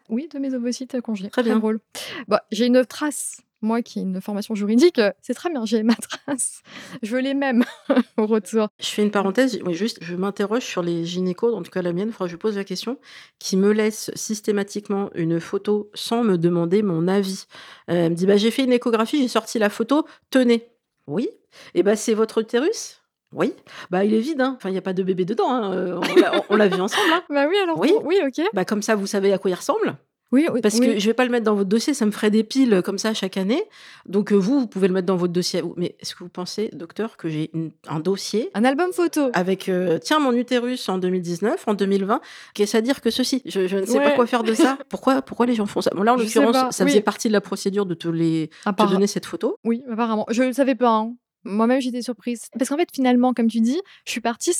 Oui, 0.08 0.28
de 0.32 0.38
mes 0.38 0.54
ovocytes 0.54 1.00
congelés. 1.00 1.28
Très 1.30 1.42
bien. 1.42 1.58
drôle. 1.58 1.80
Bah, 2.28 2.44
j'ai 2.52 2.66
une 2.66 2.84
trace 2.86 3.42
Moi 3.60 3.82
qui 3.82 3.98
ai 3.98 4.02
une 4.02 4.20
formation 4.20 4.54
juridique, 4.54 4.98
euh, 4.98 5.10
c'est 5.20 5.34
très 5.34 5.50
bien, 5.50 5.64
j'ai 5.64 5.82
ma 5.82 5.94
trace. 6.26 6.62
Je 7.02 7.14
veux 7.14 7.20
les 7.20 7.34
mêmes 7.34 7.64
au 8.16 8.26
retour. 8.26 8.68
Je 8.78 8.86
fais 8.86 9.02
une 9.02 9.10
parenthèse, 9.10 9.58
oui, 9.64 9.74
juste, 9.74 9.98
je 10.00 10.14
m'interroge 10.14 10.64
sur 10.64 10.82
les 10.82 11.04
gynécos, 11.04 11.54
en 11.54 11.62
tout 11.62 11.70
cas 11.70 11.82
la 11.82 11.92
mienne, 11.92 12.12
je 12.26 12.36
pose 12.36 12.56
la 12.56 12.64
question, 12.64 12.98
qui 13.38 13.56
me 13.56 13.72
laisse 13.72 14.10
systématiquement 14.14 15.10
une 15.14 15.40
photo 15.40 15.90
sans 15.94 16.22
me 16.22 16.38
demander 16.38 16.82
mon 16.82 17.08
avis. 17.08 17.46
Euh, 17.90 18.06
elle 18.06 18.10
me 18.10 18.16
dit, 18.16 18.26
bah, 18.26 18.36
j'ai 18.36 18.50
fait 18.50 18.64
une 18.64 18.72
échographie, 18.72 19.22
j'ai 19.22 19.28
sorti 19.28 19.58
la 19.58 19.70
photo, 19.70 20.06
tenez. 20.30 20.68
Oui. 21.06 21.28
Et 21.74 21.82
bah, 21.82 21.96
c'est 21.96 22.14
votre 22.14 22.38
utérus? 22.38 22.98
Oui, 23.34 23.52
bah 23.90 24.04
il 24.04 24.14
est 24.14 24.20
vide, 24.20 24.40
hein. 24.40 24.54
enfin 24.56 24.70
il 24.70 24.72
n'y 24.72 24.78
a 24.78 24.82
pas 24.82 24.94
de 24.94 25.02
bébé 25.02 25.26
dedans, 25.26 25.50
hein. 25.50 25.74
euh, 25.74 26.00
on 26.48 26.56
l'a 26.56 26.68
vu 26.68 26.80
ensemble. 26.80 27.12
Hein. 27.12 27.22
bah 27.28 27.46
oui 27.46 27.56
alors, 27.62 27.78
oui, 27.78 27.92
oui 28.02 28.16
ok. 28.26 28.42
Bah 28.54 28.64
comme 28.64 28.80
ça 28.80 28.94
vous 28.94 29.06
savez 29.06 29.34
à 29.34 29.38
quoi 29.38 29.50
il 29.50 29.54
ressemble. 29.54 29.98
Oui, 30.30 30.46
Parce 30.62 30.78
que 30.78 30.98
je 30.98 31.06
vais 31.06 31.14
pas 31.14 31.24
le 31.24 31.30
mettre 31.30 31.44
dans 31.44 31.54
votre 31.54 31.68
dossier, 31.68 31.94
ça 31.94 32.04
me 32.04 32.10
ferait 32.10 32.30
des 32.30 32.44
piles 32.44 32.82
comme 32.84 32.98
ça 32.98 33.14
chaque 33.14 33.36
année. 33.36 33.62
Donc 34.06 34.32
euh, 34.32 34.36
vous, 34.36 34.60
vous 34.60 34.66
pouvez 34.66 34.88
le 34.88 34.94
mettre 34.94 35.06
dans 35.06 35.16
votre 35.16 35.32
dossier. 35.32 35.62
Mais 35.76 35.96
est-ce 36.00 36.14
que 36.14 36.22
vous 36.22 36.28
pensez, 36.28 36.68
docteur, 36.74 37.16
que 37.16 37.28
j'ai 37.28 37.50
un 37.88 38.00
dossier 38.00 38.50
Un 38.54 38.64
album 38.64 38.92
photo 38.92 39.30
Avec, 39.32 39.68
euh, 39.68 39.98
tiens, 39.98 40.18
mon 40.18 40.32
utérus 40.32 40.88
en 40.88 40.98
2019, 40.98 41.66
en 41.66 41.74
2020, 41.74 42.20
qu'est-ce 42.52 42.76
à 42.76 42.82
dire 42.82 43.00
que 43.00 43.10
ceci? 43.10 43.42
Je, 43.46 43.60
ne 43.74 43.86
sais 43.86 43.98
pas 43.98 44.10
quoi 44.10 44.26
faire 44.26 44.42
de 44.42 44.54
ça. 44.54 44.78
Pourquoi, 44.88 45.22
pourquoi 45.22 45.46
les 45.46 45.54
gens 45.54 45.66
font 45.66 45.80
ça? 45.80 45.90
Bon, 45.94 46.02
Là, 46.02 46.14
en 46.14 46.16
l'occurrence, 46.16 46.74
ça 46.74 46.86
faisait 46.86 47.00
partie 47.00 47.28
de 47.28 47.32
la 47.32 47.40
procédure 47.40 47.86
de 47.86 47.94
te, 47.94 48.08
les, 48.08 48.50
te 48.64 48.90
donner 48.90 49.06
cette 49.06 49.26
photo. 49.26 49.56
Oui, 49.64 49.82
apparemment. 49.90 50.26
Je 50.30 50.42
ne 50.42 50.52
savais 50.52 50.74
pas. 50.74 50.90
Hein. 50.90 51.14
Moi-même, 51.44 51.80
j'étais 51.80 52.02
surprise. 52.02 52.42
Parce 52.58 52.68
qu'en 52.68 52.76
fait, 52.76 52.88
finalement, 52.92 53.32
comme 53.32 53.48
tu 53.48 53.60
dis, 53.60 53.80
je 54.04 54.10
suis 54.10 54.20
partie 54.20 54.52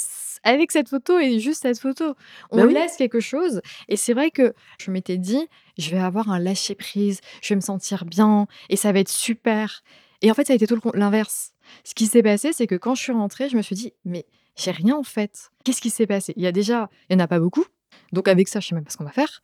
avec 0.44 0.72
cette 0.72 0.88
photo 0.88 1.18
et 1.18 1.38
juste 1.40 1.62
cette 1.62 1.79
photo. 1.79 2.14
On 2.51 2.59
bah 2.59 2.66
laisse 2.66 2.96
quelque 2.96 3.20
chose. 3.20 3.61
Et 3.88 3.96
c'est 3.96 4.12
vrai 4.12 4.31
que 4.31 4.55
je 4.81 4.90
m'étais 4.90 5.18
dit, 5.18 5.46
je 5.77 5.90
vais 5.90 5.98
avoir 5.98 6.31
un 6.31 6.38
lâcher 6.38 6.74
prise, 6.74 7.20
je 7.42 7.51
vais 7.51 7.57
me 7.57 7.61
sentir 7.61 8.05
bien 8.05 8.46
et 8.68 8.77
ça 8.77 8.92
va 8.92 9.01
être 9.01 9.09
super. 9.09 9.83
Et 10.22 10.31
en 10.31 10.35
fait, 10.35 10.46
ça 10.46 10.53
a 10.53 10.57
été 10.57 10.66
tout 10.66 10.81
l'inverse. 10.94 11.53
Ce 11.85 11.94
qui 11.94 12.07
s'est 12.07 12.22
passé, 12.22 12.53
c'est 12.53 12.66
que 12.66 12.74
quand 12.74 12.94
je 12.94 13.03
suis 13.03 13.12
rentrée, 13.12 13.48
je 13.48 13.57
me 13.57 13.62
suis 13.62 13.77
dit, 13.77 13.92
mais 14.05 14.27
j'ai 14.57 14.70
rien 14.70 14.96
en 14.96 15.03
fait. 15.03 15.51
Qu'est-ce 15.64 15.81
qui 15.81 15.90
s'est 15.90 16.07
passé? 16.07 16.33
Il 16.37 16.42
y 16.42 16.46
a 16.46 16.53
déjà, 16.53 16.90
il 17.09 17.16
n'y 17.16 17.22
en 17.22 17.24
a 17.24 17.29
pas 17.29 17.38
beaucoup. 17.38 17.64
Donc 18.12 18.29
avec 18.29 18.48
ça, 18.48 18.61
je 18.61 18.68
sais 18.68 18.74
même 18.74 18.85
pas 18.85 18.90
ce 18.90 18.96
qu'on 18.96 19.05
va 19.05 19.12
faire. 19.12 19.40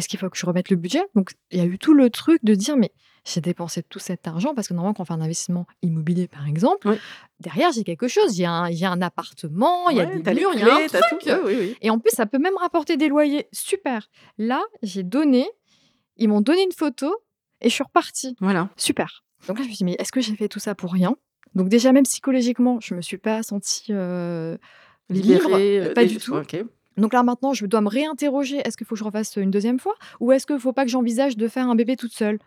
Est-ce 0.00 0.08
qu'il 0.08 0.18
faut 0.18 0.30
que 0.30 0.38
je 0.38 0.46
remette 0.46 0.70
le 0.70 0.76
budget 0.76 1.02
Donc 1.14 1.32
il 1.50 1.58
y 1.58 1.60
a 1.60 1.66
eu 1.66 1.78
tout 1.78 1.92
le 1.92 2.08
truc 2.08 2.42
de 2.42 2.54
dire, 2.54 2.74
mais 2.74 2.90
j'ai 3.26 3.42
dépensé 3.42 3.82
tout 3.82 3.98
cet 3.98 4.26
argent 4.26 4.54
parce 4.54 4.66
que 4.66 4.72
normalement, 4.72 4.94
quand 4.94 5.02
on 5.02 5.04
fait 5.04 5.12
un 5.12 5.20
investissement 5.20 5.66
immobilier, 5.82 6.26
par 6.26 6.46
exemple, 6.48 6.96
derrière, 7.38 7.70
j'ai 7.70 7.84
quelque 7.84 8.08
chose. 8.08 8.38
Il 8.38 8.40
y, 8.40 8.46
a 8.46 8.50
un, 8.90 9.02
appartement, 9.02 9.90
il 9.90 9.98
y 9.98 10.00
a 10.00 10.06
des 10.06 10.22
murs, 10.32 10.52
il 10.54 10.60
y 10.60 10.62
a 10.62 10.74
un 10.74 10.86
truc. 10.86 11.76
Et 11.82 11.90
en 11.90 11.98
plus, 11.98 12.12
ça 12.14 12.24
peut 12.24 12.38
même 12.38 12.56
rapporter 12.56 12.96
des 12.96 13.08
loyers. 13.08 13.46
Super. 13.52 14.08
Là, 14.38 14.62
j'ai 14.82 15.02
donné, 15.02 15.46
ils 16.16 16.30
m'ont 16.30 16.40
donné 16.40 16.62
une 16.62 16.72
photo 16.72 17.14
et 17.60 17.68
je 17.68 17.74
suis 17.74 17.84
repartie. 17.84 18.36
Voilà. 18.40 18.70
Super. 18.78 19.22
Donc 19.48 19.58
là, 19.58 19.64
je 19.64 19.68
me 19.68 19.74
suis 19.74 19.84
dit, 19.84 19.84
mais 19.84 19.96
est-ce 19.98 20.12
que 20.12 20.22
j'ai 20.22 20.34
fait 20.34 20.48
tout 20.48 20.60
ça 20.60 20.74
pour 20.74 20.94
rien? 20.94 21.14
Donc 21.54 21.68
déjà, 21.68 21.92
même 21.92 22.04
psychologiquement, 22.04 22.80
je 22.80 22.94
me 22.94 23.02
suis 23.02 23.18
pas 23.18 23.42
sentie 23.42 23.88
euh, 23.90 24.56
Libérée, 25.10 25.74
libre, 25.74 25.90
euh, 25.90 25.92
pas 25.92 26.06
du 26.06 26.16
tout. 26.16 26.34
Donc 26.96 27.12
là 27.12 27.22
maintenant, 27.22 27.54
je 27.54 27.66
dois 27.66 27.80
me 27.80 27.88
réinterroger. 27.88 28.58
Est-ce 28.64 28.76
qu'il 28.76 28.86
faut 28.86 28.94
que 28.94 28.98
je 28.98 29.04
refasse 29.04 29.36
une 29.36 29.50
deuxième 29.50 29.78
fois 29.78 29.94
Ou 30.20 30.32
est-ce 30.32 30.46
qu'il 30.46 30.56
ne 30.56 30.60
faut 30.60 30.72
pas 30.72 30.84
que 30.84 30.90
j'envisage 30.90 31.36
de 31.36 31.48
faire 31.48 31.68
un 31.68 31.74
bébé 31.74 31.96
toute 31.96 32.12
seule? 32.12 32.38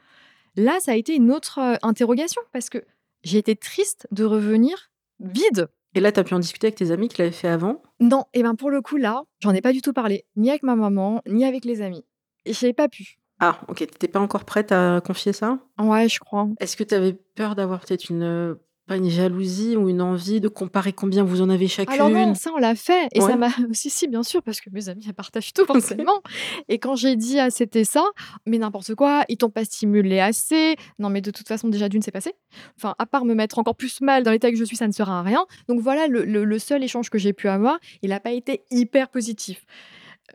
Là, 0.56 0.80
ça 0.80 0.92
a 0.92 0.96
été 0.96 1.16
une 1.16 1.32
autre 1.32 1.60
interrogation 1.82 2.42
parce 2.52 2.70
que 2.70 2.84
j'ai 3.24 3.38
été 3.40 3.56
triste 3.56 4.08
de 4.12 4.24
revenir 4.26 4.92
vide. 5.20 5.68
Et 5.96 6.00
là, 6.00 6.12
tu 6.12 6.20
as 6.20 6.24
pu 6.24 6.34
en 6.34 6.40
discuter 6.40 6.68
avec 6.68 6.76
tes 6.76 6.92
amis 6.92 7.08
qui 7.08 7.20
l'avaient 7.20 7.32
fait 7.32 7.48
avant? 7.48 7.82
Non, 8.00 8.26
et 8.34 8.44
ben 8.44 8.56
pour 8.56 8.72
le 8.72 8.82
coup, 8.82 8.98
là, 8.98 9.24
j'en 9.40 9.52
ai 9.52 9.62
pas 9.62 9.72
du 9.72 9.82
tout 9.82 9.94
parlé, 9.94 10.26
ni 10.36 10.50
avec 10.50 10.64
ma 10.64 10.76
maman, 10.76 11.22
ni 11.28 11.46
avec 11.46 11.66
les 11.66 11.82
amis. 11.82 12.04
N'avais 12.46 12.74
pas 12.74 12.90
pu. 12.90 13.20
Ah, 13.40 13.60
ok, 13.68 13.78
tu 13.78 13.84
n'étais 13.84 14.08
pas 14.08 14.20
encore 14.20 14.46
prête 14.46 14.72
à 14.72 15.02
confier 15.06 15.34
ça? 15.34 15.60
Ouais, 15.80 16.10
je 16.10 16.20
crois. 16.20 16.48
Est-ce 16.60 16.76
que 16.76 16.84
tu 16.84 16.96
avais 16.96 17.14
peur 17.14 17.56
d'avoir 17.56 17.80
peut-être 17.82 18.10
une 18.10 18.58
pas 18.86 18.98
une 18.98 19.10
jalousie 19.10 19.78
ou 19.78 19.90
une 19.90 20.02
envie 20.02 20.42
de 20.42 20.48
comparer 20.48 20.92
combien 20.92 21.24
vous 21.24 21.42
en 21.42 21.50
avez 21.50 21.68
chacune 21.68 21.94
Alors 21.94 22.10
non, 22.10 22.36
ça 22.36 22.52
on 22.54 22.58
l'a 22.58 22.76
fait 22.76 23.08
et 23.14 23.22
ça 23.22 23.36
m'a 23.36 23.48
aussi 23.70 23.90
si 23.90 24.08
bien 24.08 24.24
sûr 24.24 24.42
parce 24.44 24.60
que 24.60 24.70
mes 24.72 24.90
amis 24.90 25.06
elles 25.08 25.14
partagent 25.14 25.54
tout 25.54 25.66
forcément. 25.68 26.22
et 26.68 26.80
quand 26.80 26.96
j'ai 26.96 27.16
dit 27.16 27.40
ah 27.40 27.50
c'était 27.50 27.86
ça, 27.86 28.04
mais 28.46 28.58
n'importe 28.58 28.94
quoi, 28.96 29.24
ils 29.30 29.38
t'ont 29.38 29.50
pas 29.50 29.66
stimulé 29.66 30.20
assez. 30.20 30.76
Non 31.00 31.10
mais 31.10 31.22
de 31.22 31.32
toute 31.32 31.48
façon 31.48 31.70
déjà 31.70 31.88
d'une 31.88 32.02
c'est 32.02 32.12
passé. 32.12 32.34
Enfin 32.78 32.96
à 33.00 33.06
part 33.06 33.26
me 33.26 33.34
mettre 33.34 33.60
encore 33.60 33.76
plus 33.76 34.02
mal 34.02 34.24
dans 34.24 34.32
l'état 34.32 34.52
que 34.52 34.58
je 34.58 34.64
suis, 34.66 34.76
ça 34.78 34.88
ne 34.88 34.94
sera 34.94 35.20
à 35.20 35.22
rien. 35.22 35.46
Donc 35.70 35.80
voilà 35.80 36.08
le, 36.08 36.24
le 36.26 36.60
seul 36.60 36.84
échange 36.84 37.10
que 37.10 37.18
j'ai 37.18 37.34
pu 37.34 37.48
avoir, 37.48 37.80
il 38.02 38.10
n'a 38.10 38.20
pas 38.20 38.32
été 38.32 38.64
hyper 38.70 39.10
positif. 39.10 39.66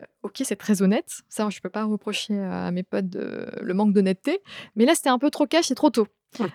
Euh, 0.01 0.05
ok, 0.23 0.41
c'est 0.43 0.55
très 0.55 0.81
honnête. 0.81 1.21
Ça, 1.29 1.49
je 1.49 1.57
ne 1.57 1.61
peux 1.61 1.69
pas 1.69 1.85
reprocher 1.85 2.37
à 2.39 2.71
mes 2.71 2.83
potes 2.83 3.15
le 3.15 3.73
manque 3.73 3.93
d'honnêteté. 3.93 4.39
Mais 4.75 4.85
là, 4.85 4.95
c'était 4.95 5.09
un 5.09 5.19
peu 5.19 5.29
trop 5.29 5.45
cash 5.45 5.71
et 5.71 5.75
trop 5.75 5.89
tôt. 5.89 6.07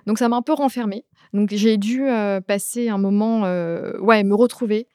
Donc, 0.06 0.18
ça 0.18 0.28
m'a 0.28 0.36
un 0.36 0.42
peu 0.42 0.52
renfermée. 0.52 1.04
Donc, 1.32 1.50
j'ai 1.50 1.76
dû 1.76 2.08
euh, 2.08 2.40
passer 2.40 2.88
un 2.88 2.98
moment, 2.98 3.44
euh, 3.44 3.98
ouais, 3.98 4.22
me 4.22 4.34
retrouver. 4.34 4.86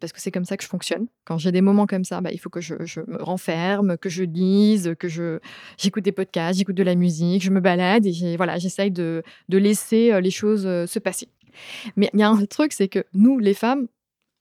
Parce 0.00 0.12
que 0.12 0.20
c'est 0.20 0.30
comme 0.30 0.44
ça 0.44 0.56
que 0.56 0.62
je 0.62 0.68
fonctionne. 0.68 1.08
Quand 1.24 1.36
j'ai 1.36 1.52
des 1.52 1.60
moments 1.60 1.86
comme 1.86 2.04
ça, 2.04 2.20
bah, 2.20 2.30
il 2.32 2.38
faut 2.38 2.48
que 2.48 2.60
je, 2.60 2.74
me 2.74 3.22
renferme, 3.22 3.98
que 3.98 4.08
je 4.08 4.22
lise, 4.22 4.94
que 4.98 5.08
je 5.08 5.40
j'écoute 5.76 6.04
des 6.04 6.12
podcasts, 6.12 6.58
j'écoute 6.58 6.76
de 6.76 6.82
la 6.82 6.94
musique, 6.94 7.42
je 7.42 7.50
me 7.50 7.60
balade 7.60 8.06
et 8.06 8.36
voilà, 8.36 8.56
j'essaye 8.58 8.90
de, 8.90 9.22
de 9.48 9.58
laisser 9.58 10.18
les 10.20 10.30
choses 10.30 10.62
se 10.62 10.98
passer. 11.00 11.28
Mais 11.96 12.08
il 12.14 12.20
y 12.20 12.22
a 12.22 12.30
un 12.30 12.46
truc, 12.46 12.72
c'est 12.72 12.88
que 12.88 13.04
nous, 13.14 13.38
les 13.38 13.52
femmes, 13.52 13.88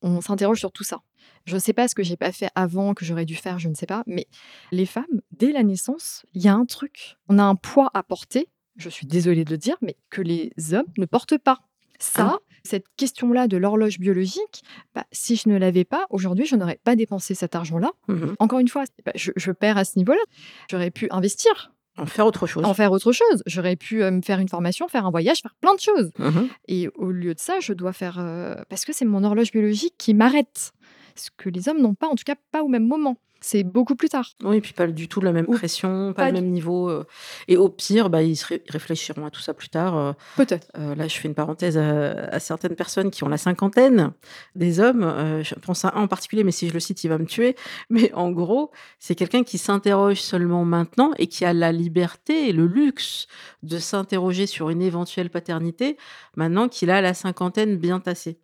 on 0.02 0.22
s'interroge 0.22 0.60
sur 0.60 0.72
tout 0.72 0.84
ça. 0.84 1.02
Je 1.50 1.56
ne 1.56 1.60
sais 1.60 1.74
pas 1.74 1.88
ce 1.88 1.96
que 1.96 2.04
j'ai 2.04 2.16
pas 2.16 2.32
fait 2.32 2.50
avant, 2.54 2.94
que 2.94 3.04
j'aurais 3.04 3.26
dû 3.26 3.36
faire, 3.36 3.58
je 3.58 3.70
ne 3.70 3.74
sais 3.74 3.88
pas. 3.88 4.04
Mais 4.06 4.28
les 4.72 4.86
femmes, 4.86 5.22
dès 5.32 5.52
la 5.52 5.64
naissance, 5.64 6.24
il 6.36 6.44
y 6.44 6.48
a 6.48 6.54
un 6.54 6.66
truc. 6.66 7.18
On 7.28 7.40
a 7.40 7.44
un 7.44 7.56
poids 7.56 7.90
à 7.96 8.04
porter, 8.04 8.50
je 8.78 8.88
suis 8.88 9.08
désolée 9.08 9.46
de 9.46 9.50
le 9.50 9.58
dire, 9.58 9.76
mais 9.82 9.98
que 10.12 10.22
les 10.22 10.54
hommes 10.74 10.86
ne 11.00 11.06
portent 11.08 11.40
pas. 11.40 11.60
Ça, 11.98 12.36
ah. 12.36 12.40
cette 12.64 12.86
question-là 12.98 13.48
de 13.48 13.58
l'horloge 13.58 14.00
biologique, 14.00 14.64
bah, 14.94 15.06
si 15.12 15.36
je 15.36 15.50
ne 15.50 15.58
l'avais 15.58 15.86
pas, 15.86 16.06
aujourd'hui, 16.12 16.46
je 16.46 16.56
n'aurais 16.56 16.80
pas 16.84 16.96
dépensé 16.96 17.34
cet 17.34 17.56
argent-là. 17.56 17.92
Mmh 18.08 18.36
Encore 18.38 18.60
une 18.60 18.70
fois, 18.70 18.84
bah, 19.04 19.12
je, 19.16 19.52
perds 19.52 19.78
à 19.78 19.86
ce 19.86 19.98
niveau-là. 19.98 20.22
J'aurais 20.70 20.92
pu 20.92 21.08
investir. 21.10 21.74
En 21.98 22.06
faire 22.06 22.28
autre 22.28 22.46
chose. 22.46 22.64
En 22.64 22.76
faire 22.76 22.92
autre 22.92 23.12
chose. 23.12 23.44
J'aurais 23.48 23.76
pu 23.76 24.04
euh, 24.04 24.12
me 24.12 24.22
faire 24.22 24.40
une 24.40 24.48
formation, 24.48 24.88
faire 24.88 25.06
un 25.06 25.12
voyage, 25.12 25.42
faire 25.42 25.56
plein 25.60 25.74
de 25.74 25.80
choses. 25.80 26.12
Mmh 26.20 26.48
Et 26.68 26.90
au 26.96 27.12
lieu 27.12 27.34
de 27.34 27.40
ça, 27.40 27.60
je 27.60 27.74
dois 27.74 27.92
faire... 27.92 28.20
Euh, 28.20 28.56
parce 28.70 28.86
que 28.86 28.94
c'est 28.94 29.04
mon 29.04 29.24
horloge 29.24 29.52
biologique 29.52 29.96
qui 29.98 30.14
m'arrête 30.14 30.72
ce 31.20 31.30
que 31.36 31.50
les 31.50 31.70
hommes 31.70 31.82
n'ont 31.82 31.96
pas, 31.96 32.08
en 32.08 32.16
tout 32.16 32.24
cas 32.26 32.36
pas 32.52 32.64
au 32.64 32.68
même 32.68 32.88
moment. 32.88 33.18
C'est 33.42 33.64
beaucoup 33.64 33.96
plus 33.96 34.10
tard. 34.10 34.28
Oui, 34.44 34.58
et 34.58 34.62
puis 34.62 34.74
pas 34.74 34.86
du 34.88 35.08
tout 35.08 35.22
la 35.22 35.32
même 35.32 35.46
pression, 35.46 36.14
pas, 36.14 36.28
le 36.28 36.34
même 36.34 36.50
niveau. 36.50 36.90
Euh. 36.90 37.06
et 37.48 37.56
au 37.56 37.70
pire, 37.70 38.10
bah, 38.10 38.22
ils, 38.22 38.38
réfléchiront 38.68 39.26
à 39.26 39.30
tout 39.30 39.40
ça 39.40 39.54
plus 39.54 39.70
tard. 39.70 39.98
Euh. 39.98 40.14
Peut-être. 40.36 40.68
Euh, 40.78 40.94
là, 40.96 41.08
je 41.08 41.18
fais 41.18 41.28
une 41.30 41.36
parenthèse 41.36 41.78
à, 41.78 42.40
certaines 42.40 42.76
personnes 42.76 43.12
qui 43.12 43.24
ont 43.24 43.30
la 43.30 43.38
cinquantaine, 43.38 44.12
des 44.56 44.80
hommes. 44.80 45.42
je 45.42 45.56
pense 45.56 45.86
à 45.86 45.94
un 45.96 46.04
en 46.04 46.08
particulier, 46.08 46.44
mais 46.44 46.52
si 46.52 46.68
je 46.68 46.74
le 46.74 46.80
cite, 46.80 47.04
il 47.04 47.08
va 47.08 47.18
me 47.18 47.26
tuer. 47.26 47.56
Mais 47.90 48.14
en 48.14 48.32
gros, 48.32 48.72
c'est 49.00 49.16
quelqu'un 49.16 49.44
qui 49.44 49.58
s'interroge 49.58 50.22
seulement 50.22 50.66
maintenant 50.66 51.12
et 51.18 51.28
qui 51.28 51.46
a 51.46 51.54
la 51.54 51.72
liberté 51.72 52.50
et 52.50 52.54
le 52.54 52.66
luxe 52.66 53.28
de 53.64 53.78
s'interroger 53.78 54.48
sur 54.48 54.70
une 54.70 54.82
éventuelle 54.82 55.30
paternité 55.30 55.98
maintenant 56.36 56.68
qu'il 56.70 56.92
a 56.92 57.02
la 57.02 57.14
cinquantaine 57.14 57.78
bien 57.78 58.00
tassée. 58.00 58.40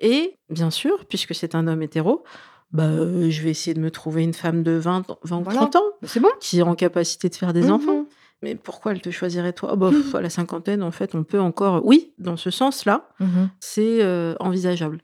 Et 0.00 0.36
bien 0.48 0.70
sûr, 0.70 1.04
puisque 1.06 1.34
c'est 1.34 1.54
un 1.54 1.66
homme 1.66 1.82
hétéro, 1.82 2.24
bah, 2.72 2.84
euh, 2.84 3.30
je 3.30 3.42
vais 3.42 3.50
essayer 3.50 3.74
de 3.74 3.80
me 3.80 3.90
trouver 3.90 4.22
une 4.22 4.34
femme 4.34 4.62
de 4.62 4.72
20, 4.72 5.06
20 5.24 5.42
30 5.42 5.76
ans 5.76 5.82
bah, 6.00 6.08
c'est 6.08 6.20
bon. 6.20 6.30
qui 6.40 6.60
est 6.60 6.62
en 6.62 6.74
capacité 6.74 7.28
de 7.28 7.34
faire 7.34 7.52
des 7.52 7.64
mmh 7.64 7.72
enfants. 7.72 8.06
Mais 8.42 8.54
pourquoi 8.54 8.92
elle 8.92 9.02
te 9.02 9.10
choisirait 9.10 9.52
toi? 9.52 9.76
Bah, 9.76 9.90
mmh. 9.90 10.16
À 10.16 10.20
la 10.20 10.30
cinquantaine, 10.30 10.82
en 10.82 10.90
fait, 10.90 11.14
on 11.14 11.24
peut 11.24 11.40
encore. 11.40 11.84
Oui, 11.84 12.14
dans 12.18 12.36
ce 12.36 12.50
sens-là, 12.50 13.08
mmh 13.18 13.46
c'est 13.60 14.02
euh, 14.02 14.34
envisageable. 14.40 15.00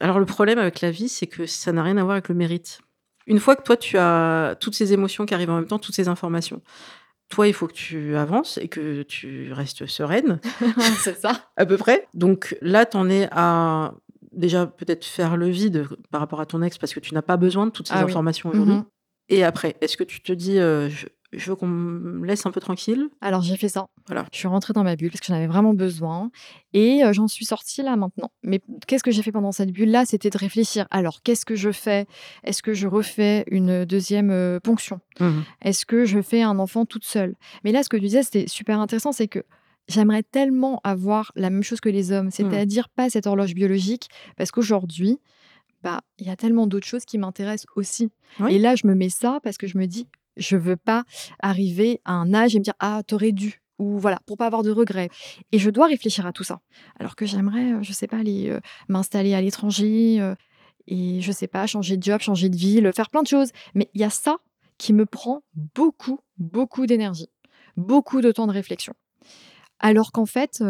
Alors, 0.00 0.18
le 0.18 0.26
problème 0.26 0.58
avec 0.58 0.80
la 0.80 0.90
vie, 0.90 1.08
c'est 1.08 1.26
que 1.26 1.46
ça 1.46 1.72
n'a 1.72 1.82
rien 1.82 1.96
à 1.96 2.04
voir 2.04 2.12
avec 2.12 2.28
le 2.28 2.34
mérite. 2.34 2.80
Une 3.26 3.40
fois 3.40 3.56
que 3.56 3.62
toi, 3.62 3.76
tu 3.76 3.98
as 3.98 4.56
toutes 4.60 4.74
ces 4.74 4.92
émotions 4.92 5.26
qui 5.26 5.34
arrivent 5.34 5.50
en 5.50 5.56
même 5.56 5.66
temps, 5.66 5.78
toutes 5.78 5.94
ces 5.94 6.08
informations, 6.08 6.62
toi, 7.28 7.46
il 7.46 7.52
faut 7.52 7.66
que 7.66 7.74
tu 7.74 8.16
avances 8.16 8.58
et 8.58 8.68
que 8.68 9.02
tu 9.02 9.52
restes 9.52 9.86
sereine. 9.86 10.40
c'est 11.02 11.18
ça. 11.18 11.50
à 11.56 11.66
peu 11.66 11.76
près. 11.76 12.08
Donc 12.14 12.56
là, 12.62 12.86
tu 12.86 12.96
en 12.96 13.08
es 13.10 13.28
à 13.32 13.94
déjà 14.32 14.66
peut-être 14.66 15.04
faire 15.04 15.36
le 15.36 15.48
vide 15.48 15.86
par 16.10 16.20
rapport 16.20 16.40
à 16.40 16.46
ton 16.46 16.62
ex 16.62 16.78
parce 16.78 16.94
que 16.94 17.00
tu 17.00 17.12
n'as 17.14 17.22
pas 17.22 17.36
besoin 17.36 17.66
de 17.66 17.70
toutes 17.70 17.88
ces 17.88 17.94
ah 17.94 18.04
informations 18.04 18.50
aujourd'hui. 18.50 18.76
Mmh 18.76 18.84
et 19.28 19.44
après, 19.44 19.76
est-ce 19.80 19.96
que 19.96 20.04
tu 20.04 20.22
te 20.22 20.32
dis, 20.32 20.58
euh, 20.58 20.88
je, 20.88 21.06
veux 21.36 21.56
qu'on 21.56 21.66
me 21.66 22.26
laisse 22.26 22.46
un 22.46 22.50
peu 22.50 22.60
tranquille 22.60 23.08
Alors 23.20 23.42
j'ai 23.42 23.56
fait 23.56 23.68
ça. 23.68 23.88
Voilà. 24.06 24.24
Je 24.32 24.38
suis 24.38 24.48
rentrée 24.48 24.72
dans 24.72 24.82
ma 24.82 24.96
bulle 24.96 25.10
parce 25.10 25.20
que 25.20 25.26
j'en 25.26 25.34
avais 25.34 25.46
vraiment 25.46 25.74
besoin 25.74 26.30
et 26.72 27.04
euh, 27.04 27.12
j'en 27.12 27.28
suis 27.28 27.44
sortie 27.44 27.82
là 27.82 27.96
maintenant. 27.96 28.30
Mais 28.42 28.60
qu'est-ce 28.86 29.02
que 29.02 29.10
j'ai 29.10 29.22
fait 29.22 29.32
pendant 29.32 29.52
cette 29.52 29.70
bulle-là? 29.70 30.06
C'était 30.06 30.30
de 30.30 30.38
réfléchir. 30.38 30.86
Alors 30.90 31.22
qu'est-ce 31.22 31.44
que 31.44 31.54
je 31.54 31.70
fais? 31.70 32.06
Est-ce 32.44 32.62
que 32.62 32.72
je 32.72 32.86
refais 32.86 33.44
une 33.50 33.84
deuxième 33.84 34.30
euh, 34.30 34.58
ponction? 34.60 35.00
Mmh 35.20 35.40
Est-ce 35.62 35.84
que 35.84 36.04
je 36.04 36.22
fais 36.22 36.42
un 36.42 36.58
enfant 36.58 36.86
toute 36.86 37.04
seule? 37.04 37.34
Mais 37.64 37.72
là, 37.72 37.82
ce 37.82 37.88
que 37.88 37.96
tu 37.96 38.04
disais, 38.04 38.22
c'était 38.22 38.46
super 38.48 38.80
intéressant, 38.80 39.12
c'est 39.12 39.28
que 39.28 39.44
j'aimerais 39.88 40.22
tellement 40.22 40.80
avoir 40.84 41.32
la 41.34 41.50
même 41.50 41.62
chose 41.62 41.80
que 41.80 41.88
les 41.88 42.12
hommes, 42.12 42.26
mmh. 42.26 42.32
c'est-à-dire 42.32 42.88
pas 42.88 43.10
cette 43.10 43.26
horloge 43.26 43.54
biologique, 43.54 44.08
parce 44.36 44.50
qu'aujourd'hui, 44.50 45.18
bah, 45.82 46.00
il 46.18 46.26
y 46.26 46.30
a 46.30 46.36
tellement 46.36 46.66
d'autres 46.66 46.86
choses 46.86 47.04
qui 47.04 47.18
m'intéressent 47.18 47.66
aussi. 47.76 48.10
Et 48.48 48.58
là, 48.58 48.74
je 48.74 48.86
me 48.86 48.94
mets 48.94 49.10
ça 49.10 49.40
parce 49.42 49.58
que 49.58 49.66
je 49.66 49.78
me 49.78 49.86
dis, 49.86 50.08
je 50.38 50.56
veux 50.56 50.76
pas 50.76 51.04
arriver 51.40 52.00
à 52.04 52.12
un 52.14 52.32
âge 52.34 52.54
et 52.54 52.58
me 52.58 52.64
dire, 52.64 52.74
ah, 52.78 53.02
t'aurais 53.06 53.32
dû. 53.32 53.62
ou 53.78 53.98
voilà, 53.98 54.18
pour 54.26 54.36
pas 54.36 54.46
avoir 54.46 54.62
de 54.62 54.72
regrets. 54.72 55.08
Et 55.52 55.58
je 55.58 55.70
dois 55.70 55.86
réfléchir 55.86 56.26
à 56.26 56.32
tout 56.32 56.42
ça. 56.42 56.60
Alors 56.98 57.14
que 57.14 57.26
j'aimerais, 57.26 57.74
euh, 57.74 57.82
je 57.82 57.92
sais 57.92 58.08
pas, 58.08 58.18
aller 58.18 58.48
euh, 58.48 58.60
m'installer 58.88 59.34
à 59.34 59.40
l'étranger 59.40 60.20
euh, 60.20 60.34
et 60.88 61.20
je 61.20 61.30
sais 61.30 61.46
pas, 61.46 61.66
changer 61.66 61.96
de 61.96 62.02
job, 62.02 62.20
changer 62.20 62.48
de 62.48 62.56
ville, 62.56 62.90
faire 62.94 63.10
plein 63.10 63.22
de 63.22 63.28
choses. 63.28 63.50
Mais 63.74 63.88
il 63.94 64.00
y 64.00 64.04
a 64.04 64.10
ça 64.10 64.38
qui 64.78 64.92
me 64.92 65.06
prend 65.06 65.42
beaucoup, 65.74 66.18
beaucoup 66.38 66.86
d'énergie, 66.86 67.28
beaucoup 67.76 68.20
de 68.20 68.32
temps 68.32 68.46
de 68.46 68.52
réflexion. 68.52 68.94
Alors 69.78 70.10
qu'en 70.10 70.26
fait, 70.26 70.62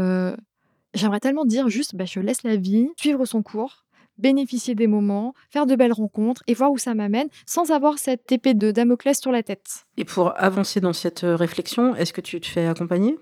j'aimerais 0.93 1.21
tellement 1.21 1.45
dire 1.47 1.69
juste, 1.69 1.95
bah, 1.95 2.05
je 2.05 2.21
laisse 2.21 2.43
la 2.43 2.57
vie 2.57 2.89
suivre 2.99 3.25
son 3.25 3.43
cours 3.43 3.87
bénéficier 4.19 4.75
des 4.75 4.87
moments, 4.87 5.35
faire 5.51 5.67
de 5.67 5.77
belles 5.77 5.93
rencontres 5.93 6.43
et 6.47 6.55
voir 6.55 6.71
où 6.73 6.79
ça 6.79 6.95
m'amène 6.95 7.29
sans 7.47 7.71
avoir 7.71 7.99
cette 7.99 8.31
épée 8.33 8.55
de 8.55 8.71
Damoclès 8.71 9.19
sur 9.19 9.33
la 9.33 9.43
tête. 9.43 9.85
Et 9.97 10.05
pour 10.05 10.33
avancer 10.41 10.81
dans 10.81 10.93
cette 10.93 11.25
euh, 11.25 11.37
réflexion, 11.37 11.95
est-ce 11.95 12.13
que 12.13 12.21
tu 12.21 12.41
te 12.41 12.47
fais 12.47 12.67
accompagner? 12.67 13.17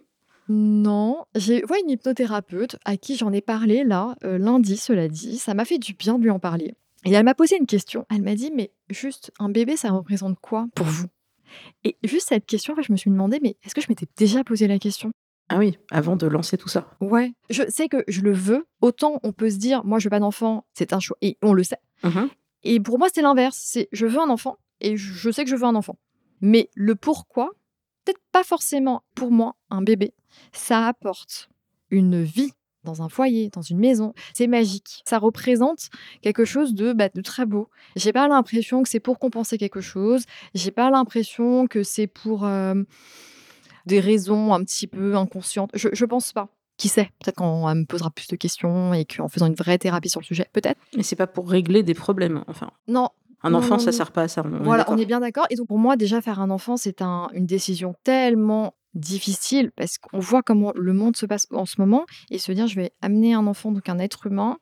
Non, 0.48 1.24
j'ai 1.34 1.64
ouais, 1.64 1.80
une 1.82 1.90
hypnothérapeute 1.90 2.76
à 2.84 2.96
qui 2.96 3.16
j'en 3.16 3.32
ai 3.32 3.40
parlé 3.40 3.82
là, 3.82 4.14
euh, 4.24 4.38
lundi, 4.38 4.76
cela 4.76 5.08
dit. 5.08 5.38
Ça 5.38 5.54
m'a 5.54 5.64
fait 5.64 5.78
du 5.78 5.94
bien 5.94 6.18
de 6.18 6.22
lui 6.22 6.30
en 6.30 6.38
parler. 6.38 6.74
Et 7.04 7.12
elle 7.12 7.24
m'a 7.24 7.34
posé 7.34 7.56
une 7.56 7.66
question. 7.66 8.06
Elle 8.10 8.22
m'a 8.22 8.34
dit, 8.34 8.52
mais 8.54 8.72
juste, 8.88 9.32
un 9.38 9.48
bébé, 9.48 9.76
ça 9.76 9.90
représente 9.90 10.38
quoi 10.40 10.66
pour 10.74 10.86
vous? 10.86 11.06
Et 11.84 11.96
juste 12.04 12.28
cette 12.28 12.46
question, 12.46 12.74
je 12.80 12.92
me 12.92 12.96
suis 12.96 13.10
demandé, 13.10 13.38
mais 13.42 13.56
est-ce 13.64 13.74
que 13.74 13.80
je 13.80 13.86
m'étais 13.88 14.06
déjà 14.16 14.44
posé 14.44 14.66
la 14.66 14.78
question? 14.78 15.12
Ah 15.48 15.58
oui, 15.58 15.78
avant 15.90 16.16
de 16.16 16.26
lancer 16.26 16.58
tout 16.58 16.68
ça. 16.68 16.90
Ouais, 17.00 17.34
je 17.50 17.62
sais 17.68 17.88
que 17.88 18.04
je 18.08 18.20
le 18.20 18.32
veux. 18.32 18.66
Autant 18.80 19.20
on 19.22 19.32
peut 19.32 19.50
se 19.50 19.56
dire, 19.56 19.84
moi 19.84 19.98
je 19.98 20.04
veux 20.04 20.10
pas 20.10 20.20
d'enfant, 20.20 20.66
c'est 20.74 20.92
un 20.92 21.00
choix, 21.00 21.16
et 21.22 21.38
on 21.42 21.52
le 21.52 21.62
sait. 21.62 21.80
Mmh 22.02 22.26
et 22.68 22.80
pour 22.80 22.98
moi 22.98 23.06
c'est 23.14 23.22
l'inverse, 23.22 23.60
c'est 23.62 23.88
je 23.92 24.06
veux 24.06 24.18
un 24.18 24.28
enfant 24.28 24.56
et 24.80 24.96
je 24.96 25.30
sais 25.30 25.44
que 25.44 25.50
je 25.50 25.54
veux 25.54 25.64
un 25.64 25.76
enfant. 25.76 25.98
Mais 26.40 26.68
le 26.74 26.96
pourquoi, 26.96 27.52
peut-être 28.04 28.20
pas 28.32 28.42
forcément 28.42 29.04
pour 29.14 29.30
moi 29.30 29.54
un 29.70 29.82
bébé, 29.82 30.14
ça 30.52 30.88
apporte 30.88 31.48
une 31.90 32.22
vie 32.24 32.50
dans 32.86 33.02
un 33.02 33.10
foyer, 33.10 33.50
dans 33.50 33.62
une 33.62 33.78
maison, 33.78 34.14
c'est 34.32 34.46
magique. 34.46 35.02
Ça 35.04 35.18
représente 35.18 35.90
quelque 36.22 36.46
chose 36.46 36.72
de, 36.72 36.94
bah, 36.94 37.10
de 37.12 37.20
très 37.20 37.44
beau. 37.44 37.68
J'ai 37.96 38.12
pas 38.12 38.26
l'impression 38.28 38.82
que 38.82 38.88
c'est 38.88 39.00
pour 39.00 39.18
compenser 39.18 39.58
quelque 39.58 39.82
chose. 39.82 40.24
J'ai 40.54 40.70
pas 40.70 40.90
l'impression 40.90 41.66
que 41.66 41.82
c'est 41.82 42.06
pour 42.06 42.46
euh, 42.46 42.82
des 43.86 44.00
raisons 44.00 44.52
un 44.52 44.62
petit 44.64 44.86
peu 44.86 45.16
inconscientes. 45.16 45.70
Je, 45.74 45.88
je 45.92 46.04
pense 46.04 46.32
pas. 46.32 46.48
Qui 46.76 46.88
sait? 46.88 47.10
Peut-être 47.22 47.36
qu'on 47.36 47.74
me 47.74 47.84
posera 47.84 48.10
plus 48.10 48.26
de 48.28 48.36
questions 48.36 48.92
et 48.92 49.06
qu'en 49.06 49.28
faisant 49.28 49.46
une 49.46 49.54
vraie 49.54 49.78
thérapie 49.78 50.10
sur 50.10 50.20
le 50.20 50.26
sujet, 50.26 50.46
peut-être. 50.52 50.78
Mais 50.96 51.02
c'est 51.02 51.16
pas 51.16 51.26
pour 51.26 51.48
régler 51.48 51.82
des 51.82 51.94
problèmes, 51.94 52.44
enfin. 52.48 52.70
Non. 52.86 53.08
Un 53.42 53.54
enfant, 53.54 53.78
ça 53.78 53.92
sert 53.92 54.10
pas 54.10 54.22
à 54.22 54.28
ça. 54.28 54.42
voilà, 54.42 54.84
on 54.90 54.98
est 54.98 55.06
bien 55.06 55.20
d'accord. 55.20 55.46
Et 55.50 55.56
donc 55.56 55.68
pour 55.68 55.78
moi, 55.78 55.96
déjà 55.96 56.20
faire 56.20 56.40
un 56.40 56.50
enfant, 56.50 56.76
c'est 56.76 57.00
un, 57.00 57.28
une 57.32 57.46
décision 57.46 57.94
tellement 58.02 58.74
difficile 58.96 59.70
parce 59.76 59.98
qu'on 59.98 60.18
voit 60.18 60.42
comment 60.42 60.72
le 60.74 60.92
monde 60.92 61.16
se 61.16 61.26
passe 61.26 61.46
en 61.52 61.66
ce 61.66 61.80
moment 61.80 62.06
et 62.30 62.38
se 62.38 62.50
dire 62.52 62.66
je 62.66 62.76
vais 62.76 62.92
amener 63.02 63.34
un 63.34 63.46
enfant, 63.46 63.70
donc 63.70 63.88
un 63.88 63.98
être 63.98 64.26
humain, 64.26 64.58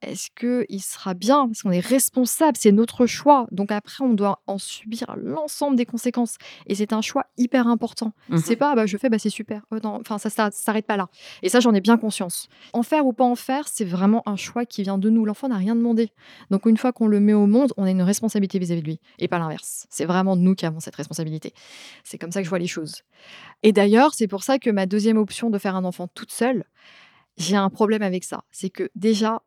est-ce 0.00 0.28
qu'il 0.30 0.82
sera 0.82 1.14
bien? 1.14 1.46
Parce 1.48 1.62
qu'on 1.62 1.70
est 1.70 1.80
responsable, 1.80 2.56
c'est 2.58 2.72
notre 2.72 3.06
choix. 3.06 3.46
Donc 3.50 3.70
après, 3.72 4.04
on 4.04 4.14
doit 4.14 4.42
en 4.46 4.58
subir 4.58 5.14
l'ensemble 5.16 5.76
des 5.76 5.86
conséquences. 5.86 6.36
Et 6.66 6.74
c'est 6.74 6.92
un 6.92 7.02
choix 7.02 7.26
hyper 7.36 7.66
important. 7.66 8.12
Mmh 8.28 8.38
c'est 8.38 8.56
pas 8.56 8.74
bah, 8.74 8.86
je 8.86 8.96
fais, 8.96 9.08
bah, 9.08 9.18
c'est 9.18 9.30
super. 9.30 9.62
Oh, 9.70 9.78
enfin, 9.84 10.18
ça, 10.18 10.30
ça, 10.30 10.50
s'arrête 10.50 10.86
pas 10.86 10.96
là. 10.96 11.08
Et 11.42 11.48
ça, 11.48 11.60
j'en 11.60 11.74
ai 11.74 11.80
bien 11.80 11.96
conscience. 11.96 12.48
En 12.72 12.82
faire 12.82 13.06
ou 13.06 13.12
pas 13.12 13.24
en 13.24 13.34
faire, 13.34 13.68
c'est 13.68 13.84
vraiment 13.84 14.22
un 14.26 14.36
choix 14.36 14.64
qui 14.64 14.82
vient 14.82 14.98
de 14.98 15.10
nous. 15.10 15.24
L'enfant 15.24 15.48
n'a 15.48 15.56
rien 15.56 15.74
demandé. 15.74 16.10
Donc 16.50 16.66
une 16.66 16.76
fois 16.76 16.92
qu'on 16.92 17.06
le 17.06 17.20
met 17.20 17.34
au 17.34 17.46
monde, 17.46 17.72
on 17.76 17.84
a 17.84 17.90
une 17.90 18.02
responsabilité 18.02 18.58
vis-à-vis 18.58 18.80
-vis 18.80 18.84
de 18.84 18.86
lui 18.86 19.00
et 19.18 19.28
pas 19.28 19.38
l'inverse. 19.38 19.86
C'est 19.90 20.04
vraiment 20.04 20.36
nous 20.36 20.54
qui 20.54 20.66
avons 20.66 20.80
cette 20.80 20.96
responsabilité. 20.96 21.52
C'est 22.04 22.18
comme 22.18 22.32
ça 22.32 22.40
que 22.40 22.44
je 22.44 22.50
vois 22.50 22.58
les 22.58 22.66
choses. 22.66 23.02
Et 23.62 23.71
d'ailleurs, 23.72 24.14
c'est 24.14 24.28
pour 24.28 24.42
ça 24.42 24.58
que 24.58 24.70
ma 24.70 24.86
deuxième 24.86 25.16
option 25.16 25.50
de 25.50 25.58
faire 25.58 25.76
un 25.76 25.84
enfant 25.84 26.08
toute 26.08 26.30
seule, 26.30 26.64
j'ai 27.36 27.56
un 27.56 27.70
problème 27.70 28.02
avec 28.02 28.24
ça. 28.24 28.44
C'est 28.50 28.70
que 28.70 28.90
déjà, 28.94 29.42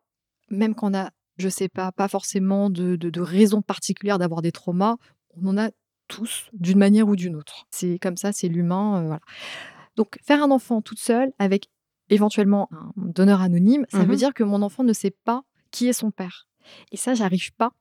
même 0.50 0.74
quand 0.74 0.90
on 0.90 0.94
a, 0.94 1.10
je 1.38 1.48
sais 1.48 1.68
pas, 1.68 1.92
pas 1.92 2.08
forcément 2.08 2.70
de, 2.70 2.96
de, 2.96 3.20
raison 3.20 3.62
particulière 3.62 4.18
d'avoir 4.18 4.42
des 4.42 4.52
traumas, 4.52 4.96
on 5.36 5.48
en 5.48 5.58
a 5.58 5.70
tous 6.08 6.48
d'une 6.52 6.78
manière 6.78 7.08
ou 7.08 7.16
d'une 7.16 7.36
autre. 7.36 7.66
C'est 7.70 7.98
comme 7.98 8.16
ça, 8.16 8.32
c'est 8.32 8.48
l'humain. 8.48 9.00
Euh, 9.00 9.06
voilà. 9.06 9.20
Donc, 9.96 10.18
faire 10.22 10.42
un 10.42 10.50
enfant 10.50 10.82
toute 10.82 10.98
seule 10.98 11.32
avec 11.38 11.68
éventuellement 12.10 12.68
un 12.72 12.92
donneur 12.96 13.40
anonyme, 13.40 13.86
ça 13.88 14.04
veut 14.04 14.14
mmh 14.14 14.16
dire 14.16 14.34
que 14.34 14.44
mon 14.44 14.62
enfant 14.62 14.84
ne 14.84 14.92
sait 14.92 15.14
pas 15.24 15.42
qui 15.70 15.88
est 15.88 15.92
son 15.92 16.10
père. 16.10 16.46
Et 16.92 16.96
ça, 16.96 17.14
j'arrive 17.14 17.52
pas 17.54 17.72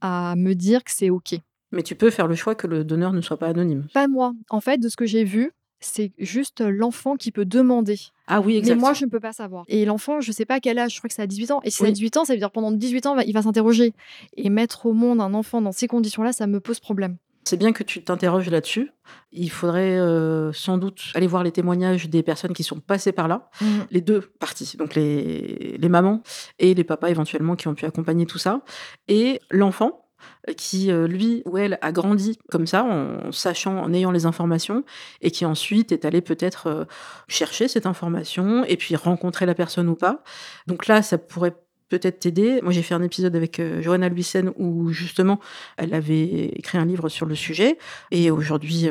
à 0.00 0.34
me 0.36 0.54
dire 0.54 0.84
que 0.84 0.90
c'est 0.90 1.10
OK. 1.10 1.34
Mais 1.72 1.82
tu 1.82 1.94
peux 1.94 2.10
faire 2.10 2.26
le 2.26 2.34
choix 2.34 2.54
que 2.54 2.66
le 2.66 2.84
donneur 2.84 3.12
ne 3.12 3.20
soit 3.20 3.38
pas 3.38 3.48
anonyme. 3.48 3.86
Pas 3.94 4.08
moi. 4.08 4.32
En 4.50 4.60
fait, 4.60 4.78
de 4.78 4.88
ce 4.88 4.96
que 4.96 5.06
j'ai 5.06 5.24
vu, 5.24 5.52
c'est 5.80 6.12
juste 6.18 6.60
l'enfant 6.60 7.16
qui 7.16 7.32
peut 7.32 7.44
demander. 7.44 7.98
Ah 8.26 8.40
oui, 8.40 8.56
exactement. 8.56 8.76
Mais 8.76 8.80
moi, 8.80 8.92
je 8.92 9.04
ne 9.04 9.10
peux 9.10 9.20
pas 9.20 9.32
savoir. 9.32 9.64
Et 9.68 9.84
l'enfant, 9.84 10.20
je 10.20 10.30
ne 10.30 10.34
sais 10.34 10.44
pas 10.44 10.56
à 10.56 10.60
quel 10.60 10.78
âge, 10.78 10.94
je 10.94 10.98
crois 10.98 11.08
que 11.08 11.14
c'est 11.14 11.22
à 11.22 11.26
18 11.26 11.50
ans. 11.50 11.60
Et 11.64 11.70
si 11.70 11.78
c'est 11.78 11.88
à 11.88 11.90
18 11.90 12.16
ans, 12.18 12.24
ça 12.24 12.34
veut 12.34 12.38
dire 12.38 12.50
pendant 12.50 12.70
18 12.70 13.06
ans, 13.06 13.18
il 13.18 13.32
va 13.32 13.42
s'interroger. 13.42 13.94
Et 14.36 14.50
mettre 14.50 14.86
au 14.86 14.92
monde 14.92 15.20
un 15.20 15.34
enfant 15.34 15.60
dans 15.60 15.72
ces 15.72 15.88
conditions-là, 15.88 16.32
ça 16.32 16.46
me 16.46 16.60
pose 16.60 16.80
problème. 16.80 17.16
C'est 17.44 17.56
bien 17.56 17.72
que 17.72 17.82
tu 17.82 18.04
t'interroges 18.04 18.50
là-dessus. 18.50 18.92
Il 19.32 19.50
faudrait 19.50 19.98
euh, 19.98 20.52
sans 20.52 20.76
doute 20.76 21.00
aller 21.14 21.26
voir 21.26 21.42
les 21.42 21.52
témoignages 21.52 22.08
des 22.08 22.22
personnes 22.22 22.52
qui 22.52 22.62
sont 22.62 22.80
passées 22.80 23.12
par 23.12 23.28
là, 23.28 23.48
mmh. 23.60 23.66
les 23.90 24.00
deux 24.02 24.20
parties, 24.20 24.76
donc 24.76 24.94
les, 24.94 25.76
les 25.78 25.88
mamans 25.88 26.22
et 26.58 26.74
les 26.74 26.84
papas 26.84 27.08
éventuellement 27.08 27.56
qui 27.56 27.66
ont 27.66 27.74
pu 27.74 27.86
accompagner 27.86 28.26
tout 28.26 28.38
ça, 28.38 28.60
et 29.08 29.40
l'enfant 29.50 30.09
qui, 30.56 30.90
euh, 30.90 31.06
lui 31.06 31.42
ou 31.44 31.58
elle, 31.58 31.78
a 31.82 31.92
grandi 31.92 32.38
comme 32.50 32.66
ça, 32.66 32.84
en 32.84 33.32
sachant, 33.32 33.78
en 33.78 33.92
ayant 33.92 34.10
les 34.10 34.26
informations, 34.26 34.84
et 35.20 35.30
qui 35.30 35.44
ensuite 35.44 35.92
est 35.92 36.04
allé 36.04 36.20
peut-être 36.20 36.66
euh, 36.66 36.84
chercher 37.28 37.68
cette 37.68 37.86
information, 37.86 38.64
et 38.64 38.76
puis 38.76 38.96
rencontrer 38.96 39.46
la 39.46 39.54
personne 39.54 39.88
ou 39.88 39.94
pas. 39.94 40.22
Donc 40.66 40.86
là, 40.86 41.02
ça 41.02 41.18
pourrait 41.18 41.54
peut-être 41.88 42.20
t'aider. 42.20 42.60
Moi, 42.62 42.72
j'ai 42.72 42.82
fait 42.82 42.94
un 42.94 43.02
épisode 43.02 43.34
avec 43.34 43.58
euh, 43.58 43.82
Johanna 43.82 44.08
Luisen 44.08 44.52
où 44.56 44.90
justement, 44.90 45.40
elle 45.76 45.92
avait 45.94 46.46
écrit 46.46 46.78
un 46.78 46.84
livre 46.84 47.08
sur 47.08 47.26
le 47.26 47.34
sujet, 47.34 47.78
et 48.10 48.30
aujourd'hui, 48.30 48.86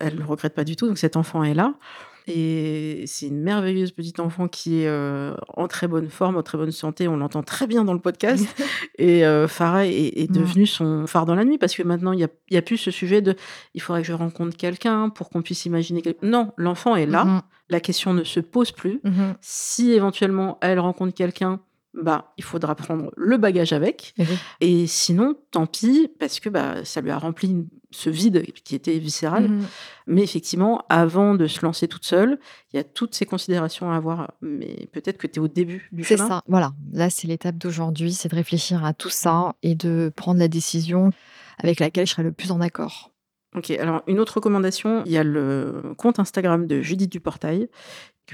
elle 0.00 0.16
ne 0.16 0.24
regrette 0.24 0.54
pas 0.54 0.64
du 0.64 0.76
tout, 0.76 0.86
donc 0.86 0.98
cet 0.98 1.16
enfant 1.16 1.44
est 1.44 1.54
là. 1.54 1.74
Et 2.26 3.04
c'est 3.06 3.26
une 3.26 3.40
merveilleuse 3.40 3.92
petite 3.92 4.20
enfant 4.20 4.48
qui 4.48 4.82
est 4.82 4.88
euh, 4.88 5.34
en 5.56 5.66
très 5.68 5.88
bonne 5.88 6.08
forme, 6.08 6.36
en 6.36 6.42
très 6.42 6.58
bonne 6.58 6.70
santé. 6.70 7.08
On 7.08 7.16
l'entend 7.16 7.42
très 7.42 7.66
bien 7.66 7.84
dans 7.84 7.94
le 7.94 7.98
podcast. 7.98 8.46
et 8.98 9.24
euh, 9.26 9.48
Farah 9.48 9.86
est, 9.86 10.30
mmh. 10.30 10.32
devenu 10.32 10.66
son 10.66 11.06
phare 11.06 11.26
dans 11.26 11.34
la 11.34 11.44
nuit 11.44 11.58
parce 11.58 11.74
que 11.74 11.82
maintenant, 11.82 12.12
il 12.12 12.18
n'y 12.18 12.24
a, 12.24 12.28
y 12.50 12.56
a 12.56 12.62
plus 12.62 12.76
ce 12.76 12.90
sujet 12.90 13.22
de 13.22 13.34
il 13.74 13.82
faudrait 13.82 14.02
que 14.02 14.08
je 14.08 14.12
rencontre 14.12 14.56
quelqu'un 14.56 15.08
pour 15.08 15.30
qu'on 15.30 15.42
puisse 15.42 15.64
imaginer. 15.64 16.02
Non, 16.22 16.52
l'enfant 16.56 16.96
est 16.96 17.06
là. 17.06 17.24
Mmh 17.24 17.42
la 17.72 17.80
question 17.80 18.12
ne 18.12 18.22
se 18.22 18.38
pose 18.38 18.70
plus. 18.70 19.00
Mmh 19.02 19.32
si 19.40 19.92
éventuellement 19.92 20.58
elle 20.60 20.78
rencontre 20.78 21.14
quelqu'un, 21.14 21.60
bah, 21.94 22.32
il 22.38 22.44
faudra 22.44 22.74
prendre 22.74 23.12
le 23.16 23.36
bagage 23.36 23.72
avec. 23.72 24.14
Et 24.60 24.86
sinon, 24.86 25.36
tant 25.50 25.66
pis, 25.66 26.10
parce 26.18 26.40
que 26.40 26.48
bah, 26.48 26.84
ça 26.84 27.00
lui 27.00 27.10
a 27.10 27.18
rempli 27.18 27.66
ce 27.90 28.08
vide 28.08 28.44
qui 28.64 28.74
était 28.74 28.98
viscéral. 28.98 29.48
Mmh 29.48 29.66
mais 30.08 30.22
effectivement, 30.24 30.84
avant 30.88 31.34
de 31.34 31.46
se 31.46 31.64
lancer 31.64 31.86
toute 31.86 32.04
seule, 32.04 32.40
il 32.72 32.76
y 32.76 32.80
a 32.80 32.82
toutes 32.82 33.14
ces 33.14 33.24
considérations 33.24 33.92
à 33.92 33.94
avoir. 33.94 34.32
Mais 34.40 34.88
peut-être 34.92 35.16
que 35.16 35.28
tu 35.28 35.34
es 35.34 35.38
au 35.38 35.46
début 35.46 35.88
du 35.92 36.02
chemin. 36.02 36.24
C'est 36.24 36.28
ça, 36.28 36.42
voilà. 36.48 36.72
Là, 36.92 37.08
c'est 37.08 37.28
l'étape 37.28 37.56
d'aujourd'hui, 37.56 38.12
c'est 38.12 38.28
de 38.28 38.34
réfléchir 38.34 38.84
à 38.84 38.94
tout 38.94 39.10
ça 39.10 39.54
et 39.62 39.76
de 39.76 40.12
prendre 40.16 40.40
la 40.40 40.48
décision 40.48 41.10
avec 41.58 41.78
laquelle 41.78 42.06
je 42.06 42.12
serai 42.12 42.24
le 42.24 42.32
plus 42.32 42.50
en 42.50 42.60
accord. 42.60 43.12
Ok, 43.54 43.70
alors 43.70 44.02
une 44.06 44.18
autre 44.18 44.36
recommandation, 44.36 45.02
il 45.04 45.12
y 45.12 45.18
a 45.18 45.24
le 45.24 45.94
compte 45.98 46.18
Instagram 46.18 46.66
de 46.66 46.80
Judith 46.80 47.12
Duportail 47.12 47.68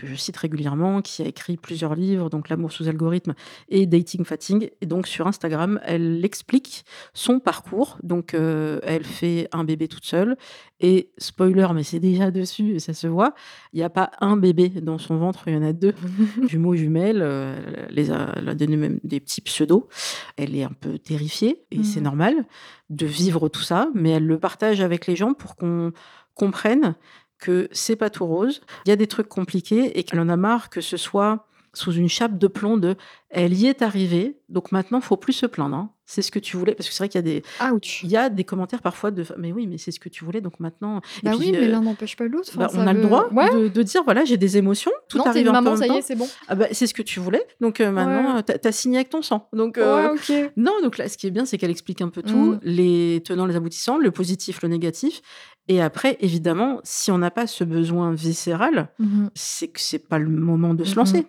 que 0.01 0.07
je 0.07 0.15
cite 0.15 0.37
régulièrement, 0.37 1.03
qui 1.03 1.23
a 1.23 1.27
écrit 1.27 1.57
plusieurs 1.57 1.95
livres, 1.95 2.31
donc 2.31 2.49
L'amour 2.49 2.73
sous 2.73 2.89
algorithme 2.89 3.35
et 3.69 3.87
Dating 3.87 4.25
Fatigue. 4.25 4.73
Et 4.81 4.87
donc 4.87 5.07
sur 5.07 5.27
Instagram, 5.27 5.81
elle 5.85 6.25
explique 6.25 6.85
son 7.15 7.41
parcours. 7.41 7.99
Donc 8.03 8.35
euh, 8.35 8.79
elle 8.83 9.05
fait 9.05 9.49
un 9.53 9.65
bébé 9.65 9.89
toute 9.89 10.05
seule. 10.05 10.37
Et 10.81 11.11
spoiler, 11.19 11.67
mais 11.75 11.83
c'est 11.83 11.99
déjà 11.99 12.31
dessus 12.31 12.75
et 12.75 12.79
ça 12.79 12.95
se 12.95 13.09
voit, 13.09 13.35
il 13.73 13.79
n'y 13.79 13.83
a 13.83 13.91
pas 13.91 14.13
un 14.21 14.37
bébé 14.37 14.69
dans 14.69 14.99
son 14.99 15.17
ventre, 15.17 15.49
il 15.49 15.55
y 15.55 15.57
en 15.57 15.63
a 15.63 15.73
deux. 15.73 15.95
Jumeaux, 16.47 16.77
jumelles, 16.77 17.21
euh, 17.21 17.57
les 17.91 18.13
a, 18.13 18.33
elle 18.37 18.49
a 18.49 18.55
donné 18.55 18.77
même 18.77 19.01
des 19.03 19.19
petits 19.19 19.41
pseudos. 19.41 19.89
Elle 20.37 20.55
est 20.55 20.63
un 20.63 20.73
peu 20.73 20.99
terrifiée 20.99 21.65
et 21.73 21.83
c'est 21.83 22.01
mmh. 22.01 22.05
normal 22.05 22.47
de 22.91 23.07
vivre 23.07 23.49
tout 23.49 23.63
ça, 23.63 23.89
mais 23.95 24.11
elle 24.11 24.27
le 24.27 24.39
partage 24.39 24.81
avec 24.81 25.07
les 25.07 25.17
gens 25.17 25.35
pour 25.35 25.57
qu'on 25.57 25.93
comprenne 26.35 26.95
que 27.39 27.69
c'est 27.73 27.97
pas 27.97 28.11
tout 28.11 28.27
rose. 28.27 28.61
Il 28.85 28.89
y 28.89 28.93
a 28.93 28.97
des 28.97 29.07
trucs 29.07 29.29
compliqués 29.29 29.99
et 29.99 30.05
qu'elle 30.05 30.21
en 30.21 30.29
a 30.29 30.37
marre 30.37 30.71
que 30.71 30.81
ce 30.81 30.97
soit 30.97 31.48
sous 31.79 31.93
une 31.93 32.09
chape 32.09 32.39
de 32.39 32.47
plomb 32.47 32.77
de 32.77 32.97
elle 33.31 33.53
y 33.55 33.67
est 33.67 33.83
arrivée, 33.83 34.39
donc 34.49 34.73
maintenant, 34.73 35.01
faut 35.03 35.17
plus 35.19 35.35
se 35.35 35.45
plaindre. 35.47 35.77
hein. 35.77 35.91
C'est 36.11 36.23
ce 36.23 36.31
que 36.31 36.39
tu 36.39 36.57
voulais. 36.57 36.75
Parce 36.75 36.89
que 36.89 36.95
c'est 36.95 37.03
vrai 37.03 37.11
qu'il 37.11 37.19
y 37.19 37.25
a 37.37 37.41
des, 37.41 37.43
Ouch. 37.75 38.03
il 38.03 38.09
y 38.11 38.17
a 38.17 38.31
des 38.31 38.43
commentaires 38.45 38.81
parfois 38.81 39.11
de 39.11 39.23
mais 39.37 39.53
oui, 39.53 39.67
mais 39.67 39.77
c'est 39.77 39.91
ce 39.91 40.01
que 40.01 40.09
tu 40.09 40.25
voulais, 40.25 40.41
donc 40.41 40.59
maintenant. 40.59 41.03
Et 41.23 41.27
Bah 41.27 41.33
puis, 41.37 41.51
oui, 41.51 41.53
mais 41.53 41.67
euh, 41.67 41.71
l'un 41.71 41.83
n'empêche 41.83 42.17
pas 42.17 42.25
l'autre. 42.27 42.49
Enfin, 42.57 42.61
bah, 42.61 42.71
on 42.75 42.87
a 42.87 42.95
le 42.95 43.03
droit 43.03 43.29
Ouais. 43.31 43.53
de, 43.55 43.69
de 43.69 43.83
dire 43.83 44.03
voilà, 44.05 44.25
j'ai 44.25 44.39
des 44.39 44.57
émotions, 44.57 44.91
tout 45.11 45.19
non, 45.19 45.25
arrive 45.27 45.43
une 45.43 45.49
peu 45.49 45.53
maman, 45.53 45.73
en 45.73 45.77
ça 45.77 45.87
y 45.87 45.91
est, 45.91 46.01
c'est 46.01 46.15
bon. 46.17 46.27
Ah 46.49 46.55
bah, 46.55 46.69
c'est 46.73 46.87
ce 46.87 46.95
que 46.95 47.03
tu 47.03 47.21
voulais, 47.21 47.47
donc 47.61 47.83
euh, 47.83 47.91
maintenant, 47.91 48.37
Ouais. 48.37 48.43
t'as 48.43 48.67
as 48.67 48.73
signé 48.73 48.97
avec 48.97 49.11
ton 49.11 49.21
sang. 49.21 49.51
Donc, 49.53 49.77
euh, 49.77 50.15
Ouais, 50.15 50.51
non, 50.57 50.73
donc 50.83 50.97
là, 50.97 51.11
ce 51.11 51.19
qui 51.19 51.27
est 51.27 51.31
bien, 51.31 51.45
c'est 51.45 51.59
qu'elle 51.59 51.71
explique 51.71 52.01
un 52.01 52.09
peu 52.09 52.23
tout, 52.23 52.53
Mm. 52.53 52.61
les 52.63 53.23
tenants, 53.27 53.45
les 53.45 53.57
aboutissants, 53.57 53.99
le 53.99 54.11
positif, 54.11 54.63
le 54.63 54.69
négatif. 54.71 55.21
Et 55.71 55.83
après, 55.83 56.17
évidemment, 56.21 56.81
si 56.85 57.11
on 57.11 57.19
n'a 57.19 57.31
pas 57.31 57.47
ce 57.47 57.63
besoin 57.65 58.15
viscéral, 58.15 58.89
Mhm. 58.99 59.29
c'est 59.35 59.69
que 59.69 59.81
c'est 59.81 59.99
pas 60.09 60.19
le 60.19 60.31
moment 60.31 60.73
de 60.73 60.85
se 60.85 60.97
lancer. 60.97 61.27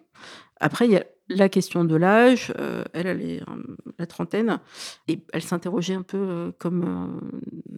Après, 0.60 0.86
il 0.86 0.91
y 0.91 0.97
a 0.97 1.05
la 1.30 1.47
question 1.49 1.84
de 1.84 1.95
l'âge. 1.95 2.51
euh, 2.60 2.84
elle, 2.93 3.07
elle 3.07 3.22
est 3.22 3.41
euh, 3.41 3.78
la 3.97 4.07
trentaine. 4.07 4.60
Et 5.07 5.20
elle 5.34 5.43
s'interrogeait 5.43 5.93
un 5.93 6.01
peu 6.01 6.18
euh, 6.18 6.51
comme 6.57 7.22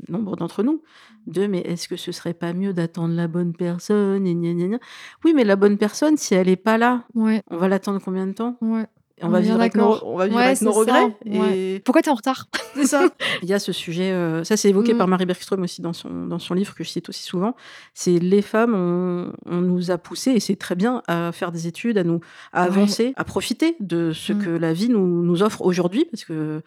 nombre 0.09 0.35
d'entre 0.35 0.63
nous. 0.63 0.81
De, 1.27 1.47
mais 1.47 1.59
est-ce 1.59 1.87
que 1.87 1.97
ce 1.97 2.11
serait 2.11 2.33
pas 2.33 2.53
mieux 2.53 2.73
d'attendre 2.73 3.13
la 3.13 3.27
bonne 3.27 3.53
personne 3.53 4.25
et 4.25 4.33
gna, 4.33 4.53
gna, 4.53 4.67
gna. 4.67 4.79
Oui, 5.25 5.33
mais 5.35 5.43
la 5.43 5.55
bonne 5.55 5.77
personne, 5.77 6.17
si 6.17 6.33
elle 6.33 6.49
est 6.49 6.55
pas 6.55 6.77
là, 6.77 7.05
Ouais, 7.13 7.43
on 7.49 7.57
va 7.57 7.67
l'attendre 7.67 8.01
combien 8.03 8.25
de 8.27 8.33
temps? 8.33 8.57
Ouais. 8.61 8.87
On, 9.21 9.27
On 9.27 9.29
va 9.29 9.39
vivre 9.39 9.55
avec 9.59 9.75
nos, 9.75 9.93
d'accord. 9.93 10.07
on 10.07 10.17
va 10.17 10.25
vivre 10.25 10.37
Ouais, 10.37 10.45
avec 10.45 10.61
nos 10.61 10.71
regrets. 10.71 11.15
ouais. 11.25 11.81
Pourquoi 11.85 12.01
t'es 12.01 12.09
en 12.09 12.15
retard? 12.15 12.47
C'est 12.75 12.85
ça. 12.85 13.09
Il 13.43 13.49
y 13.49 13.53
a 13.53 13.59
ce 13.59 13.71
sujet, 13.71 14.11
euh, 14.11 14.43
ça 14.43 14.55
c'est 14.57 14.69
évoqué 14.69 14.93
Mm. 14.93 14.97
par 14.97 15.07
Marie 15.07 15.25
Bergström 15.25 15.61
aussi 15.63 15.81
dans 15.81 15.93
son, 15.93 16.25
dans 16.27 16.39
son 16.39 16.53
livre 16.53 16.73
que 16.75 16.83
je 16.83 16.89
cite 16.89 17.09
aussi 17.09 17.23
souvent. 17.23 17.55
C'est 17.93 18.17
les 18.19 18.41
femmes, 18.41 18.73
on, 18.73 19.33
on 19.45 19.61
nous 19.61 19.91
a 19.91 19.97
poussé 19.97 20.31
et 20.31 20.39
c'est 20.39 20.55
très 20.55 20.75
bien 20.75 21.01
à 21.07 21.31
faire 21.31 21.51
des 21.51 21.67
études, 21.67 21.97
à 21.97 22.03
nous 22.03 22.19
à 22.53 22.61
Ouais. 22.63 22.67
avancer, 22.67 23.13
à 23.17 23.23
profiter 23.23 23.75
de 23.79 24.11
ce 24.13 24.33
Mm. 24.33 24.43
que 24.43 24.49
la 24.49 24.73
vie 24.73 24.89
nous, 24.89 25.21
nous 25.23 25.43
offre 25.43 25.61
aujourd'hui 25.61 26.05
parce 26.11 26.23
que 26.25 26.61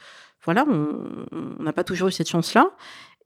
voilà, 0.45 0.65
on 0.69 0.99
on 1.33 1.63
n'a 1.63 1.73
pas 1.73 1.85
toujours 1.85 2.09
eu 2.09 2.13
cette 2.13 2.29
chance-là. 2.29 2.71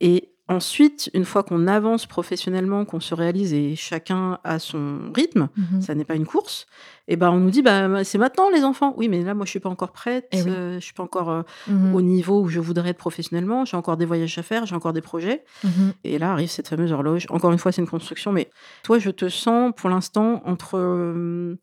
Et 0.01 0.31
ensuite, 0.49 1.11
une 1.15 1.25
fois 1.25 1.43
qu'on 1.43 1.67
avance 1.67 2.07
professionnellement, 2.07 2.85
qu'on 2.85 3.01
se 3.01 3.15
réalise 3.15 3.53
et 3.53 3.77
chacun 3.77 4.39
a 4.45 4.59
son 4.59 5.11
rythme, 5.15 5.49
Mhm. 5.57 5.81
ça 5.83 5.95
n'est 5.95 6.05
pas 6.05 6.15
une 6.15 6.27
course. 6.27 6.67
Et 7.07 7.17
ben 7.17 7.31
on 7.31 7.39
nous 7.39 7.51
dit 7.51 7.63
bah 7.63 8.05
c'est 8.05 8.19
maintenant 8.19 8.51
les 8.51 8.65
enfants. 8.65 8.95
Oui, 8.97 9.09
mais 9.09 9.23
là 9.23 9.35
moi 9.35 9.45
je 9.47 9.51
suis 9.51 9.61
pas 9.61 9.69
encore 9.69 9.93
prête, 9.93 10.27
Eh 10.33 10.43
oui. 10.43 10.51
euh, 10.51 10.75
je 10.81 10.85
suis 10.85 10.93
pas 10.95 11.03
encore 11.03 11.31
euh, 11.31 11.43
Mhm. 11.69 11.95
au 11.95 12.03
niveau 12.03 12.41
où 12.43 12.49
je 12.49 12.61
voudrais 12.61 12.91
être 12.91 12.99
professionnellement. 12.99 13.65
J'ai 13.65 13.77
encore 13.77 13.97
des 13.97 14.05
voyages 14.07 14.37
à 14.39 14.43
faire, 14.43 14.67
j'ai 14.67 14.75
encore 14.75 14.93
des 14.93 15.01
projets. 15.03 15.45
Mhm. 15.65 15.93
Et 16.05 16.19
là 16.19 16.33
arrive 16.33 16.49
cette 16.51 16.69
fameuse 16.69 16.93
horloge. 16.93 17.27
Encore 17.31 17.53
une 17.53 17.59
fois, 17.59 17.73
c'est 17.73 17.81
une 17.83 17.89
construction, 17.89 18.33
mais 18.33 18.51
toi, 18.83 18.99
je 18.99 19.11
te 19.11 19.29
sens 19.29 19.73
pour 19.77 19.89
l'instant 19.91 20.43
entre, 20.47 20.77
euh, 20.79 21.57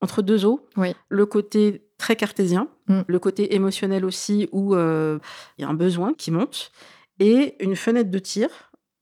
entre 0.00 0.22
deux 0.22 0.44
eaux. 0.44 0.66
Oui. 0.76 0.94
Le 1.08 1.26
côté 1.26 1.84
très 1.98 2.16
cartésien, 2.16 2.66
Mm. 2.88 3.02
le 3.06 3.18
côté 3.20 3.54
émotionnel 3.54 4.04
aussi, 4.04 4.48
où 4.50 4.74
euh, 4.74 5.18
il 5.56 5.62
y 5.62 5.64
a 5.64 5.68
un 5.68 5.74
besoin 5.74 6.14
qui 6.14 6.32
monte, 6.32 6.72
et 7.20 7.56
une 7.64 7.76
fenêtre 7.76 8.10
de 8.10 8.18
tir. 8.18 8.48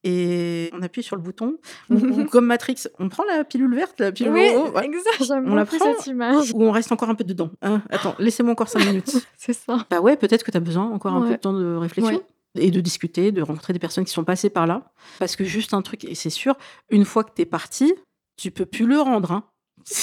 Et 0.03 0.71
on 0.73 0.81
appuie 0.81 1.03
sur 1.03 1.15
le 1.15 1.21
bouton. 1.21 1.59
Ou- 1.91 1.95
ou 1.97 2.25
comme 2.31 2.47
Matrix, 2.47 2.85
on 2.99 3.11
prend 3.11 3.23
la 3.25 3.45
pilule 3.45 3.75
verte, 3.75 4.01
la 4.01 4.13
pilule 4.13 4.33
Oui, 4.33 4.49
ouais, 4.75 4.85
exact, 4.87 5.31
On 5.47 5.55
la 5.55 5.67
prend 5.67 5.77
cette 5.79 6.07
image. 6.07 6.53
ou 6.55 6.63
on 6.65 6.71
reste 6.71 6.91
encore 6.91 7.11
un 7.11 7.15
peu 7.15 7.25
dedans. 7.25 7.51
Hein, 7.61 7.83
attends, 7.91 8.15
laissez-moi 8.19 8.53
encore 8.53 8.69
cinq 8.69 8.87
minutes. 8.87 9.15
C'est 9.37 9.53
ça. 9.53 9.87
Bah 9.91 10.01
ouais, 10.01 10.17
peut-être 10.17 10.43
que 10.43 10.51
tu 10.51 10.57
as 10.57 10.61
besoin 10.61 10.91
encore 10.91 11.13
un 11.13 11.21
peu 11.27 11.33
de 11.33 11.37
temps 11.37 11.53
de 11.53 11.75
réflexion. 11.77 12.15
Ouais. 12.17 12.23
Et 12.57 12.71
de 12.71 12.81
discuter, 12.81 13.31
de 13.31 13.43
rencontrer 13.43 13.73
des 13.75 13.79
personnes 13.79 14.05
qui 14.05 14.11
sont 14.13 14.25
passées 14.25 14.51
par 14.51 14.67
là. 14.67 14.91
Parce 15.19 15.37
que 15.37 15.45
juste 15.45 15.75
un 15.75 15.83
truc, 15.83 16.05
et 16.05 16.15
c'est 16.15 16.31
sûr, 16.31 16.57
une 16.91 17.05
fois 17.05 17.23
que 17.23 17.31
tu 17.37 17.43
es 17.43 17.47
parti, 17.47 17.93
tu 18.37 18.51
peux 18.51 18.65
plus 18.67 18.87
le 18.87 18.99
rendre. 19.01 19.33
hein. 19.33 19.45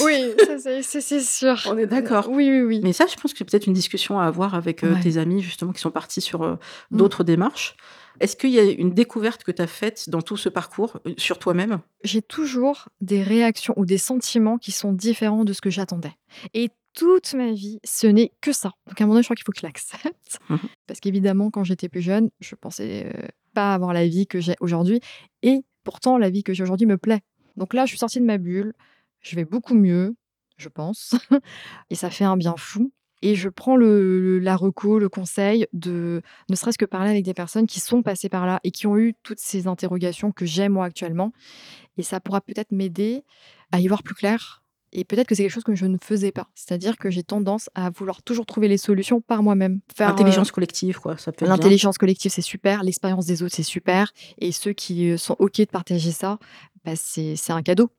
Oui, 0.04 0.34
ça, 0.84 1.02
c'est- 1.02 1.20
sûr. 1.22 1.56
On 1.68 1.78
est 1.78 1.88
d'accord. 1.88 2.30
Oui, 2.30 2.50
oui, 2.50 2.62
oui. 2.62 2.82
Mais 2.84 2.94
ça, 2.94 3.06
je 3.08 3.16
pense 3.16 3.32
que 3.34 3.40
c'est 3.40 3.46
peut-être 3.46 3.68
une 3.68 3.74
discussion 3.74 4.20
à 4.20 4.26
avoir 4.26 4.56
avec 4.56 4.84
euh, 4.84 4.94
Ouais. 4.94 5.02
tes 5.02 5.18
amis, 5.18 5.42
justement, 5.42 5.72
qui 5.74 5.82
sont 5.82 5.92
partis 5.92 6.22
sur 6.22 6.44
euh, 6.44 6.56
Mm. 6.92 6.98
d'autres 6.98 7.24
démarches. 7.24 7.76
Est-ce 8.20 8.36
qu'il 8.36 8.50
y 8.50 8.60
a 8.60 8.64
une 8.64 8.92
découverte 8.94 9.44
que 9.44 9.52
tu 9.52 9.62
as 9.62 9.68
faite 9.68 10.10
dans 10.10 10.22
tout 10.24 10.38
ce 10.38 10.50
parcours 10.50 10.98
euh, 11.06 11.14
sur 11.18 11.38
toi-même? 11.40 11.80
J'ai 12.04 12.22
toujours 12.22 12.90
des 13.02 13.22
réactions 13.22 13.74
ou 13.78 13.86
des 13.86 14.00
sentiments 14.00 14.58
qui 14.58 14.72
sont 14.72 14.92
différents 14.92 15.46
de 15.46 15.54
ce 15.54 15.62
que 15.62 15.70
j'attendais. 15.70 16.14
Et 16.56 16.70
toute 16.96 17.36
ma 17.36 17.52
vie, 17.52 17.80
ce 17.84 18.08
n'est 18.08 18.32
que 18.42 18.52
ça. 18.52 18.72
Donc 18.88 19.00
à 19.00 19.04
un 19.04 19.08
moment 19.08 19.14
donné, 19.16 19.22
je 19.24 19.28
crois 19.28 19.36
qu'il 19.36 19.46
faut 19.46 19.52
que 19.52 19.60
je 19.60 19.66
l'accepte. 19.68 20.40
Mhm. 20.50 20.60
Parce 20.88 21.00
qu'évidemment, 21.00 21.52
quand 21.52 21.64
j'étais 21.64 21.90
plus 21.90 22.02
jeune, 22.02 22.30
je 22.40 22.56
pensais 22.56 23.12
euh, 23.16 23.28
pas 23.54 23.74
avoir 23.76 23.94
la 23.94 24.08
vie 24.08 24.26
que 24.26 24.40
j'ai 24.40 24.56
aujourd'hui. 24.62 25.00
Et 25.44 25.60
pourtant, 25.84 26.18
la 26.18 26.30
vie 26.32 26.44
que 26.44 26.54
j'ai 26.54 26.64
aujourd'hui 26.64 26.88
me 26.88 26.98
plaît. 26.98 27.22
Donc 27.56 27.74
là, 27.76 27.86
je 27.86 27.90
suis 27.90 27.98
sortie 28.00 28.20
de 28.20 28.26
ma 28.26 28.38
bulle. 28.40 28.74
Je 29.28 29.36
vais 29.36 29.46
beaucoup 29.46 29.74
mieux, 29.76 30.16
je 30.58 30.70
pense. 30.70 31.16
Et 31.90 31.96
ça 31.96 32.10
fait 32.10 32.24
un 32.26 32.38
bien 32.38 32.56
fou. 32.58 32.92
Et 33.24 33.34
je 33.34 33.50
prends 33.50 33.76
le, 33.76 34.22
le- 34.22 34.40
la 34.40 34.56
reco, 34.56 35.00
le 35.00 35.10
conseil 35.10 35.66
de 35.74 36.22
ne 36.50 36.56
serait-ce 36.56 36.78
que 36.78 36.86
parler 36.86 37.10
avec 37.10 37.26
des 37.26 37.34
personnes 37.34 37.66
qui 37.66 37.80
sont 37.80 38.04
passées 38.04 38.30
par 38.30 38.46
là 38.46 38.60
et 38.64 38.70
qui 38.72 38.86
ont 38.86 38.96
eu 38.98 39.16
toutes 39.24 39.40
ces 39.40 39.66
interrogations 39.66 40.32
que 40.32 40.46
j'ai 40.46 40.70
moi 40.70 40.86
actuellement. 40.86 41.34
Et 41.98 42.04
ça 42.04 42.20
pourra 42.20 42.42
peut-être 42.42 42.72
m'aider 42.72 43.24
à 43.72 43.80
y 43.80 43.88
voir 43.88 44.04
plus 44.04 44.14
clair. 44.14 44.64
Et 44.94 45.04
peut-être 45.04 45.28
que 45.28 45.34
c'est 45.36 45.44
quelque 45.44 45.52
chose 45.52 45.64
que 45.64 45.74
je 45.76 45.86
ne 45.88 45.98
faisais 46.02 46.32
pas. 46.32 46.48
C'est-à-dire 46.56 46.96
que 46.98 47.10
j'ai 47.10 47.24
tendance 47.24 47.70
à 47.76 47.90
vouloir 47.90 48.22
toujours 48.22 48.46
trouver 48.46 48.68
les 48.68 48.78
solutions 48.78 49.20
par 49.20 49.42
moi-même. 49.44 49.82
Faire, 49.96 50.10
euh, 50.10 50.12
Intelligence 50.12 50.52
collective, 50.52 51.00
quoi. 51.00 51.18
Ça 51.18 51.32
peut. 51.32 51.46
L'intelligence 51.46 51.98
collective, 51.98 52.32
c'est 52.32 52.42
super. 52.44 52.84
L'expérience 52.84 53.26
des 53.26 53.42
autres, 53.44 53.56
c'est 53.56 53.64
super. 53.64 54.14
Et 54.38 54.52
ceux 54.52 54.74
qui 54.74 55.10
euh, 55.10 55.18
sont 55.18 55.36
OK 55.40 55.58
de 55.58 55.66
partager 55.66 56.12
ça, 56.12 56.38
bah, 56.86 56.96
c'est 56.96 57.36
un 57.50 57.64
cadeau. 57.64 57.90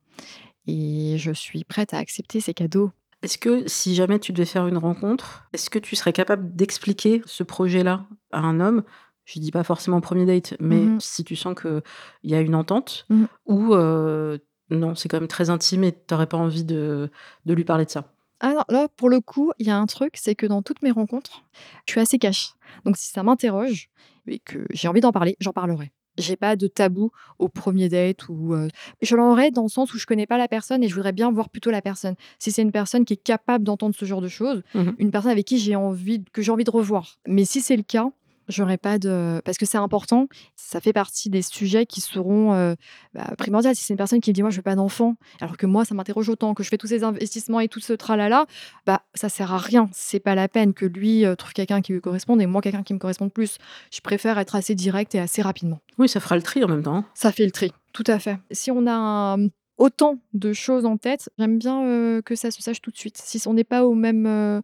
Et 0.69 1.17
je 1.17 1.31
suis 1.31 1.63
prête 1.63 1.93
à 1.93 1.97
accepter 1.97 2.39
ces 2.41 2.53
cadeaux. 2.53 2.91
Est-ce 3.23 3.37
que 3.39 3.67
si 3.67 3.95
jamais 3.95 4.19
tu 4.19 4.31
devais 4.31 4.45
faire 4.45 4.67
une 4.67 4.77
rencontre, 4.77 5.43
est-ce 5.51 5.69
que 5.69 5.79
tu 5.79 5.95
serais 5.95 6.13
capable 6.13 6.55
d'expliquer 6.55 7.21
ce 7.25 7.43
projet-là 7.43 8.05
à 8.31 8.39
un 8.39 8.59
homme? 8.59 8.83
Je 9.25 9.39
dis 9.39 9.51
pas 9.51 9.63
forcément 9.63 9.99
premier 9.99 10.25
date, 10.25 10.55
mais 10.59 10.85
Mhm. 10.85 10.99
si 10.99 11.23
tu 11.23 11.35
sens 11.35 11.55
qu'il 11.59 11.81
y 12.23 12.35
a 12.35 12.39
une 12.41 12.55
entente, 12.55 13.05
Mhm. 13.09 13.27
ou 13.45 13.73
euh, 13.73 14.37
non, 14.69 14.93
c'est 14.95 15.09
quand 15.09 15.19
même 15.19 15.27
très 15.27 15.49
intime 15.49 15.83
et 15.83 15.91
tu 15.91 15.99
n'aurais 16.11 16.27
pas 16.27 16.37
envie 16.37 16.63
de, 16.63 17.09
de 17.45 17.53
lui 17.53 17.63
parler 17.65 17.85
de 17.85 17.89
ça. 17.89 18.13
Ah 18.41 18.53
non, 18.53 18.63
là, 18.69 18.87
pour 18.95 19.09
le 19.09 19.19
coup, 19.19 19.51
il 19.59 19.67
y 19.67 19.71
a 19.71 19.77
un 19.77 19.85
truc, 19.85 20.13
c'est 20.15 20.35
que 20.35 20.45
dans 20.45 20.61
toutes 20.61 20.81
mes 20.81 20.91
rencontres, 20.91 21.43
je 21.87 21.91
suis 21.93 21.99
assez 22.01 22.19
cash. 22.19 22.53
Donc 22.85 22.95
si 22.95 23.11
ça 23.11 23.21
m'interroge 23.23 23.89
et 24.27 24.39
que 24.39 24.65
j'ai 24.71 24.87
envie 24.87 25.01
d'en 25.01 25.11
parler, 25.11 25.35
j'en 25.41 25.51
parlerai. 25.51 25.91
J'ai 26.19 26.35
pas 26.35 26.55
de 26.55 26.67
tabou 26.67 27.11
au 27.39 27.47
premier 27.49 27.89
date 27.89 28.29
ou 28.29 28.53
euh, 28.53 28.67
je 29.01 29.15
l'aurai 29.15 29.49
dans 29.51 29.63
le 29.63 29.69
sens 29.69 29.93
où 29.93 29.97
je 29.97 30.05
connais 30.05 30.27
pas 30.27 30.37
la 30.37 30.47
personne 30.47 30.83
et 30.83 30.87
je 30.89 30.93
voudrais 30.95 31.13
bien 31.13 31.31
voir 31.31 31.49
plutôt 31.49 31.71
la 31.71 31.81
personne. 31.81 32.15
Si 32.37 32.51
c'est 32.51 32.61
une 32.61 32.71
personne 32.71 33.05
qui 33.05 33.13
est 33.13 33.23
capable 33.23 33.63
d'entendre 33.63 33.95
ce 33.95 34.05
genre 34.05 34.21
de 34.21 34.27
choses, 34.27 34.61
Mhm. 34.75 34.95
une 34.99 35.11
personne 35.11 35.31
avec 35.31 35.45
qui 35.45 35.57
j'ai 35.57 35.75
envie 35.75 36.23
que 36.31 36.41
j'ai 36.41 36.51
envie 36.51 36.63
de 36.65 36.71
revoir. 36.71 37.17
Mais 37.27 37.45
si 37.45 37.61
c'est 37.61 37.77
le 37.77 37.83
cas, 37.83 38.11
j'aurais 38.49 38.77
pas 38.77 38.99
de 38.99 39.41
parce 39.45 39.57
que 39.57 39.65
c'est 39.65 39.77
important, 39.77 40.27
ça 40.55 40.81
fait 40.81 40.91
partie 40.93 41.29
des 41.29 41.41
sujets 41.41 41.85
qui 41.85 42.01
seront 42.01 42.53
euh, 42.53 42.75
bah, 43.13 43.33
primordiaux. 43.37 43.73
Si 43.73 43.83
c'est 43.83 43.93
une 43.93 43.97
personne 43.97 44.19
qui 44.19 44.31
me 44.31 44.33
dit 44.33 44.41
moi 44.41 44.51
je 44.51 44.57
veux 44.57 44.61
pas 44.63 44.75
d'enfant, 44.75 45.15
alors 45.39 45.55
que 45.55 45.65
moi 45.65 45.85
ça 45.85 45.95
m'interroge 45.95 46.27
autant 46.29 46.53
que 46.53 46.63
je 46.63 46.69
fais 46.69 46.77
tous 46.77 46.87
ces 46.87 47.03
investissements 47.03 47.59
et 47.61 47.67
tout 47.69 47.79
ce 47.79 47.93
tralala, 47.93 48.45
bah 48.85 49.03
ça 49.13 49.29
sert 49.29 49.53
à 49.53 49.57
rien. 49.57 49.89
C'est 49.93 50.19
pas 50.19 50.35
la 50.35 50.47
peine 50.49 50.73
que 50.73 50.85
lui 50.85 51.25
euh, 51.25 51.35
trouve 51.35 51.53
quelqu'un 51.53 51.81
qui 51.81 51.93
lui 51.93 52.01
corresponde 52.01 52.41
et 52.41 52.45
moi 52.47 52.61
quelqu'un 52.61 52.83
qui 52.83 52.93
me 52.93 52.99
corresponde 52.99 53.31
plus. 53.31 53.57
Je 53.93 54.01
préfère 54.01 54.37
être 54.39 54.55
assez 54.55 54.75
direct 54.75 55.15
et 55.15 55.19
assez 55.19 55.41
rapidement. 55.41 55.79
Oui, 55.97 56.09
ça 56.09 56.19
fera 56.19 56.35
le 56.35 56.41
tri 56.41 56.63
en 56.63 56.67
même 56.67 56.83
temps. 56.83 56.95
hein. 56.97 57.05
Ça 57.13 57.31
fait 57.31 57.45
le 57.45 57.51
tri, 57.51 57.71
tout 57.93 58.03
à 58.07 58.19
fait. 58.19 58.37
Si 58.51 58.71
on 58.71 58.87
a 58.87 58.93
un- 58.93 59.47
autant 59.77 60.17
de 60.33 60.51
choses 60.51 60.85
en 60.85 60.97
tête, 60.97 61.29
j'aime 61.37 61.57
bien 61.57 61.85
euh, 61.85 62.21
que 62.21 62.35
ça 62.35 62.51
se 62.51 62.61
sache 62.61 62.81
tout 62.81 62.91
de 62.91 62.97
suite. 62.97 63.17
Si 63.17 63.41
on 63.47 63.53
n'est 63.53 63.63
pas 63.63 63.85
au 63.85 63.93
même, 63.95 64.25
euh, 64.27 64.61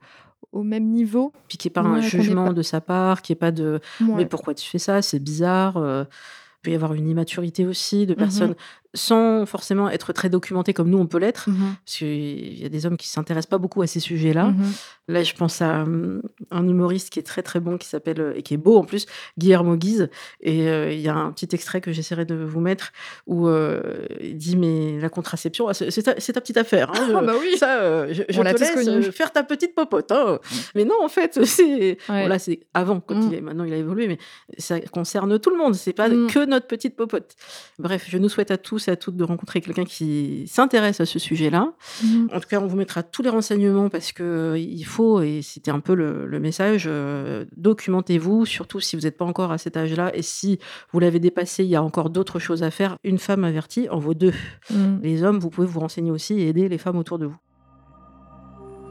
au 0.55 0.63
même 0.63 0.85
niveau, 0.89 1.31
Puis 1.47 1.57
qu'il 1.57 1.69
n'y 1.69 1.73
ait 1.73 1.81
pas 1.81 1.83
Ouais, 1.83 1.97
un 1.99 2.01
jugement 2.01 2.47
pas- 2.47 2.53
de 2.53 2.61
sa 2.63 2.81
part, 2.81 3.21
qu'il 3.21 3.33
n'y 3.33 3.37
ait 3.37 3.39
pas 3.39 3.51
de 3.51 3.79
ouais. 4.01 4.07
mais 4.15 4.25
pourquoi 4.25 4.53
tu 4.55 4.67
fais 4.67 4.79
ça 4.79 5.01
C'est 5.01 5.19
bizarre. 5.19 5.77
euh, 5.77 6.05
Il 6.05 6.69
peut 6.69 6.71
y 6.71 6.75
avoir 6.75 6.93
une 6.95 7.07
immaturité 7.07 7.65
aussi 7.67 8.07
de 8.07 8.13
Mhm. 8.13 8.17
personnes 8.17 8.55
sans 8.95 9.45
forcément 9.45 9.89
être 9.89 10.11
très 10.13 10.29
documentées 10.29 10.73
comme 10.73 10.89
nous 10.89 10.97
on 10.97 11.05
peut 11.05 11.19
l'être. 11.19 11.49
Mhm, 11.49 11.75
Parce 11.85 11.97
qu'il 11.97 12.59
y 12.59 12.65
a 12.65 12.69
des 12.69 12.85
hommes 12.87 12.97
qui 12.97 13.07
s'intéressent 13.07 13.49
pas 13.49 13.57
beaucoup 13.59 13.81
à 13.83 13.87
ces 13.87 13.99
sujets-là. 13.99 14.45
mhm. 14.47 14.71
Là, 15.07 15.21
je 15.21 15.35
pense 15.35 15.61
à 15.61 15.83
hum, 15.83 16.23
un 16.49 16.67
humoriste 16.67 17.11
qui 17.11 17.19
est 17.19 17.23
très 17.23 17.43
très 17.43 17.59
bon, 17.59 17.77
qui 17.77 17.87
s'appelle 17.87 18.19
euh, 18.19 18.33
et 18.35 18.41
qui 18.41 18.55
est 18.55 18.57
beau 18.57 18.77
en 18.77 18.83
plus, 18.85 19.05
Guillermo 19.37 19.75
Guise. 19.75 20.09
Et 20.41 20.67
euh, 20.67 20.91
il 20.91 20.99
y 20.99 21.07
a 21.09 21.15
un 21.15 21.31
petit 21.31 21.49
extrait 21.53 21.79
que 21.79 21.91
j'essaierai 21.91 22.25
de 22.25 22.33
vous 22.33 22.59
mettre 22.59 22.91
où 23.27 23.47
euh, 23.47 23.81
il 24.19 24.35
dit 24.37 24.55
mais 24.57 24.99
la 24.99 25.09
contraception, 25.09 25.67
ah, 25.67 25.73
c'est 25.75 26.01
ta, 26.01 26.15
petite 26.41 26.57
affaire. 26.57 26.89
hein, 26.91 27.13
Ah 27.15 27.21
bah 27.21 27.33
oui. 27.39 27.55
Ça, 27.57 27.81
euh, 27.81 28.07
je, 28.11 28.23
je 28.29 28.39
On 28.39 28.43
te 28.43 28.49
tous 28.53 28.59
laisse 28.61 28.85
connu. 28.85 29.03
faire 29.11 29.31
ta 29.31 29.43
petite 29.43 29.75
popote. 29.75 30.11
hein. 30.11 30.39
Mais 30.73 30.85
non, 30.85 30.95
en 31.03 31.09
fait, 31.09 31.39
c'est 31.45 31.65
Ouais. 32.09 32.23
bon, 32.23 32.27
là 32.27 32.39
c'est 32.39 32.61
avant 32.73 32.99
quand 32.99 33.15
Mm. 33.15 33.27
il 33.31 33.33
est 33.35 33.41
maintenant 33.41 33.63
il 33.65 33.73
a 33.73 33.77
évolué, 33.77 34.07
mais 34.07 34.17
ça 34.57 34.79
concerne 34.81 35.37
tout 35.39 35.49
le 35.51 35.57
monde. 35.57 35.75
C'est 35.75 35.93
pas 35.93 36.09
Mm. 36.09 36.27
que 36.31 36.45
notre 36.45 36.67
petite 36.67 36.95
popote. 36.95 37.35
Bref, 37.79 38.05
je 38.09 38.17
nous 38.17 38.29
souhaite 38.29 38.49
à 38.51 38.57
tous 38.57 38.84
et 38.87 38.91
à 38.91 38.95
toutes 38.95 39.15
de 39.15 39.23
rencontrer 39.23 39.61
quelqu'un 39.61 39.85
qui 39.85 40.45
s'intéresse 40.47 41.01
à 41.01 41.05
ce 41.05 41.19
sujet-là. 41.19 41.73
Mhm. 42.03 42.29
En 42.33 42.39
tout 42.39 42.47
cas, 42.47 42.59
on 42.59 42.67
vous 42.67 42.77
mettra 42.77 43.03
tous 43.03 43.21
les 43.21 43.29
renseignements 43.29 43.89
parce 43.89 44.11
que 44.11 44.23
euh, 44.23 44.57
il 44.57 44.83
faut, 44.85 45.21
et 45.21 45.41
c'était 45.41 45.71
un 45.71 45.79
peu 45.79 45.93
le, 45.93 46.25
le 46.25 46.39
message, 46.39 46.85
euh, 46.87 47.45
documentez-vous, 47.57 48.45
surtout 48.45 48.79
si 48.79 48.95
vous 48.95 49.03
n'êtes 49.03 49.17
pas 49.17 49.25
encore 49.25 49.51
à 49.51 49.57
cet 49.57 49.77
âge-là 49.77 50.11
et 50.15 50.21
si 50.21 50.59
vous 50.91 50.99
l'avez 50.99 51.19
dépassé, 51.19 51.63
il 51.63 51.69
y 51.69 51.75
a 51.75 51.83
encore 51.83 52.09
d'autres 52.09 52.39
choses 52.39 52.63
à 52.63 52.71
faire. 52.71 52.97
Une 53.03 53.17
femme 53.17 53.43
avertie 53.43 53.89
en 53.89 53.99
vaut 53.99 54.13
deux. 54.13 54.33
Mhm. 54.69 54.99
Les 55.03 55.23
hommes, 55.23 55.39
vous 55.39 55.49
pouvez 55.49 55.67
vous 55.67 55.79
renseigner 55.79 56.11
aussi 56.11 56.39
et 56.39 56.49
aider 56.49 56.69
les 56.69 56.77
femmes 56.77 56.97
autour 56.97 57.19
de 57.19 57.25
vous. 57.25 57.37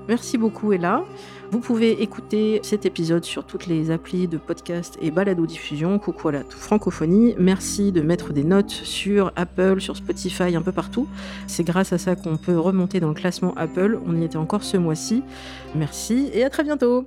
Merci 0.09 0.39
beaucoup 0.39 0.73
Ella. 0.73 1.05
Vous 1.51 1.61
pouvez 1.61 2.03
écouter 2.03 2.61
cet 2.63 2.85
épisode 2.85 3.25
sur 3.25 3.45
toutes 3.45 3.67
les 3.67 3.91
applis 3.91 4.27
de 4.27 4.39
podcast 4.39 4.99
et 5.01 5.11
balado 5.11 5.47
diffusion. 5.47 5.99
Coucou 5.99 6.29
à 6.29 6.33
la 6.33 6.45
francophonie. 6.45 7.35
Merci 7.39 7.93
de 7.93 8.01
mettre 8.01 8.33
des 8.33 8.45
notes 8.45 8.71
sur 8.71 9.33
Apple, 9.37 9.81
sur 9.81 9.97
Spotify, 9.97 10.57
un 10.57 10.63
peu 10.63 10.73
partout. 10.73 11.07
C'est 11.47 11.65
grâce 11.65 11.93
à 11.93 11.99
ça 11.99 12.17
qu'on 12.17 12.37
peut 12.37 12.59
remonter 12.59 13.01
dans 13.01 13.09
le 13.09 13.15
classement 13.15 13.55
Apple. 13.57 13.99
On 14.07 14.17
y 14.21 14.25
était 14.25 14.37
encore 14.37 14.65
ce 14.65 14.77
mois-ci. 14.77 15.23
Merci 15.75 16.29
et 16.33 16.45
à 16.45 16.51
très 16.51 16.65
bientôt. 16.65 17.07